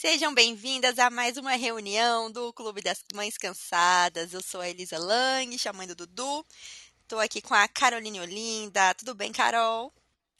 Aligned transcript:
Sejam 0.00 0.32
bem-vindas 0.32 0.96
a 0.96 1.10
mais 1.10 1.36
uma 1.36 1.56
reunião 1.56 2.30
do 2.30 2.52
Clube 2.52 2.80
das 2.80 3.02
Mães 3.12 3.36
Cansadas. 3.36 4.32
Eu 4.32 4.40
sou 4.40 4.60
a 4.60 4.68
Elisa 4.68 4.96
Lang, 4.96 5.58
chamando 5.58 5.96
Dudu. 5.96 6.46
Estou 7.02 7.18
aqui 7.18 7.42
com 7.42 7.52
a 7.52 7.66
Caroline 7.66 8.20
Olinda. 8.20 8.94
Tudo 8.94 9.12
bem, 9.12 9.32
Carol? 9.32 9.92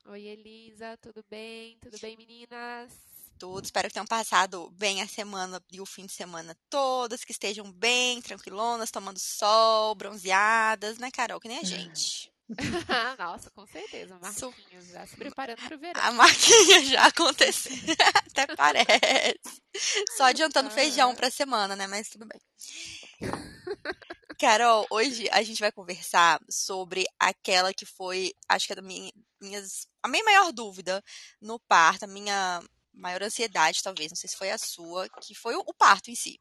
Oi, 0.06 0.26
Elisa, 0.28 0.96
tudo 0.98 1.24
bem? 1.28 1.76
Tudo 1.80 1.98
bem, 1.98 2.16
meninas? 2.16 2.92
Tudo. 3.36 3.64
Espero 3.64 3.88
que 3.88 3.94
tenham 3.94 4.06
passado 4.06 4.70
bem 4.76 5.02
a 5.02 5.08
semana 5.08 5.60
e 5.72 5.80
o 5.80 5.86
fim 5.86 6.06
de 6.06 6.12
semana 6.12 6.56
todas, 6.70 7.24
que 7.24 7.32
estejam 7.32 7.68
bem, 7.72 8.22
tranquilonas, 8.22 8.92
tomando 8.92 9.18
sol, 9.18 9.92
bronzeadas, 9.96 10.98
né, 10.98 11.10
Carol? 11.10 11.40
Que 11.40 11.48
nem 11.48 11.58
a 11.58 11.64
gente. 11.64 12.32
Nossa, 13.18 13.50
com 13.50 13.66
certeza. 13.66 14.18
Marquinhos 14.20 14.86
já 14.88 15.06
se 15.06 15.16
preparando 15.16 15.58
para 15.58 15.76
o 15.76 15.78
verão. 15.78 16.02
A 16.02 16.12
marquinha 16.12 16.84
já 16.84 17.06
aconteceu. 17.06 17.72
Até 18.30 18.46
parece. 18.56 19.62
Só 20.16 20.24
adiantando 20.24 20.70
feijão 20.70 21.14
para 21.14 21.28
a 21.28 21.30
semana, 21.30 21.76
né? 21.76 21.86
Mas 21.86 22.08
tudo 22.08 22.26
bem. 22.26 22.40
Carol, 24.38 24.86
hoje 24.90 25.28
a 25.32 25.42
gente 25.42 25.60
vai 25.60 25.72
conversar 25.72 26.40
sobre 26.48 27.04
aquela 27.18 27.74
que 27.74 27.84
foi, 27.84 28.32
acho 28.48 28.66
que 28.66 28.72
é 28.72 28.76
da 28.76 28.82
minha, 28.82 29.12
minhas, 29.40 29.86
a 30.02 30.08
minha 30.08 30.24
maior 30.24 30.52
dúvida 30.52 31.02
no 31.40 31.58
parto, 31.58 32.04
a 32.04 32.08
minha 32.08 32.62
maior 32.92 33.22
ansiedade, 33.22 33.82
talvez, 33.82 34.10
não 34.10 34.16
sei 34.16 34.28
se 34.28 34.36
foi 34.36 34.50
a 34.50 34.58
sua, 34.58 35.08
que 35.20 35.34
foi 35.34 35.56
o, 35.56 35.64
o 35.66 35.74
parto 35.74 36.10
em 36.10 36.14
si. 36.14 36.40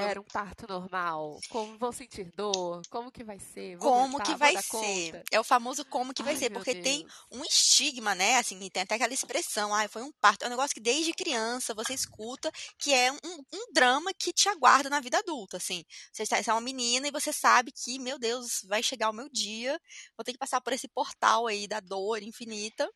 Quero 0.00 0.20
um 0.20 0.24
parto 0.24 0.66
normal. 0.68 1.38
Como 1.48 1.78
vou 1.78 1.92
sentir 1.92 2.30
dor? 2.36 2.82
Como 2.90 3.10
que 3.10 3.24
vai 3.24 3.38
ser? 3.38 3.76
Vou 3.76 3.92
como 3.92 4.22
que 4.22 4.34
vai 4.34 4.56
ser? 4.60 4.68
Conta? 4.68 5.24
É 5.30 5.40
o 5.40 5.44
famoso 5.44 5.84
como 5.86 6.14
que 6.14 6.22
vai 6.22 6.34
Ai, 6.34 6.38
ser, 6.38 6.50
porque 6.50 6.74
Deus. 6.74 6.84
tem 6.84 7.06
um 7.30 7.44
estigma, 7.44 8.14
né? 8.14 8.38
Assim, 8.38 8.58
tem 8.70 8.82
até 8.82 8.94
aquela 8.94 9.12
expressão, 9.12 9.74
ah, 9.74 9.88
foi 9.88 10.02
um 10.02 10.12
parto. 10.20 10.44
É 10.44 10.46
um 10.46 10.50
negócio 10.50 10.74
que 10.74 10.80
desde 10.80 11.12
criança 11.12 11.74
você 11.74 11.94
escuta, 11.94 12.50
que 12.78 12.92
é 12.92 13.12
um, 13.12 13.44
um 13.52 13.72
drama 13.72 14.12
que 14.14 14.32
te 14.32 14.48
aguarda 14.48 14.90
na 14.90 15.00
vida 15.00 15.18
adulta, 15.18 15.56
assim. 15.56 15.84
Você, 16.12 16.24
você 16.26 16.50
é 16.50 16.52
uma 16.52 16.60
menina 16.60 17.08
e 17.08 17.12
você 17.12 17.32
sabe 17.32 17.72
que, 17.72 17.98
meu 17.98 18.18
Deus, 18.18 18.64
vai 18.66 18.82
chegar 18.82 19.10
o 19.10 19.14
meu 19.14 19.28
dia, 19.28 19.80
vou 20.16 20.24
ter 20.24 20.32
que 20.32 20.38
passar 20.38 20.60
por 20.60 20.72
esse 20.72 20.88
portal 20.88 21.46
aí 21.46 21.66
da 21.66 21.80
dor 21.80 22.22
infinita. 22.22 22.88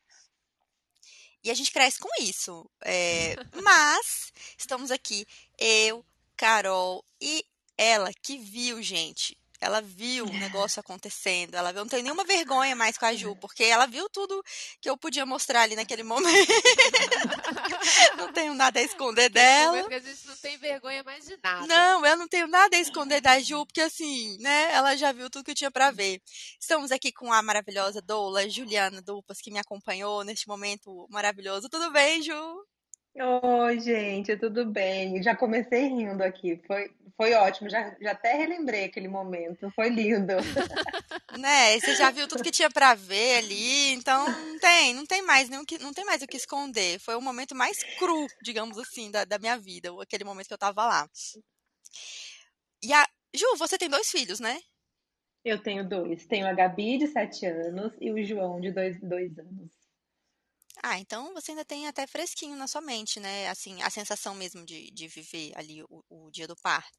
E 1.42 1.50
a 1.50 1.54
gente 1.54 1.70
cresce 1.70 1.98
com 1.98 2.08
isso. 2.20 2.68
É, 2.84 3.36
mas 3.62 4.32
estamos 4.58 4.90
aqui, 4.90 5.26
eu, 5.58 6.04
Carol 6.38 7.04
e 7.20 7.44
ela 7.76 8.10
que 8.22 8.38
viu, 8.38 8.80
gente. 8.80 9.36
Ela 9.60 9.80
viu 9.80 10.24
o 10.24 10.32
negócio 10.38 10.78
acontecendo. 10.78 11.56
Ela 11.56 11.72
viu, 11.72 11.82
não 11.82 11.88
tem 11.88 12.00
nenhuma 12.00 12.22
vergonha 12.22 12.76
mais 12.76 12.96
com 12.96 13.06
a 13.06 13.12
Ju, 13.12 13.34
porque 13.36 13.64
ela 13.64 13.86
viu 13.86 14.08
tudo 14.08 14.40
que 14.80 14.88
eu 14.88 14.96
podia 14.96 15.26
mostrar 15.26 15.62
ali 15.62 15.74
naquele 15.74 16.04
momento. 16.04 16.52
não 18.16 18.32
tenho 18.32 18.54
nada 18.54 18.78
a 18.78 18.82
esconder 18.82 19.28
dela. 19.28 19.80
Porque 19.80 19.94
a 19.94 20.00
gente 20.00 20.26
não 20.28 20.36
tem 20.36 20.56
vergonha 20.58 21.02
mais 21.02 21.26
de 21.26 21.36
nada. 21.42 21.66
Não, 21.66 22.06
eu 22.06 22.16
não 22.16 22.28
tenho 22.28 22.46
nada 22.46 22.76
a 22.76 22.80
esconder 22.80 23.20
da 23.20 23.40
Ju, 23.40 23.66
porque 23.66 23.80
assim, 23.80 24.38
né, 24.38 24.72
ela 24.72 24.96
já 24.96 25.10
viu 25.10 25.28
tudo 25.28 25.44
que 25.44 25.54
tinha 25.54 25.72
para 25.72 25.90
ver. 25.90 26.22
Estamos 26.60 26.92
aqui 26.92 27.10
com 27.10 27.32
a 27.32 27.42
maravilhosa 27.42 28.00
doula 28.00 28.48
Juliana 28.48 29.02
Dupas, 29.02 29.40
que 29.40 29.50
me 29.50 29.58
acompanhou 29.58 30.22
neste 30.22 30.46
momento 30.46 31.08
maravilhoso. 31.10 31.68
Tudo 31.68 31.90
bem, 31.90 32.22
Ju? 32.22 32.64
Oi, 33.14 33.80
gente, 33.80 34.36
tudo 34.36 34.64
bem? 34.64 35.22
Já 35.22 35.34
comecei 35.34 35.88
rindo 35.88 36.22
aqui, 36.22 36.60
foi, 36.66 36.90
foi 37.16 37.34
ótimo, 37.34 37.68
já, 37.68 37.96
já 38.00 38.12
até 38.12 38.34
relembrei 38.34 38.84
aquele 38.84 39.08
momento, 39.08 39.70
foi 39.72 39.88
lindo. 39.88 40.34
né, 41.38 41.80
você 41.80 41.96
já 41.96 42.10
viu 42.10 42.28
tudo 42.28 42.44
que 42.44 42.50
tinha 42.50 42.70
para 42.70 42.94
ver 42.94 43.38
ali, 43.38 43.92
então 43.92 44.24
não 44.24 44.58
tem, 44.58 44.94
não 44.94 45.04
tem 45.04 45.22
mais 45.22 45.48
nenhum 45.48 45.64
que, 45.64 45.78
não 45.78 45.92
tem 45.92 46.04
mais 46.04 46.22
o 46.22 46.26
que 46.26 46.36
esconder. 46.36 47.00
Foi 47.00 47.16
o 47.16 47.20
momento 47.20 47.56
mais 47.56 47.82
cru, 47.98 48.26
digamos 48.42 48.78
assim, 48.78 49.10
da, 49.10 49.24
da 49.24 49.38
minha 49.38 49.58
vida, 49.58 49.90
aquele 50.00 50.24
momento 50.24 50.46
que 50.46 50.54
eu 50.54 50.58
tava 50.58 50.86
lá. 50.86 51.08
E 52.82 52.92
a 52.92 53.04
Ju, 53.34 53.56
você 53.58 53.76
tem 53.76 53.88
dois 53.88 54.08
filhos, 54.08 54.40
né? 54.40 54.60
Eu 55.44 55.62
tenho 55.62 55.88
dois. 55.88 56.26
Tenho 56.26 56.46
a 56.46 56.52
Gabi, 56.52 56.98
de 56.98 57.06
sete 57.08 57.46
anos, 57.46 57.92
e 58.00 58.10
o 58.10 58.24
João, 58.24 58.60
de 58.60 58.70
dois, 58.70 59.00
dois 59.00 59.38
anos. 59.38 59.77
Ah, 60.82 60.98
então 60.98 61.32
você 61.34 61.52
ainda 61.52 61.64
tem 61.64 61.86
até 61.86 62.06
fresquinho 62.06 62.56
na 62.56 62.66
sua 62.66 62.80
mente, 62.80 63.18
né? 63.18 63.48
Assim, 63.48 63.80
a 63.82 63.90
sensação 63.90 64.34
mesmo 64.34 64.64
de, 64.64 64.90
de 64.90 65.08
viver 65.08 65.52
ali 65.56 65.82
o, 65.82 66.04
o 66.08 66.30
dia 66.30 66.46
do 66.46 66.56
parto. 66.56 66.96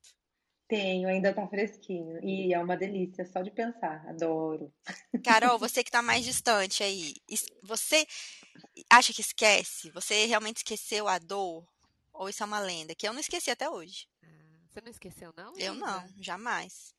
Tenho, 0.67 1.09
ainda 1.09 1.33
tá 1.33 1.47
fresquinho. 1.47 2.23
E 2.23 2.53
é 2.53 2.59
uma 2.59 2.77
delícia 2.77 3.25
só 3.25 3.41
de 3.41 3.49
pensar. 3.49 4.07
Adoro. 4.07 4.71
Carol, 5.23 5.57
você 5.59 5.83
que 5.83 5.89
tá 5.89 6.01
mais 6.01 6.23
distante 6.23 6.83
aí, 6.83 7.15
você 7.63 8.05
acha 8.89 9.11
que 9.11 9.21
esquece? 9.21 9.89
Você 9.91 10.25
realmente 10.25 10.57
esqueceu 10.57 11.07
a 11.07 11.17
dor? 11.17 11.67
Ou 12.13 12.29
isso 12.29 12.43
é 12.43 12.45
uma 12.45 12.59
lenda? 12.59 12.93
Que 12.93 13.07
eu 13.07 13.13
não 13.13 13.19
esqueci 13.19 13.49
até 13.49 13.69
hoje. 13.69 14.07
Ah, 14.21 14.27
você 14.69 14.81
não 14.81 14.91
esqueceu, 14.91 15.33
não? 15.35 15.57
Eu 15.57 15.73
não, 15.73 16.07
jamais. 16.19 16.93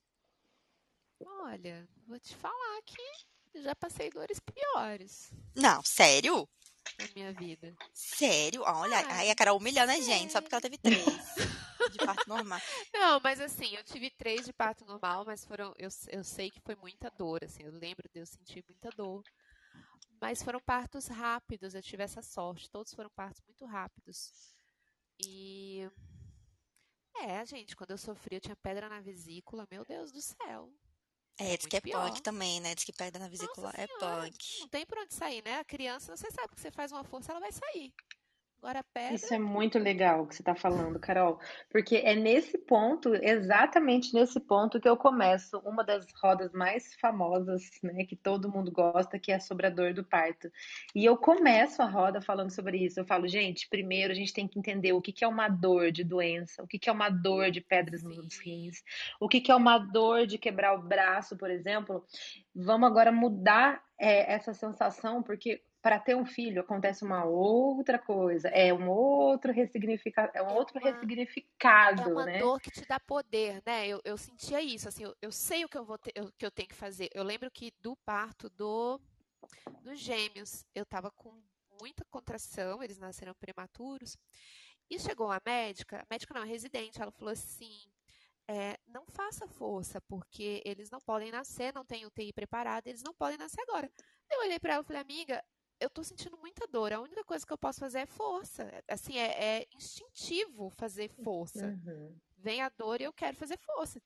Olha, 1.24 1.86
vou 2.06 2.18
te 2.18 2.34
falar 2.34 2.82
que 2.84 3.60
já 3.60 3.74
passei 3.76 4.10
dores 4.10 4.40
piores. 4.40 5.30
Não, 5.54 5.82
sério? 5.84 6.48
Na 6.98 7.08
minha 7.14 7.32
vida. 7.32 7.74
Sério? 7.92 8.62
Olha, 8.62 8.98
ah, 8.98 9.16
aí 9.18 9.30
a 9.30 9.34
Carol 9.34 9.56
humilhando 9.58 9.92
a 9.92 10.00
gente, 10.00 10.32
só 10.32 10.40
porque 10.40 10.54
ela 10.54 10.62
teve 10.62 10.78
três 10.78 11.04
de 11.90 11.98
parto 12.04 12.28
normal. 12.28 12.60
Não, 12.92 13.20
mas 13.22 13.40
assim, 13.40 13.74
eu 13.74 13.84
tive 13.84 14.10
três 14.10 14.44
de 14.44 14.52
parto 14.52 14.84
normal, 14.84 15.24
mas 15.24 15.44
foram. 15.44 15.74
Eu, 15.78 15.88
eu 16.08 16.24
sei 16.24 16.50
que 16.50 16.60
foi 16.60 16.74
muita 16.76 17.10
dor, 17.10 17.44
assim, 17.44 17.62
eu 17.62 17.72
lembro 17.72 18.08
de 18.12 18.20
eu 18.20 18.26
sentir 18.26 18.64
muita 18.68 18.90
dor. 18.90 19.22
Mas 20.20 20.42
foram 20.42 20.60
partos 20.60 21.06
rápidos, 21.06 21.74
eu 21.74 21.82
tive 21.82 22.02
essa 22.02 22.20
sorte. 22.20 22.70
Todos 22.70 22.92
foram 22.92 23.10
partos 23.10 23.42
muito 23.46 23.64
rápidos. 23.64 24.54
E. 25.18 25.88
É, 27.16 27.44
gente, 27.44 27.74
quando 27.74 27.90
eu 27.90 27.98
sofri, 27.98 28.36
eu 28.36 28.40
tinha 28.40 28.56
pedra 28.56 28.88
na 28.88 29.00
vesícula, 29.00 29.66
meu 29.70 29.84
Deus 29.84 30.12
do 30.12 30.20
céu. 30.20 30.70
É, 31.40 31.56
diz 31.56 31.66
que 31.66 31.76
é 31.76 31.80
pior. 31.80 32.08
punk 32.08 32.20
também, 32.20 32.60
né? 32.60 32.74
Diz 32.74 32.84
que 32.84 32.92
pedra 32.92 33.18
na 33.18 33.28
vesícula 33.28 33.72
é 33.74 33.86
punk. 33.86 34.60
Não 34.60 34.68
tem 34.68 34.84
por 34.84 34.98
onde 34.98 35.14
sair, 35.14 35.42
né? 35.42 35.58
A 35.58 35.64
criança, 35.64 36.14
você 36.14 36.30
sabe 36.30 36.54
que 36.54 36.60
você 36.60 36.70
faz 36.70 36.92
uma 36.92 37.02
força, 37.02 37.32
ela 37.32 37.40
vai 37.40 37.50
sair. 37.50 37.92
Agora 38.62 38.84
pedra. 38.92 39.14
Isso 39.14 39.32
é 39.32 39.38
muito 39.38 39.78
legal 39.78 40.26
que 40.26 40.34
você 40.34 40.42
está 40.42 40.54
falando, 40.54 40.98
Carol, 40.98 41.40
porque 41.70 41.96
é 41.96 42.14
nesse 42.14 42.58
ponto, 42.58 43.14
exatamente 43.14 44.12
nesse 44.12 44.38
ponto, 44.38 44.78
que 44.78 44.86
eu 44.86 44.98
começo 44.98 45.58
uma 45.60 45.82
das 45.82 46.06
rodas 46.22 46.52
mais 46.52 46.94
famosas, 46.96 47.62
né, 47.82 48.04
que 48.04 48.14
todo 48.14 48.52
mundo 48.52 48.70
gosta, 48.70 49.18
que 49.18 49.32
é 49.32 49.38
sobre 49.38 49.66
a 49.66 49.70
dor 49.70 49.94
do 49.94 50.04
parto. 50.04 50.52
E 50.94 51.06
eu 51.06 51.16
começo 51.16 51.80
a 51.80 51.86
roda 51.86 52.20
falando 52.20 52.50
sobre 52.50 52.84
isso. 52.84 53.00
Eu 53.00 53.06
falo, 53.06 53.26
gente, 53.26 53.66
primeiro 53.66 54.12
a 54.12 54.16
gente 54.16 54.34
tem 54.34 54.46
que 54.46 54.58
entender 54.58 54.92
o 54.92 55.00
que, 55.00 55.10
que 55.10 55.24
é 55.24 55.28
uma 55.28 55.48
dor 55.48 55.90
de 55.90 56.04
doença, 56.04 56.62
o 56.62 56.66
que, 56.66 56.78
que 56.78 56.90
é 56.90 56.92
uma 56.92 57.08
dor 57.08 57.50
de 57.50 57.62
pedras 57.62 58.02
nos 58.02 58.38
rins, 58.38 58.84
o 59.18 59.26
que, 59.26 59.40
que 59.40 59.50
é 59.50 59.56
uma 59.56 59.78
dor 59.78 60.26
de 60.26 60.36
quebrar 60.36 60.74
o 60.74 60.82
braço, 60.82 61.34
por 61.34 61.50
exemplo. 61.50 62.04
Vamos 62.54 62.90
agora 62.90 63.10
mudar 63.10 63.82
é, 63.98 64.34
essa 64.34 64.52
sensação, 64.52 65.22
porque 65.22 65.62
para 65.82 65.98
ter 65.98 66.14
um 66.14 66.26
filho 66.26 66.60
acontece 66.60 67.04
uma 67.04 67.24
outra 67.24 67.98
coisa, 67.98 68.48
é 68.48 68.72
um 68.72 68.88
outro 68.88 69.52
ressignificado, 69.52 70.30
é 70.34 70.42
um 70.42 70.50
é 70.50 70.52
outro 70.52 70.78
uma, 70.78 70.90
ressignificado, 70.90 72.02
é 72.02 72.06
uma 72.06 72.26
né? 72.26 72.38
dor 72.38 72.60
que 72.60 72.70
te 72.70 72.86
dá 72.86 73.00
poder, 73.00 73.62
né? 73.64 73.88
Eu, 73.88 74.00
eu 74.04 74.18
sentia 74.18 74.60
isso, 74.60 74.88
assim, 74.88 75.04
eu, 75.04 75.16
eu 75.22 75.32
sei 75.32 75.64
o 75.64 75.68
que 75.68 75.78
eu 75.78 75.84
vou 75.84 75.96
ter, 75.96 76.12
eu, 76.14 76.30
que 76.36 76.44
eu 76.44 76.50
tenho 76.50 76.68
que 76.68 76.74
fazer. 76.74 77.08
Eu 77.14 77.24
lembro 77.24 77.50
que 77.50 77.72
do 77.80 77.96
parto 78.04 78.50
do 78.50 79.00
dos 79.82 79.98
gêmeos, 79.98 80.66
eu 80.74 80.82
estava 80.82 81.10
com 81.10 81.32
muita 81.80 82.04
contração, 82.10 82.82
eles 82.82 82.98
nasceram 82.98 83.34
prematuros. 83.34 84.16
E 84.90 84.98
chegou 84.98 85.30
a 85.30 85.40
médica, 85.44 86.00
a 86.00 86.06
médica 86.10 86.34
não, 86.34 86.42
a 86.42 86.44
residente, 86.44 87.00
ela 87.00 87.12
falou 87.12 87.32
assim: 87.32 87.90
é, 88.48 88.76
não 88.86 89.06
faça 89.06 89.46
força, 89.46 90.00
porque 90.02 90.60
eles 90.64 90.90
não 90.90 91.00
podem 91.00 91.30
nascer, 91.30 91.72
não 91.72 91.84
tem 91.84 92.04
UTI 92.04 92.32
preparada, 92.32 92.88
eles 92.88 93.02
não 93.02 93.14
podem 93.14 93.38
nascer 93.38 93.62
agora. 93.62 93.90
Eu 94.30 94.40
olhei 94.40 94.58
para 94.58 94.74
ela 94.74 94.82
e 94.82 94.86
falei, 94.86 95.02
amiga, 95.02 95.44
eu 95.80 95.90
tô 95.90 96.04
sentindo 96.04 96.36
muita 96.36 96.66
dor. 96.66 96.92
A 96.92 97.00
única 97.00 97.24
coisa 97.24 97.46
que 97.46 97.52
eu 97.52 97.58
posso 97.58 97.80
fazer 97.80 98.00
é 98.00 98.06
força. 98.06 98.70
Assim, 98.86 99.18
é, 99.18 99.58
é 99.60 99.66
instintivo 99.74 100.70
fazer 100.70 101.08
força. 101.24 101.66
Uhum. 101.66 102.16
Vem 102.38 102.60
a 102.60 102.68
dor 102.68 103.00
e 103.00 103.04
eu 103.04 103.12
quero 103.12 103.36
fazer 103.36 103.58
força. 103.58 104.00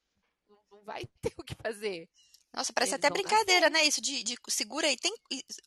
Não, 0.49 0.59
não 0.71 0.85
vai 0.85 1.05
ter 1.21 1.33
o 1.37 1.43
que 1.45 1.55
fazer. 1.55 2.09
Nossa, 2.55 2.73
parece 2.73 2.95
Eles 2.95 3.05
até 3.05 3.13
brincadeira, 3.13 3.69
nascer. 3.69 3.83
né? 3.83 3.89
Isso 3.89 4.01
de, 4.01 4.23
de, 4.23 4.37
segura 4.49 4.87
aí. 4.87 4.97
Tem, 4.97 5.13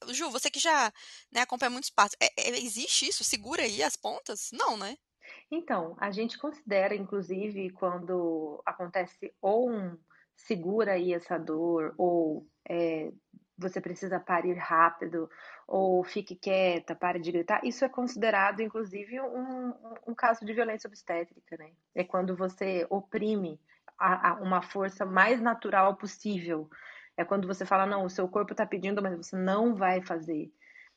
Ju, 0.08 0.30
você 0.30 0.50
que 0.50 0.60
já 0.60 0.92
né, 1.30 1.42
acompanha 1.42 1.70
muitos 1.70 1.90
partos, 1.90 2.16
é, 2.22 2.28
é, 2.38 2.58
existe 2.60 3.10
isso? 3.10 3.26
Segura 3.26 3.64
aí 3.64 3.84
as 3.84 3.98
pontas? 3.98 4.50
Não, 4.54 4.78
né? 4.78 4.98
Então, 5.52 5.98
a 6.00 6.12
gente 6.12 6.38
considera, 6.38 6.96
inclusive, 6.96 7.70
quando 7.72 8.62
acontece 8.66 9.34
ou 9.42 9.70
um 9.70 9.98
segura 10.38 10.94
aí 10.94 11.14
essa 11.14 11.38
dor, 11.38 11.94
ou 11.98 12.48
é, 12.70 13.12
você 13.58 13.82
precisa 13.82 14.20
parir 14.20 14.54
rápido, 14.54 15.30
ou 15.68 16.02
fique 16.04 16.34
quieta, 16.34 16.96
pare 16.96 17.20
de 17.20 17.32
gritar, 17.32 17.60
isso 17.64 17.84
é 17.84 17.90
considerado, 17.90 18.62
inclusive, 18.62 19.20
um, 19.20 19.74
um 20.08 20.16
caso 20.16 20.46
de 20.46 20.54
violência 20.54 20.88
obstétrica, 20.88 21.58
né? 21.58 21.72
É 21.94 22.06
quando 22.06 22.36
você 22.38 22.88
oprime 22.90 23.60
a, 24.00 24.30
a 24.30 24.34
uma 24.36 24.62
força 24.62 25.06
mais 25.06 25.42
natural 25.42 25.96
possível. 25.98 26.70
É 27.18 27.26
quando 27.26 27.48
você 27.48 27.66
fala, 27.66 27.86
não, 27.86 28.06
o 28.06 28.10
seu 28.10 28.28
corpo 28.30 28.54
está 28.54 28.66
pedindo, 28.66 29.02
mas 29.02 29.18
você 29.18 29.36
não 29.36 29.76
vai 29.76 30.02
fazer. 30.02 30.50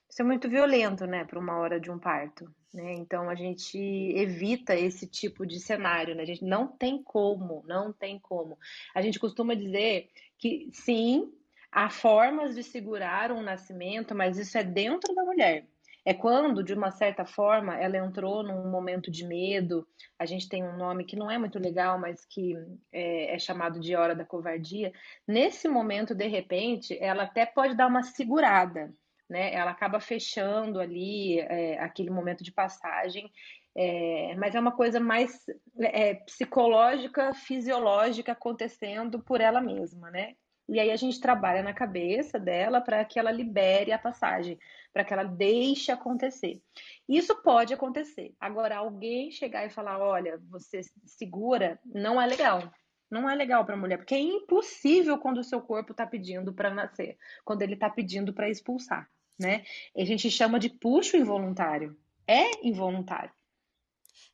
isso 0.09 0.23
é 0.23 0.25
muito 0.25 0.49
violento, 0.49 1.05
né, 1.07 1.25
para 1.25 1.39
uma 1.39 1.57
hora 1.59 1.81
de 1.81 1.91
um 1.91 1.99
parto, 1.99 2.49
né? 2.73 2.93
Então 2.93 3.29
a 3.29 3.35
gente 3.35 3.77
evita 3.77 4.75
esse 4.77 5.07
tipo 5.07 5.45
de 5.45 5.59
cenário, 5.59 6.15
né? 6.15 6.23
A 6.23 6.27
gente 6.27 6.45
não 6.45 6.69
tem 6.69 7.03
como, 7.03 7.65
não 7.67 7.93
tem 7.93 8.21
como. 8.21 8.57
A 8.95 9.03
gente 9.03 9.19
costuma 9.19 9.55
dizer 9.55 10.11
que 10.39 10.71
sim, 10.73 11.33
há 11.73 11.89
formas 11.91 12.55
de 12.55 12.63
segurar 12.63 13.33
um 13.33 13.43
nascimento, 13.43 14.15
mas 14.15 14.39
isso 14.39 14.57
é 14.59 14.65
dentro 14.65 15.15
da 15.15 15.25
mulher. 15.25 15.67
É 16.05 16.15
quando, 16.15 16.65
de 16.65 16.73
uma 16.73 16.91
certa 16.91 17.27
forma, 17.27 17.79
ela 17.79 17.99
entrou 17.99 18.43
num 18.43 18.71
momento 18.71 19.11
de 19.11 19.27
medo. 19.27 19.87
A 20.19 20.25
gente 20.25 20.49
tem 20.49 20.65
um 20.65 20.77
nome 20.77 21.05
que 21.05 21.15
não 21.15 21.31
é 21.31 21.37
muito 21.37 21.59
legal, 21.59 21.99
mas 21.99 22.25
que 22.25 22.57
é, 22.91 23.35
é, 23.35 23.39
chamado 23.39 23.79
de 23.79 23.95
hora 23.95 24.15
da 24.15 24.25
covardia. 24.25 24.93
Nesse 25.29 25.69
momento, 25.69 26.15
de 26.15 26.27
repente, 26.27 26.97
ela 27.01 27.25
até 27.25 27.45
pode 27.45 27.77
dar 27.77 27.87
uma 27.87 28.03
segurada, 28.03 28.93
né? 29.29 29.53
Ela 29.53 29.73
acaba 29.73 30.01
fechando 30.01 30.81
ali 30.81 31.39
é, 31.41 31.79
aquele 31.79 32.11
momento 32.11 32.43
de 32.43 32.51
passagem. 32.51 33.31
É, 33.77 34.35
mas 34.37 34.55
é 34.55 34.61
uma 34.61 34.73
coisa 34.73 34.99
mais 34.99 35.45
é, 35.79 36.15
psicológica, 36.15 37.33
fisiológica 37.35 38.33
acontecendo 38.33 39.21
por 39.21 39.41
ela 39.41 39.61
mesma, 39.61 40.11
né? 40.11 40.35
E 40.71 40.79
aí 40.79 40.93
a 40.93 40.97
gente 40.97 41.21
trabalha 41.21 41.65
na 41.65 41.75
cabeça 41.75 42.39
dela 42.39 42.81
para 42.81 43.05
que 43.05 43.19
ela 43.19 43.33
libere 43.33 43.91
a 43.91 43.99
passagem, 43.99 44.57
para 44.93 45.03
que 45.03 45.13
ela 45.13 45.25
deixe 45.25 45.91
acontecer. 45.91 46.63
Isso 47.09 47.35
pode 47.43 47.75
acontecer. 47.75 48.33
Agora, 48.39 48.77
alguém 48.77 49.33
chegar 49.33 49.67
e 49.67 49.71
falar: 49.71 49.99
olha, 49.99 50.41
você 50.49 50.83
segura, 51.05 51.81
não 51.85 52.23
é 52.23 52.27
legal. 52.27 52.73
Não 53.11 53.29
é 53.29 53.35
legal 53.35 53.65
para 53.65 53.75
a 53.75 53.77
mulher, 53.77 53.97
porque 53.97 54.15
é 54.15 54.21
impossível 54.21 55.19
quando 55.19 55.39
o 55.39 55.45
seu 55.45 55.61
corpo 55.61 55.91
está 55.91 56.07
pedindo 56.07 56.55
para 56.55 56.71
nascer, 56.73 57.19
quando 57.45 57.63
ele 57.63 57.75
está 57.75 57.91
pedindo 57.91 58.33
para 58.33 58.49
expulsar, 58.49 59.11
né? 59.37 59.65
A 59.97 60.05
gente 60.05 60.31
chama 60.31 60.61
de 60.61 60.69
puxo 60.71 61.17
involuntário. 61.17 61.99
É 62.29 62.65
involuntário. 62.65 63.33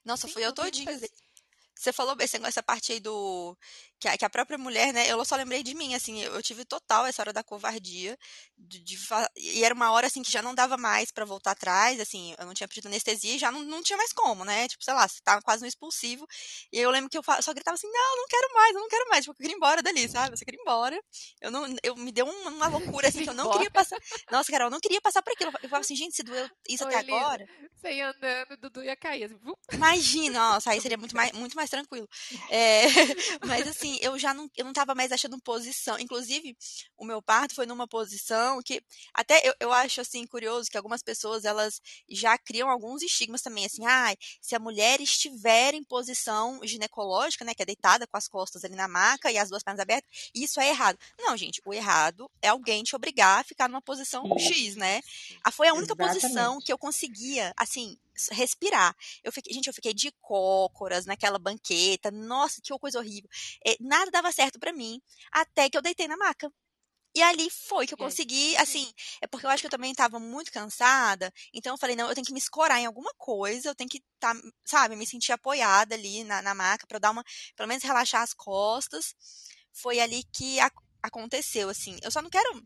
Nossa, 0.05 0.29
fui 0.29 0.45
eu 0.45 0.53
todinho. 0.53 0.91
Você 1.75 1.93
falou 1.93 2.17
essa 2.21 2.63
parte 2.63 2.93
aí 2.93 3.01
do. 3.01 3.57
Que 3.99 4.09
a, 4.09 4.19
que 4.19 4.25
a, 4.25 4.31
própria 4.31 4.59
mulher, 4.59 4.93
né? 4.93 5.11
Eu 5.11 5.25
só 5.25 5.37
lembrei 5.37 5.63
de 5.63 5.75
mim, 5.75 5.95
assim. 5.95 6.23
Eu, 6.23 6.35
eu 6.35 6.43
tive 6.43 6.65
total 6.65 7.07
essa 7.07 7.23
hora 7.23 7.33
da 7.33 7.43
covardia. 7.43 8.17
De, 8.57 8.79
de, 8.81 8.99
e 9.37 9.65
era 9.65 9.75
uma 9.75 9.91
hora, 9.91 10.07
assim, 10.07 10.23
que 10.23 10.31
já 10.31 10.43
não 10.43 10.55
dava 10.55 10.77
mais 10.77 11.11
para 11.11 11.25
voltar 11.25 11.53
atrás, 11.53 11.99
assim. 11.99 12.35
Eu 12.39 12.45
não 12.45 12.55
tinha 12.55 12.69
pedido 12.69 12.89
anestesia 12.89 13.37
e 13.37 13.39
já 13.39 13.51
não, 13.51 13.63
não 13.63 13.83
tinha 13.83 13.97
mais 13.97 14.13
como, 14.13 14.45
né? 14.45 14.69
Tipo, 14.69 14.85
sei 14.85 14.93
lá, 14.93 15.09
você 15.09 15.21
tava 15.23 15.41
quase 15.41 15.63
no 15.63 15.69
expulsivo. 15.69 16.27
E 16.73 16.79
eu 16.79 16.91
lembro 16.91 17.09
que 17.09 17.17
eu 17.17 17.23
só 17.41 17.55
gritava 17.55 17.75
assim: 17.75 17.91
não, 17.91 18.17
não 18.17 18.27
quero 18.29 18.55
mais, 18.55 18.75
eu 18.75 18.81
não 18.81 18.89
quero 18.89 19.11
mais. 19.11 19.25
Tipo, 19.25 19.33
eu 19.33 19.37
queria 19.37 19.53
ir 19.53 19.57
embora 19.57 19.83
dali, 19.83 20.09
sabe? 20.09 20.37
Você 20.37 20.45
queria 20.45 20.61
ir 20.61 20.63
embora. 20.63 21.01
Eu 21.41 21.51
não. 21.51 21.77
Eu, 21.83 21.97
me 21.97 22.13
deu 22.13 22.27
uma, 22.27 22.51
uma 22.51 22.69
loucura, 23.01 23.09
assim, 23.09 23.25
que 23.25 23.31
eu 23.31 23.35
não 23.35 23.51
queria 23.51 23.71
passar. 23.71 23.99
Nossa, 24.31 24.51
Carol, 24.51 24.67
eu 24.67 24.71
não 24.71 24.81
queria 24.81 25.01
passar 25.01 25.23
por 25.23 25.33
aquilo. 25.33 25.51
Eu 25.63 25.69
falava 25.69 25.81
assim, 25.81 25.97
gente, 25.97 26.17
se 26.17 26.23
doeu 26.23 26.49
isso 26.69 26.85
Oi, 26.85 26.95
até 26.95 27.13
agora. 27.13 27.47
Você 27.75 27.93
ia 27.93 28.11
andando, 28.11 28.57
Dudu 28.57 28.83
ia 28.83 28.97
cair. 28.97 29.25
Assim, 29.25 29.39
Imagina, 29.73 30.39
nossa, 30.53 30.71
aí 30.71 30.81
seria 30.81 30.99
muito 30.99 31.15
mais, 31.15 31.33
muito 31.33 31.55
mais 31.55 31.71
tranquilo. 31.71 32.09
É, 32.51 32.83
mas 33.47 33.69
assim, 33.69 33.86
eu 34.01 34.19
já 34.19 34.33
não, 34.33 34.51
eu 34.57 34.65
não 34.65 34.73
tava 34.73 34.95
mais 34.95 35.13
achando 35.13 35.41
posição. 35.41 35.99
Inclusive, 35.99 36.57
o 36.97 37.05
meu 37.05 37.21
parto 37.23 37.55
foi 37.55 37.67
numa 37.67 37.87
posição 37.87 38.61
que 38.63 38.83
até 39.13 39.41
eu, 39.47 39.55
eu 39.61 39.73
acho 39.73 40.01
assim 40.01 40.27
curioso 40.27 40.71
que 40.71 40.77
algumas 40.77 41.03
pessoas 41.03 41.45
elas 41.45 41.81
já 42.09 42.37
criam 42.39 42.71
alguns 42.71 43.03
estigmas 43.03 43.43
também, 43.43 43.65
assim, 43.65 43.85
ah, 43.87 44.15
se 44.41 44.55
a 44.55 44.59
mulher 44.59 45.01
estiver 45.01 45.75
em 45.75 45.85
posição 45.85 46.61
ginecológica, 46.65 47.45
né, 47.45 47.55
que 47.55 47.63
é 47.63 47.67
deitada 47.67 48.07
com 48.07 48.17
as 48.17 48.29
costas 48.29 48.65
ali 48.65 48.75
na 48.75 48.89
maca 48.89 49.31
e 49.31 49.39
as 49.39 49.49
duas 49.49 49.63
pernas 49.63 49.81
abertas, 49.81 50.11
isso 50.35 50.61
é 50.61 50.69
errado. 50.69 50.99
Não, 51.19 51.37
gente, 51.37 51.61
o 51.65 51.73
errado 51.73 52.31
é 52.41 52.49
alguém 52.49 52.83
te 52.83 52.95
obrigar 52.97 53.41
a 53.41 53.45
ficar 53.45 53.69
numa 53.69 53.83
posição 53.83 54.25
X, 54.39 54.77
né? 54.77 55.03
Ah, 55.43 55.51
foi 55.51 55.69
a 55.69 55.75
única 55.75 55.95
Exatamente. 55.95 56.21
posição 56.21 56.59
que 56.61 56.73
eu 56.73 56.79
conseguia, 56.79 57.53
assim, 57.57 57.97
respirar. 58.33 58.95
Eu 59.23 59.33
fiquei, 59.33 59.53
gente, 59.53 59.67
eu 59.67 59.75
fiquei 59.75 59.95
de 59.95 60.13
cócoras 60.21 61.07
naquela 61.07 61.39
banqueta. 61.39 62.11
Nossa, 62.11 62.61
que 62.63 62.77
coisa 62.79 62.99
horrível. 62.99 63.29
É, 63.67 63.77
nada 63.81 64.11
dava 64.11 64.31
certo 64.33 64.59
para 64.59 64.73
mim, 64.73 65.01
até 65.33 65.69
que 65.71 65.77
eu 65.77 65.83
deitei 65.83 66.09
na 66.09 66.17
maca. 66.17 66.51
E 67.17 67.23
ali 67.23 67.49
foi 67.49 67.87
que 67.87 67.95
eu 67.95 67.99
consegui, 67.99 68.55
assim, 68.59 68.93
é 69.23 69.27
porque 69.27 69.47
eu 69.47 69.51
acho 69.51 69.63
que 69.63 69.67
eu 69.67 69.71
também 69.71 69.91
estava 69.91 70.21
muito 70.21 70.53
cansada, 70.53 71.33
então 71.51 71.73
eu 71.73 71.79
falei, 71.79 71.97
não, 71.97 72.11
eu 72.11 72.15
tenho 72.15 72.27
que 72.27 72.33
me 72.33 72.39
escorar 72.39 72.79
em 72.79 72.85
alguma 72.85 73.11
coisa, 73.17 73.71
eu 73.71 73.75
tenho 73.75 73.89
que 73.89 74.03
estar, 74.17 74.35
tá, 74.35 74.41
sabe, 74.67 74.97
me 74.97 75.07
sentir 75.07 75.33
apoiada 75.33 75.95
ali 75.95 76.25
na, 76.25 76.43
na 76.43 76.55
maca 76.55 76.87
para 76.87 76.99
dar 76.99 77.13
uma, 77.13 77.25
pelo 77.57 77.69
menos 77.71 77.83
relaxar 77.83 78.21
as 78.21 78.35
costas. 78.35 79.15
Foi 79.73 79.99
ali 79.99 80.25
que 80.25 80.61
a, 80.61 80.71
aconteceu, 81.03 81.71
assim. 81.71 81.99
Eu 82.03 82.11
só 82.11 82.21
não 82.21 82.29
quero 82.29 82.63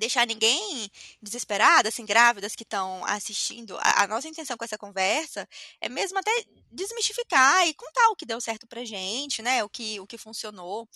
deixar 0.00 0.26
ninguém 0.26 0.90
desesperado, 1.22 1.88
assim, 1.88 2.04
grávidas 2.04 2.56
que 2.56 2.64
estão 2.64 3.04
assistindo. 3.04 3.76
A, 3.78 4.04
a, 4.04 4.06
nossa 4.08 4.26
intenção 4.26 4.56
com 4.56 4.64
essa 4.64 4.78
conversa 4.78 5.48
é 5.80 5.88
mesmo 5.88 6.18
até 6.18 6.30
desmistificar 6.72 7.68
e 7.68 7.74
contar 7.74 8.08
o 8.08 8.16
que 8.16 8.26
deu 8.26 8.40
certo 8.40 8.66
pra 8.66 8.84
gente, 8.84 9.42
né? 9.42 9.62
O 9.62 9.68
que, 9.68 10.00
o 10.00 10.06
que 10.06 10.18
funcionou. 10.18 10.88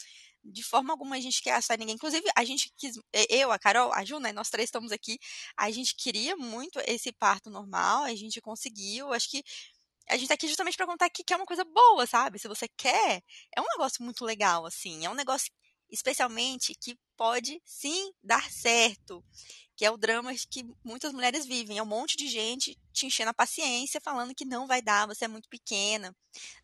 De 0.43 0.63
forma 0.63 0.93
alguma 0.93 1.17
a 1.17 1.21
gente 1.21 1.43
quer 1.43 1.53
assar 1.55 1.79
ninguém. 1.79 1.95
Inclusive, 1.95 2.27
a 2.37 2.45
gente 2.45 2.73
quis, 2.77 2.99
eu, 3.31 3.53
a 3.53 3.59
Carol, 3.59 3.93
a 3.95 4.05
Ju, 4.05 4.19
né? 4.19 4.33
Nós 4.33 4.51
três 4.51 4.69
estamos 4.69 4.93
aqui. 4.93 5.19
A 5.57 5.71
gente 5.71 5.95
queria 5.95 6.37
muito 6.37 6.81
esse 6.87 7.13
parto 7.13 7.49
normal, 7.51 8.05
a 8.05 8.15
gente 8.15 8.41
conseguiu. 8.41 9.13
Acho 9.13 9.31
que 9.31 9.43
a 10.09 10.17
gente 10.17 10.29
tá 10.29 10.35
aqui 10.35 10.49
justamente 10.49 10.77
para 10.77 10.87
contar 10.87 11.09
que, 11.11 11.25
que 11.25 11.33
é 11.33 11.37
uma 11.37 11.47
coisa 11.47 11.65
boa, 11.65 12.07
sabe? 12.07 12.39
Se 12.39 12.49
você 12.49 12.69
quer, 12.77 13.23
é 13.57 13.61
um 13.61 13.67
negócio 13.73 14.03
muito 14.05 14.25
legal, 14.25 14.67
assim. 14.67 15.05
É 15.05 15.11
um 15.11 15.15
negócio 15.15 15.51
especialmente 15.95 16.75
que 16.75 16.99
pode 17.17 17.63
sim 17.65 18.13
dar 18.23 18.51
certo, 18.51 19.25
que 19.77 19.85
é 19.85 19.91
o 19.91 19.97
drama 19.97 20.33
que 20.51 20.65
muitas 20.85 21.13
mulheres 21.13 21.47
vivem. 21.47 21.79
É 21.79 21.83
um 21.83 21.87
monte 21.87 22.17
de 22.17 22.29
gente 22.29 22.79
te 22.93 23.07
enchendo 23.07 23.31
a 23.31 23.35
paciência, 23.35 24.01
falando 24.01 24.35
que 24.35 24.45
não 24.45 24.67
vai 24.67 24.83
dar, 24.83 25.07
você 25.07 25.25
é 25.25 25.29
muito 25.29 25.49
pequena. 25.49 26.15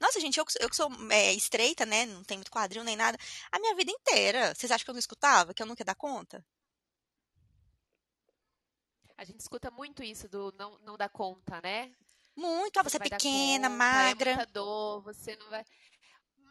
Nossa, 0.01 0.21
gente, 0.21 0.39
eu, 0.39 0.45
eu 0.61 0.69
que 0.69 0.77
sou 0.77 0.91
é, 1.11 1.33
estreita, 1.33 1.87
né? 1.87 2.07
Não 2.07 2.23
tem 2.23 2.37
muito 2.37 2.51
quadril 2.51 2.85
nem 2.85 2.97
nada. 2.97 3.19
A 3.51 3.59
minha 3.59 3.75
vida 3.75 3.91
inteira. 3.91 4.55
Vocês 4.55 4.71
acham 4.71 4.85
que 4.85 4.91
eu 4.91 4.95
não 4.95 5.01
escutava? 5.01 5.55
Que 5.55 5.63
eu 5.63 5.67
nunca 5.67 5.83
ia 5.83 5.87
dar 5.87 5.95
conta? 5.95 6.45
A 9.17 9.25
gente 9.25 9.41
escuta 9.41 9.71
muito 9.71 10.03
isso 10.03 10.29
do 10.29 10.53
não, 10.59 10.79
não 10.79 10.97
dar 10.97 11.11
conta, 11.11 11.61
né? 11.63 11.93
Muito. 12.37 12.79
Ah, 12.79 12.83
você, 12.83 12.97
é 12.97 13.01
pequena, 13.01 13.69
conta, 13.69 13.77
magra. 13.77 14.31
É 14.31 14.35
muita 14.37 14.53
dor, 14.53 15.03
você 15.03 15.37
não 15.37 15.51
vai. 15.51 15.65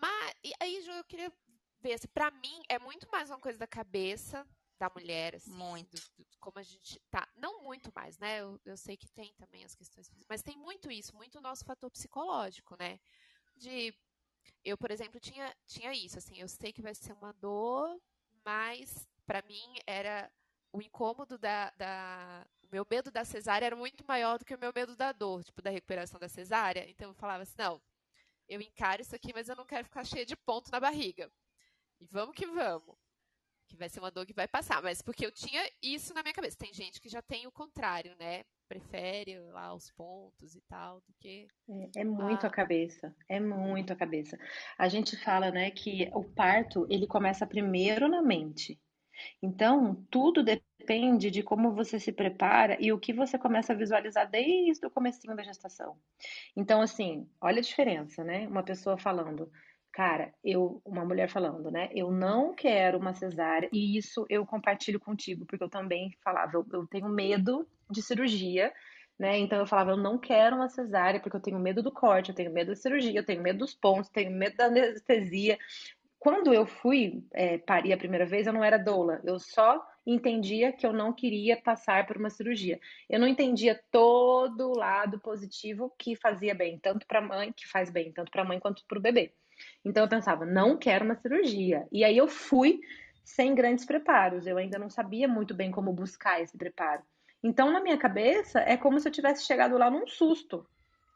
Mas, 0.02 0.34
e 0.44 0.54
aí, 0.60 0.82
Ju, 0.82 0.92
eu 0.92 1.04
queria 1.04 1.34
ver, 1.82 1.94
assim, 1.94 2.08
pra 2.08 2.32
mim 2.32 2.62
é 2.70 2.80
muito 2.80 3.08
mais 3.12 3.30
uma 3.30 3.40
coisa 3.40 3.58
da 3.58 3.68
cabeça 3.68 4.46
da 4.80 4.90
mulher, 4.90 5.36
assim, 5.36 5.52
muito. 5.52 5.96
Do, 6.18 6.24
do, 6.24 6.38
como 6.40 6.58
a 6.58 6.64
gente 6.64 7.00
tá. 7.12 7.28
Não 7.36 7.64
muito 7.64 7.92
mais, 7.94 8.18
né? 8.18 8.40
Eu, 8.40 8.60
eu 8.66 8.78
sei 8.78 8.96
que 8.96 9.10
tem 9.10 9.34
também 9.36 9.66
as 9.66 9.76
questões 9.76 10.10
mas 10.30 10.42
tem 10.42 10.58
muito 10.58 10.90
isso, 10.92 11.16
muito 11.16 11.38
o 11.38 11.42
nosso 11.42 11.66
fator 11.66 11.92
psicológico, 11.92 12.76
né? 12.80 13.00
De 13.58 13.94
eu, 14.64 14.78
por 14.78 14.92
exemplo, 14.92 15.20
tinha, 15.20 15.54
tinha 15.68 15.94
isso, 15.94 16.18
assim, 16.18 16.40
eu 16.40 16.48
sei 16.48 16.72
que 16.72 16.82
vai 16.82 16.96
ser 16.96 17.14
uma 17.14 17.34
dor, 17.34 18.00
mas 18.46 19.08
para 19.26 19.42
mim 19.44 19.76
era 19.86 20.32
o 20.72 20.82
incômodo 20.82 21.38
da, 21.38 21.72
da, 21.72 22.46
o 22.64 22.68
meu 22.72 22.86
medo 22.90 23.12
da 23.12 23.26
cesárea 23.26 23.66
era 23.66 23.76
muito 23.76 24.06
maior 24.08 24.38
do 24.38 24.46
que 24.46 24.56
o 24.56 24.60
meu 24.60 24.72
medo 24.74 24.96
da 24.96 25.12
dor, 25.12 25.44
tipo, 25.44 25.62
da 25.62 25.70
recuperação 25.70 26.20
da 26.20 26.30
cesárea. 26.30 26.90
Então 26.90 27.10
eu 27.10 27.14
falava 27.16 27.44
assim, 27.44 27.56
não, 27.58 27.82
eu 28.48 28.62
encaro 28.62 29.02
isso 29.02 29.16
aqui, 29.16 29.34
mas 29.34 29.50
eu 29.50 29.56
não 29.56 29.66
quero 29.66 29.86
ficar 29.86 30.04
cheia 30.04 30.26
de 30.26 30.36
ponto 30.36 30.72
na 30.72 30.80
barriga. 30.80 31.32
E 32.00 32.06
vamos 32.12 32.36
que 32.36 32.46
vamos. 32.46 32.96
Que 33.68 33.78
vai 33.78 33.88
ser 33.88 34.00
uma 34.00 34.10
dor 34.10 34.26
que 34.26 34.34
vai 34.34 34.48
passar. 34.48 34.82
Mas 34.82 35.02
porque 35.02 35.26
eu 35.26 35.32
tinha 35.32 35.62
isso 35.82 36.14
na 36.14 36.24
minha 36.24 36.34
cabeça. 36.34 36.58
Tem 36.58 36.74
gente 36.74 37.00
que 37.00 37.10
já 37.10 37.22
tem 37.22 37.46
o 37.46 37.52
contrário, 37.52 38.16
né? 38.20 38.44
Prefere 38.68 39.40
lá 39.52 39.74
os 39.74 39.92
pontos 39.92 40.56
e 40.56 40.62
tal, 40.62 41.02
do 41.02 41.14
que. 41.20 41.48
É, 41.96 42.02
é 42.02 42.04
muito 42.04 42.46
a... 42.46 42.48
a 42.48 42.52
cabeça. 42.52 43.16
É 43.28 43.40
muito 43.40 43.94
a 43.94 43.96
cabeça. 43.96 44.40
A 44.78 44.88
gente 44.88 45.18
fala, 45.18 45.52
né, 45.52 45.72
que 45.72 46.10
o 46.14 46.24
parto 46.24 46.88
ele 46.90 47.08
começa 47.08 47.46
primeiro 47.46 48.08
na 48.08 48.22
mente. 48.22 48.80
Então, 49.42 50.06
tudo 50.10 50.44
depende 50.44 51.30
de 51.30 51.44
como 51.44 51.74
você 51.74 52.00
se 52.00 52.12
prepara 52.12 52.78
e 52.80 52.92
o 52.92 53.00
que 53.00 53.14
você 53.14 53.38
começa 53.38 53.74
a 53.74 53.76
visualizar 53.76 54.30
desde 54.30 54.86
o 54.86 54.92
comecinho 54.92 55.36
da 55.36 55.44
gestação. 55.44 55.98
Então, 56.56 56.82
assim, 56.82 57.30
olha 57.42 57.60
a 57.60 57.64
diferença, 57.64 58.24
né? 58.24 58.48
Uma 58.48 58.64
pessoa 58.64 58.98
falando, 58.98 59.52
Cara, 59.92 60.34
eu, 60.44 60.82
uma 60.86 61.04
mulher 61.04 61.30
falando, 61.30 61.72
né? 61.72 61.90
Eu 61.94 62.12
não 62.12 62.54
quero 62.54 62.98
uma 62.98 63.14
cesárea, 63.14 63.70
e 63.74 63.98
isso 63.98 64.26
eu 64.30 64.46
compartilho 64.46 65.00
contigo, 65.00 65.46
porque 65.46 65.64
eu 65.64 65.70
também 65.70 66.16
falava, 66.24 66.52
eu, 66.56 66.66
eu 66.72 66.88
tenho 66.88 67.10
medo 67.10 67.68
de 67.90 68.02
cirurgia, 68.02 68.72
né? 69.18 69.38
Então 69.40 69.58
eu 69.58 69.68
falava, 69.68 69.92
eu 69.92 69.98
não 69.98 70.18
quero 70.18 70.56
uma 70.56 70.70
cesárea, 70.70 71.20
porque 71.20 71.36
eu 71.36 71.42
tenho 71.42 71.60
medo 71.60 71.82
do 71.84 71.92
corte, 71.92 72.30
eu 72.30 72.36
tenho 72.36 72.52
medo 72.54 72.70
da 72.70 72.76
cirurgia, 72.76 73.20
eu 73.20 73.26
tenho 73.26 73.42
medo 73.42 73.60
dos 73.60 73.74
pontos, 73.74 74.10
tenho 74.10 74.32
medo 74.32 74.56
da 74.56 74.66
anestesia. 74.66 75.58
Quando 76.20 76.54
eu 76.54 76.66
fui 76.68 77.24
é, 77.34 77.58
parir 77.58 77.92
a 77.94 77.98
primeira 77.98 78.26
vez, 78.26 78.46
eu 78.48 78.54
não 78.54 78.64
era 78.64 78.78
doula, 78.78 79.22
eu 79.26 79.40
só 79.40 79.86
entendia 80.06 80.72
que 80.72 80.86
eu 80.86 80.94
não 80.94 81.14
queria 81.14 81.62
passar 81.62 82.06
por 82.06 82.18
uma 82.18 82.30
cirurgia. 82.30 82.80
Eu 83.10 83.20
não 83.20 83.28
entendia 83.28 83.80
todo 83.92 84.70
o 84.70 84.78
lado 84.78 85.20
positivo 85.20 85.94
que 85.98 86.16
fazia 86.16 86.54
bem, 86.56 86.80
tanto 86.80 87.08
para 87.08 87.20
a 87.20 87.22
mãe, 87.22 87.52
que 87.54 87.68
faz 87.68 87.90
bem, 87.90 88.12
tanto 88.12 88.32
para 88.32 88.44
a 88.44 88.46
mãe 88.46 88.60
quanto 88.60 88.86
para 88.88 88.98
o 88.98 89.02
bebê. 89.02 89.34
Então 89.84 90.04
eu 90.04 90.10
pensava, 90.10 90.46
não 90.46 90.78
quero 90.78 91.06
uma 91.06 91.16
cirurgia. 91.16 91.88
E 91.92 92.04
aí 92.04 92.18
eu 92.18 92.28
fui 92.28 92.80
sem 93.24 93.54
grandes 93.54 93.86
preparos. 93.86 94.48
Eu 94.48 94.58
ainda 94.58 94.80
não 94.80 94.90
sabia 94.90 95.28
muito 95.28 95.54
bem 95.54 95.72
como 95.72 95.94
buscar 95.94 96.42
esse 96.42 96.58
preparo. 96.58 97.04
Então, 97.44 97.72
na 97.72 97.80
minha 97.80 97.98
cabeça, 97.98 98.60
é 98.60 98.76
como 98.76 99.00
se 99.00 99.08
eu 99.08 99.12
tivesse 99.12 99.46
chegado 99.46 99.78
lá 99.78 99.90
num 99.90 100.06
susto. 100.08 100.68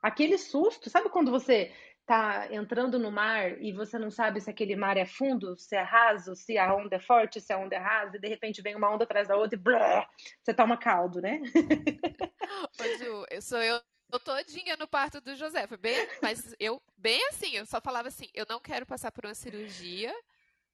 Aquele 0.02 0.38
susto, 0.38 0.90
sabe 0.90 1.10
quando 1.10 1.32
você 1.32 1.72
tá 2.06 2.48
entrando 2.52 3.00
no 3.00 3.12
mar 3.12 3.62
e 3.62 3.72
você 3.72 3.98
não 3.98 4.12
sabe 4.12 4.42
se 4.42 4.50
aquele 4.50 4.76
mar 4.76 4.98
é 4.98 5.06
fundo, 5.06 5.58
se 5.58 5.76
é 5.76 5.82
raso, 5.82 6.36
se 6.36 6.58
a 6.58 6.76
onda 6.76 6.98
é 6.98 7.00
forte, 7.00 7.40
se 7.40 7.54
a 7.54 7.58
onda 7.58 7.76
é 7.76 7.80
rasa, 7.80 8.18
e 8.18 8.20
de 8.20 8.28
repente 8.28 8.62
vem 8.62 8.76
uma 8.76 8.94
onda 8.94 9.06
atrás 9.06 9.28
da 9.28 9.38
outra 9.38 9.58
e 9.58 9.62
blá, 9.62 10.06
você 10.42 10.54
toma 10.54 10.78
caldo, 10.78 11.22
né? 11.22 11.40
Ô, 12.80 12.98
Ju, 12.98 13.26
eu 13.32 13.42
sou 13.42 13.60
eu 13.60 13.80
eu 14.14 14.20
todinha 14.20 14.78
no 14.78 14.88
parto 14.88 15.20
do 15.20 15.36
José. 15.36 15.66
Foi 15.68 15.78
bem, 15.78 15.96
mas 16.22 16.56
eu, 16.60 16.82
bem 16.96 17.20
assim, 17.30 17.56
eu 17.56 17.66
só 17.66 17.82
falava 17.82 18.08
assim: 18.08 18.30
eu 18.34 18.46
não 18.48 18.60
quero 18.60 18.86
passar 18.86 19.12
por 19.12 19.26
uma 19.26 19.34
cirurgia, 19.34 20.14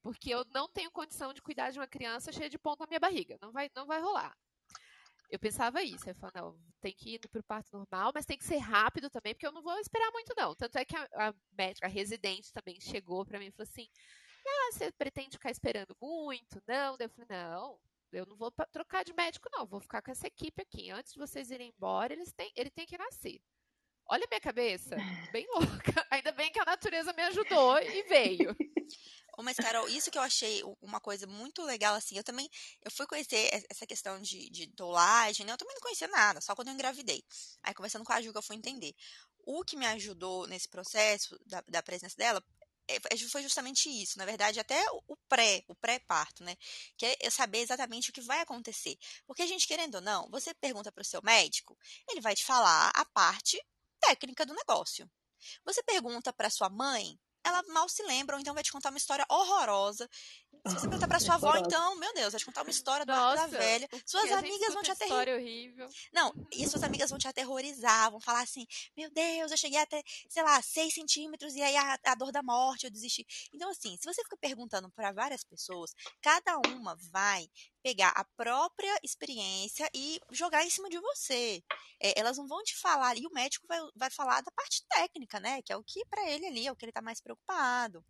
porque 0.01 0.29
eu 0.29 0.45
não 0.53 0.67
tenho 0.67 0.91
condição 0.91 1.33
de 1.33 1.41
cuidar 1.41 1.71
de 1.71 1.79
uma 1.79 1.87
criança 1.87 2.31
cheia 2.31 2.49
de 2.49 2.59
ponto 2.59 2.81
na 2.81 2.87
minha 2.87 2.99
barriga. 2.99 3.37
Não 3.41 3.51
vai, 3.51 3.69
não 3.75 3.85
vai 3.85 4.01
rolar. 4.01 4.35
Eu 5.29 5.39
pensava 5.39 5.83
isso, 5.83 6.09
eu 6.09 6.15
falava, 6.15 6.41
não, 6.41 6.59
tem 6.81 6.91
que 6.91 7.13
ir 7.13 7.19
para 7.19 7.39
o 7.39 7.43
parto 7.43 7.71
normal, 7.71 8.11
mas 8.15 8.25
tem 8.25 8.37
que 8.37 8.43
ser 8.43 8.57
rápido 8.57 9.11
também, 9.11 9.35
porque 9.35 9.45
eu 9.45 9.51
não 9.51 9.61
vou 9.61 9.77
esperar 9.77 10.11
muito, 10.11 10.33
não. 10.35 10.55
Tanto 10.55 10.75
é 10.77 10.83
que 10.83 10.95
a, 10.95 11.07
a 11.13 11.33
médica, 11.55 11.85
a 11.85 11.89
residente 11.89 12.51
também 12.51 12.81
chegou 12.81 13.23
para 13.25 13.39
mim 13.39 13.45
e 13.45 13.51
falou 13.51 13.67
assim: 13.69 13.87
Ah, 14.45 14.71
você 14.71 14.91
pretende 14.91 15.37
ficar 15.37 15.51
esperando 15.51 15.95
muito? 16.01 16.61
Não? 16.67 16.97
Eu 16.99 17.09
falei, 17.09 17.27
não, 17.29 17.79
eu 18.11 18.25
não 18.25 18.37
vou 18.37 18.51
trocar 18.71 19.03
de 19.03 19.13
médico, 19.13 19.49
não. 19.51 19.65
Vou 19.65 19.79
ficar 19.79 20.01
com 20.01 20.11
essa 20.11 20.27
equipe 20.27 20.61
aqui. 20.61 20.89
Antes 20.89 21.13
de 21.13 21.19
vocês 21.19 21.51
irem 21.51 21.73
embora, 21.75 22.13
eles 22.13 22.31
têm, 22.31 22.51
ele 22.55 22.69
tem 22.69 22.85
que 22.85 22.97
nascer. 22.97 23.41
Olha 24.11 24.25
a 24.25 24.27
minha 24.27 24.41
cabeça, 24.41 24.95
bem 25.31 25.45
louca. 25.47 26.07
Ainda 26.09 26.31
bem 26.31 26.51
que 26.51 26.59
a 26.59 26.65
natureza 26.65 27.13
me 27.13 27.21
ajudou 27.23 27.79
e 27.79 28.03
veio. 28.03 28.55
Mas, 29.43 29.55
Carol, 29.55 29.87
isso 29.87 30.11
que 30.11 30.17
eu 30.17 30.21
achei 30.21 30.61
uma 30.81 30.99
coisa 30.99 31.25
muito 31.25 31.63
legal, 31.63 31.95
assim, 31.95 32.17
eu 32.17 32.23
também, 32.23 32.49
eu 32.83 32.91
fui 32.91 33.07
conhecer 33.07 33.49
essa 33.69 33.87
questão 33.87 34.19
de, 34.19 34.49
de 34.49 34.65
dolagem, 34.67 35.45
né? 35.45 35.53
Eu 35.53 35.57
também 35.57 35.75
não 35.75 35.81
conhecia 35.81 36.09
nada, 36.09 36.41
só 36.41 36.53
quando 36.53 36.67
eu 36.67 36.73
engravidei. 36.73 37.23
Aí, 37.63 37.73
conversando 37.73 38.03
com 38.03 38.11
a 38.11 38.21
Ju, 38.21 38.33
eu 38.35 38.41
fui 38.41 38.57
entender. 38.57 38.93
O 39.45 39.63
que 39.63 39.77
me 39.77 39.85
ajudou 39.85 40.45
nesse 40.47 40.67
processo 40.67 41.39
da, 41.45 41.63
da 41.69 41.81
presença 41.81 42.17
dela 42.17 42.43
foi 43.31 43.41
justamente 43.43 43.89
isso, 43.89 44.17
na 44.17 44.25
verdade, 44.25 44.59
até 44.59 44.83
o 45.07 45.15
pré, 45.27 45.63
o 45.67 45.75
pré-parto, 45.75 46.43
né? 46.43 46.55
Que 46.97 47.17
é 47.19 47.29
saber 47.29 47.59
exatamente 47.59 48.09
o 48.09 48.13
que 48.13 48.21
vai 48.21 48.39
acontecer. 48.41 48.97
Porque 49.25 49.41
a 49.41 49.47
gente, 49.47 49.67
querendo 49.67 49.95
ou 49.95 50.01
não, 50.01 50.29
você 50.29 50.53
pergunta 50.53 50.91
para 50.91 51.01
o 51.01 51.05
seu 51.05 51.21
médico, 51.23 51.77
ele 52.09 52.21
vai 52.21 52.35
te 52.35 52.45
falar 52.45 52.91
a 52.95 53.05
parte 53.05 53.61
técnica 53.99 54.45
do 54.45 54.53
negócio. 54.53 55.09
Você 55.65 55.83
pergunta 55.83 56.33
para 56.33 56.49
sua 56.49 56.69
mãe, 56.69 57.19
ela 57.49 57.63
mal 57.73 57.87
se 57.89 58.01
lembra, 58.03 58.35
ou 58.35 58.41
então 58.41 58.53
vai 58.53 58.63
te 58.63 58.71
contar 58.71 58.89
uma 58.89 58.97
história 58.97 59.25
horrorosa. 59.29 60.09
Se 60.67 60.73
você 60.73 60.87
perguntar 60.87 61.07
pra 61.07 61.19
sua 61.19 61.35
avó, 61.35 61.55
então, 61.57 61.95
meu 61.97 62.13
Deus, 62.13 62.31
vai 62.31 62.39
te 62.39 62.45
contar 62.45 62.61
uma 62.61 62.69
história 62.69 63.05
Nossa, 63.05 63.35
da 63.35 63.47
velha. 63.47 63.87
Suas 64.05 64.31
amigas 64.31 64.73
vão 64.73 64.83
te 64.83 64.91
aterrorizar. 64.91 65.35
horrível. 65.35 65.89
Não, 66.13 66.33
e 66.51 66.67
suas 66.67 66.83
amigas 66.83 67.09
vão 67.09 67.19
te 67.19 67.27
aterrorizar, 67.27 68.11
vão 68.11 68.19
falar 68.19 68.41
assim: 68.41 68.65
Meu 68.95 69.09
Deus, 69.11 69.51
eu 69.51 69.57
cheguei 69.57 69.79
até, 69.79 70.01
sei 70.29 70.43
lá, 70.43 70.61
6 70.61 70.93
centímetros 70.93 71.55
e 71.55 71.61
aí 71.61 71.75
a, 71.75 71.99
a 72.05 72.15
dor 72.15 72.31
da 72.31 72.43
morte, 72.43 72.85
eu 72.85 72.91
desisti. 72.91 73.25
Então, 73.53 73.69
assim, 73.69 73.97
se 73.97 74.05
você 74.05 74.23
fica 74.23 74.37
perguntando 74.37 74.89
para 74.91 75.11
várias 75.11 75.43
pessoas, 75.43 75.91
cada 76.21 76.57
uma 76.57 76.95
vai 77.11 77.49
pegar 77.81 78.09
a 78.09 78.23
própria 78.35 78.99
experiência 79.03 79.89
e 79.93 80.19
jogar 80.31 80.65
em 80.65 80.69
cima 80.69 80.89
de 80.89 80.99
você. 80.99 81.63
É, 81.99 82.19
elas 82.19 82.37
não 82.37 82.47
vão 82.47 82.63
te 82.63 82.75
falar, 82.75 83.17
e 83.17 83.25
o 83.25 83.31
médico 83.31 83.67
vai, 83.67 83.79
vai 83.95 84.09
falar 84.09 84.41
da 84.41 84.51
parte 84.51 84.85
técnica, 84.87 85.39
né? 85.39 85.61
Que 85.61 85.73
é 85.73 85.77
o 85.77 85.83
que 85.83 86.05
para 86.05 86.29
ele 86.29 86.45
ali 86.45 86.67
é 86.67 86.71
o 86.71 86.75
que 86.75 86.85
ele 86.85 86.91
tá 86.91 87.01
mais 87.01 87.21
preocupado. 87.21 88.03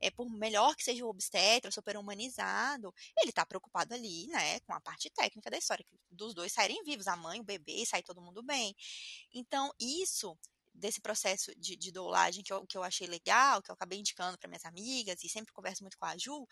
É 0.00 0.10
por 0.10 0.28
melhor 0.30 0.74
que 0.76 0.84
seja 0.84 1.04
o 1.04 1.08
obstetra, 1.08 1.70
super 1.70 1.96
humanizado, 1.96 2.92
ele 3.20 3.32
tá 3.32 3.44
preocupado 3.46 3.94
ali, 3.94 4.26
né, 4.28 4.60
com 4.60 4.72
a 4.74 4.80
parte 4.80 5.10
técnica 5.10 5.50
da 5.50 5.58
história, 5.58 5.84
dos 6.10 6.34
dois 6.34 6.52
saírem 6.52 6.82
vivos, 6.84 7.06
a 7.06 7.16
mãe, 7.16 7.40
o 7.40 7.44
bebê, 7.44 7.84
sair 7.86 8.02
todo 8.02 8.20
mundo 8.20 8.42
bem. 8.42 8.74
Então, 9.32 9.72
isso 9.80 10.36
desse 10.74 11.00
processo 11.00 11.52
de, 11.58 11.76
de 11.76 11.92
doulagem 11.92 12.42
que 12.42 12.52
eu, 12.52 12.66
que 12.66 12.76
eu 12.76 12.82
achei 12.82 13.06
legal, 13.06 13.62
que 13.62 13.70
eu 13.70 13.74
acabei 13.74 13.98
indicando 13.98 14.38
para 14.38 14.48
minhas 14.48 14.64
amigas 14.64 15.22
e 15.22 15.28
sempre 15.28 15.52
converso 15.52 15.82
muito 15.82 15.98
com 15.98 16.06
a 16.06 16.16
Ju, 16.16 16.46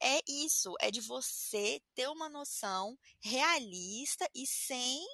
é 0.00 0.20
isso, 0.26 0.74
é 0.80 0.90
de 0.90 1.00
você 1.00 1.80
ter 1.94 2.08
uma 2.08 2.28
noção 2.28 2.98
realista 3.20 4.28
e 4.34 4.46
sem 4.46 5.06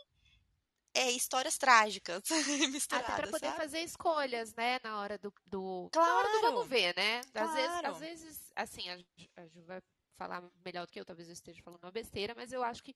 é, 0.94 1.10
histórias 1.10 1.58
trágicas 1.58 2.22
misturadas. 2.70 3.10
Até 3.10 3.22
para 3.22 3.30
poder 3.30 3.46
sabe? 3.46 3.56
fazer 3.56 3.80
escolhas, 3.80 4.54
né, 4.54 4.78
na 4.82 5.00
hora 5.00 5.18
do, 5.18 5.32
do 5.44 5.88
claro, 5.92 6.08
na 6.08 6.18
hora 6.18 6.28
do 6.30 6.40
vamos 6.40 6.68
ver, 6.68 6.94
né? 6.96 7.18
Às 7.18 7.30
claro. 7.30 7.54
vezes, 7.54 7.84
às 7.84 7.98
vezes, 7.98 8.52
assim, 8.54 8.88
a, 8.88 8.98
a 9.42 9.46
Ju 9.48 9.62
vai 9.64 9.82
falar 10.16 10.42
melhor 10.64 10.86
do 10.86 10.92
que 10.92 11.00
eu, 11.00 11.04
talvez 11.04 11.28
eu 11.28 11.32
esteja 11.32 11.60
falando 11.62 11.82
uma 11.82 11.90
besteira, 11.90 12.34
mas 12.36 12.52
eu 12.52 12.62
acho 12.62 12.82
que 12.82 12.94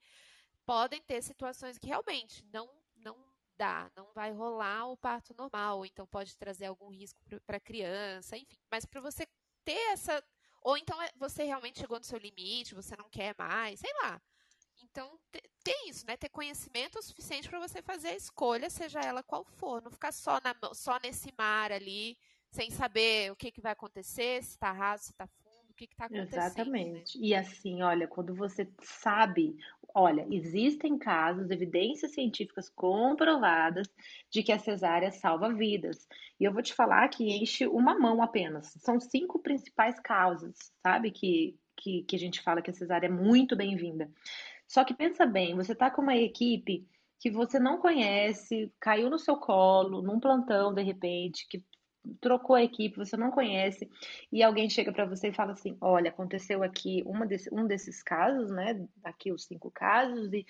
podem 0.65 1.03
ter 1.03 1.23
situações 1.23 1.79
que 1.79 1.89
realmente 1.89 2.45
não 2.53 2.71
não 2.97 3.17
não 3.97 4.13
vai 4.15 4.33
rolar 4.33 4.89
o 4.89 4.97
parto 4.97 5.35
normal, 5.37 5.85
então 5.85 6.07
pode 6.07 6.37
trazer 6.37 6.67
algum 6.67 6.89
risco 6.91 7.21
para 7.47 7.57
a 7.57 7.61
criança, 7.61 8.37
enfim. 8.37 8.57
Mas 8.71 8.85
para 8.85 9.01
você 9.01 9.27
ter 9.65 9.93
essa. 9.93 10.23
Ou 10.63 10.77
então 10.77 11.01
é, 11.03 11.11
você 11.17 11.45
realmente 11.45 11.81
chegou 11.81 11.99
no 11.99 12.05
seu 12.05 12.19
limite, 12.19 12.75
você 12.75 12.97
não 12.97 13.09
quer 13.09 13.35
mais, 13.39 13.81
sei 13.81 13.91
lá. 14.03 14.21
Então, 14.83 15.19
tem 15.63 15.89
isso, 15.89 16.07
né? 16.07 16.17
Ter 16.17 16.29
conhecimento 16.29 16.99
o 16.99 17.03
suficiente 17.03 17.49
para 17.49 17.59
você 17.59 17.83
fazer 17.83 18.09
a 18.09 18.17
escolha, 18.17 18.71
seja 18.71 19.01
ela 19.01 19.23
qual 19.23 19.45
for. 19.45 19.83
Não 19.83 19.91
ficar 19.91 20.13
só, 20.13 20.41
na, 20.41 20.55
só 20.73 20.99
nesse 21.03 21.33
mar 21.37 21.73
ali, 21.73 22.17
sem 22.51 22.71
saber 22.71 23.31
o 23.31 23.37
que, 23.37 23.51
que 23.51 23.61
vai 23.61 23.73
acontecer, 23.73 24.43
se 24.43 24.51
está 24.51 24.73
raso, 24.73 25.05
se 25.05 25.11
está 25.11 25.27
fundo, 25.27 25.71
o 25.71 25.75
que 25.75 25.85
está 25.85 26.07
acontecendo. 26.07 26.37
Né? 26.37 26.47
Exatamente. 26.47 27.19
Né? 27.19 27.27
E 27.27 27.35
assim, 27.35 27.83
olha, 27.83 28.09
quando 28.09 28.35
você 28.35 28.71
sabe 28.81 29.57
Olha, 29.95 30.27
existem 30.31 30.99
casos, 30.99 31.51
evidências 31.51 32.13
científicas 32.13 32.69
comprovadas 32.69 33.89
de 34.31 34.43
que 34.43 34.53
a 34.53 34.59
cesárea 34.59 35.11
salva 35.11 35.53
vidas. 35.53 36.07
E 36.39 36.45
eu 36.45 36.53
vou 36.53 36.63
te 36.63 36.75
falar 36.75 37.09
que 37.09 37.25
enche 37.25 37.67
uma 37.67 37.99
mão 37.99 38.23
apenas. 38.23 38.67
São 38.79 39.01
cinco 39.01 39.39
principais 39.39 39.99
causas, 39.99 40.57
sabe? 40.83 41.11
Que, 41.11 41.59
que, 41.77 42.03
que 42.03 42.17
a 42.17 42.19
gente 42.19 42.43
fala 42.43 42.63
que 42.63 42.71
a 42.71 42.75
cesárea 42.75 43.07
é 43.07 43.11
muito 43.11 43.57
bem-vinda. 43.57 44.11
Só 44.67 44.85
que 44.85 44.95
pensa 44.95 45.25
bem, 45.25 45.57
você 45.57 45.75
tá 45.75 45.91
com 45.91 46.03
uma 46.03 46.17
equipe 46.17 46.87
que 47.19 47.31
você 47.31 47.59
não 47.59 47.79
conhece, 47.79 48.73
caiu 48.79 49.11
no 49.11 49.19
seu 49.19 49.37
colo, 49.37 50.03
num 50.03 50.21
plantão 50.21 50.73
de 50.73 50.83
repente, 50.83 51.49
que 51.49 51.65
trocou 52.21 52.57
a 52.57 52.63
equipe, 52.63 52.97
você 52.97 53.17
não 53.17 53.31
conhece, 53.31 53.89
e 54.33 54.43
alguém 54.43 54.69
chega 54.69 54.93
para 54.93 55.05
você 55.05 55.29
e 55.29 55.33
fala 55.33 55.53
assim: 55.53 55.77
olha, 55.81 56.11
aconteceu 56.11 56.63
aqui 56.63 57.03
uma 57.07 57.27
desse, 57.27 57.53
um 57.53 57.67
desses 57.67 58.03
casos, 58.03 58.51
né? 58.51 58.87
Aqui 59.05 59.33
os 59.33 59.45
cinco 59.45 59.71
casos, 59.71 60.33
e 60.33 60.47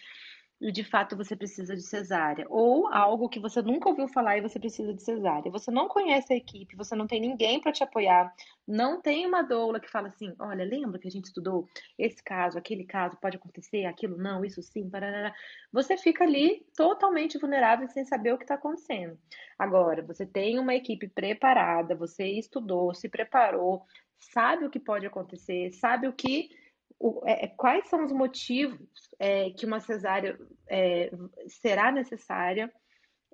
e 0.61 0.73
de 0.73 0.83
fato 0.83 1.17
você 1.17 1.37
precisa 1.37 1.77
de 1.77 1.83
cesárea, 1.83 2.45
ou 2.51 2.89
algo 2.89 3.29
que 3.29 3.39
você 3.39 3.63
nunca 3.63 3.89
ouviu 3.89 4.09
falar 4.09 4.39
e 4.39 4.41
você 4.41 4.59
precisa 4.59 4.93
de 4.93 5.03
cesárea. 5.03 5.51
Você 5.53 5.71
não 5.71 5.89
conhece 5.89 6.33
a 6.33 6.37
equipe, 6.37 6.77
você 6.77 6.97
não 6.97 7.07
tem 7.07 7.21
ninguém 7.21 7.61
para 7.61 7.71
te 7.71 7.85
apoiar, 7.85 8.35
não 8.67 9.01
tem 9.01 9.25
uma 9.25 9.43
doula 9.43 9.79
que 9.79 9.91
fala 9.91 10.09
assim: 10.09 10.35
olha, 10.39 10.65
lembra 10.65 10.99
que 10.99 11.07
a 11.07 11.11
gente 11.11 11.27
estudou 11.27 11.69
esse 11.97 12.23
caso, 12.23 12.59
aquele 12.59 12.85
caso, 12.85 13.17
pode 13.21 13.37
acontecer, 13.37 13.85
aquilo 13.85 14.17
não, 14.17 14.45
isso 14.45 14.61
sim, 14.63 14.91
parará. 14.91 15.33
Você 15.73 15.97
fica 15.97 16.25
ali 16.25 16.67
totalmente 16.77 17.39
vulnerável 17.39 17.89
sem 17.89 18.05
saber 18.05 18.33
o 18.33 18.39
que 18.39 18.45
está 18.45 18.55
acontecendo. 18.55 19.17
Agora, 19.59 20.03
você 20.03 20.27
tem 20.27 20.59
uma 20.59 20.75
equipe 20.75 21.09
preparada, 21.09 21.95
você 21.95 22.27
estudou, 22.27 22.93
se 22.95 23.09
preparou, 23.09 23.85
sabe 24.19 24.65
o 24.65 24.71
que 24.71 24.81
pode 24.81 25.07
acontecer, 25.07 25.71
sabe 25.73 26.09
o 26.09 26.13
que 26.13 26.51
o, 26.99 27.23
é, 27.25 27.45
é, 27.45 27.49
quais 27.49 27.89
são 27.89 28.05
os 28.05 28.13
motivos 28.13 28.89
é, 29.19 29.51
que 29.51 29.67
uma 29.67 29.81
cesárea 29.81 30.39
é, 30.69 31.11
será 31.47 31.93
necessária. 31.93 32.73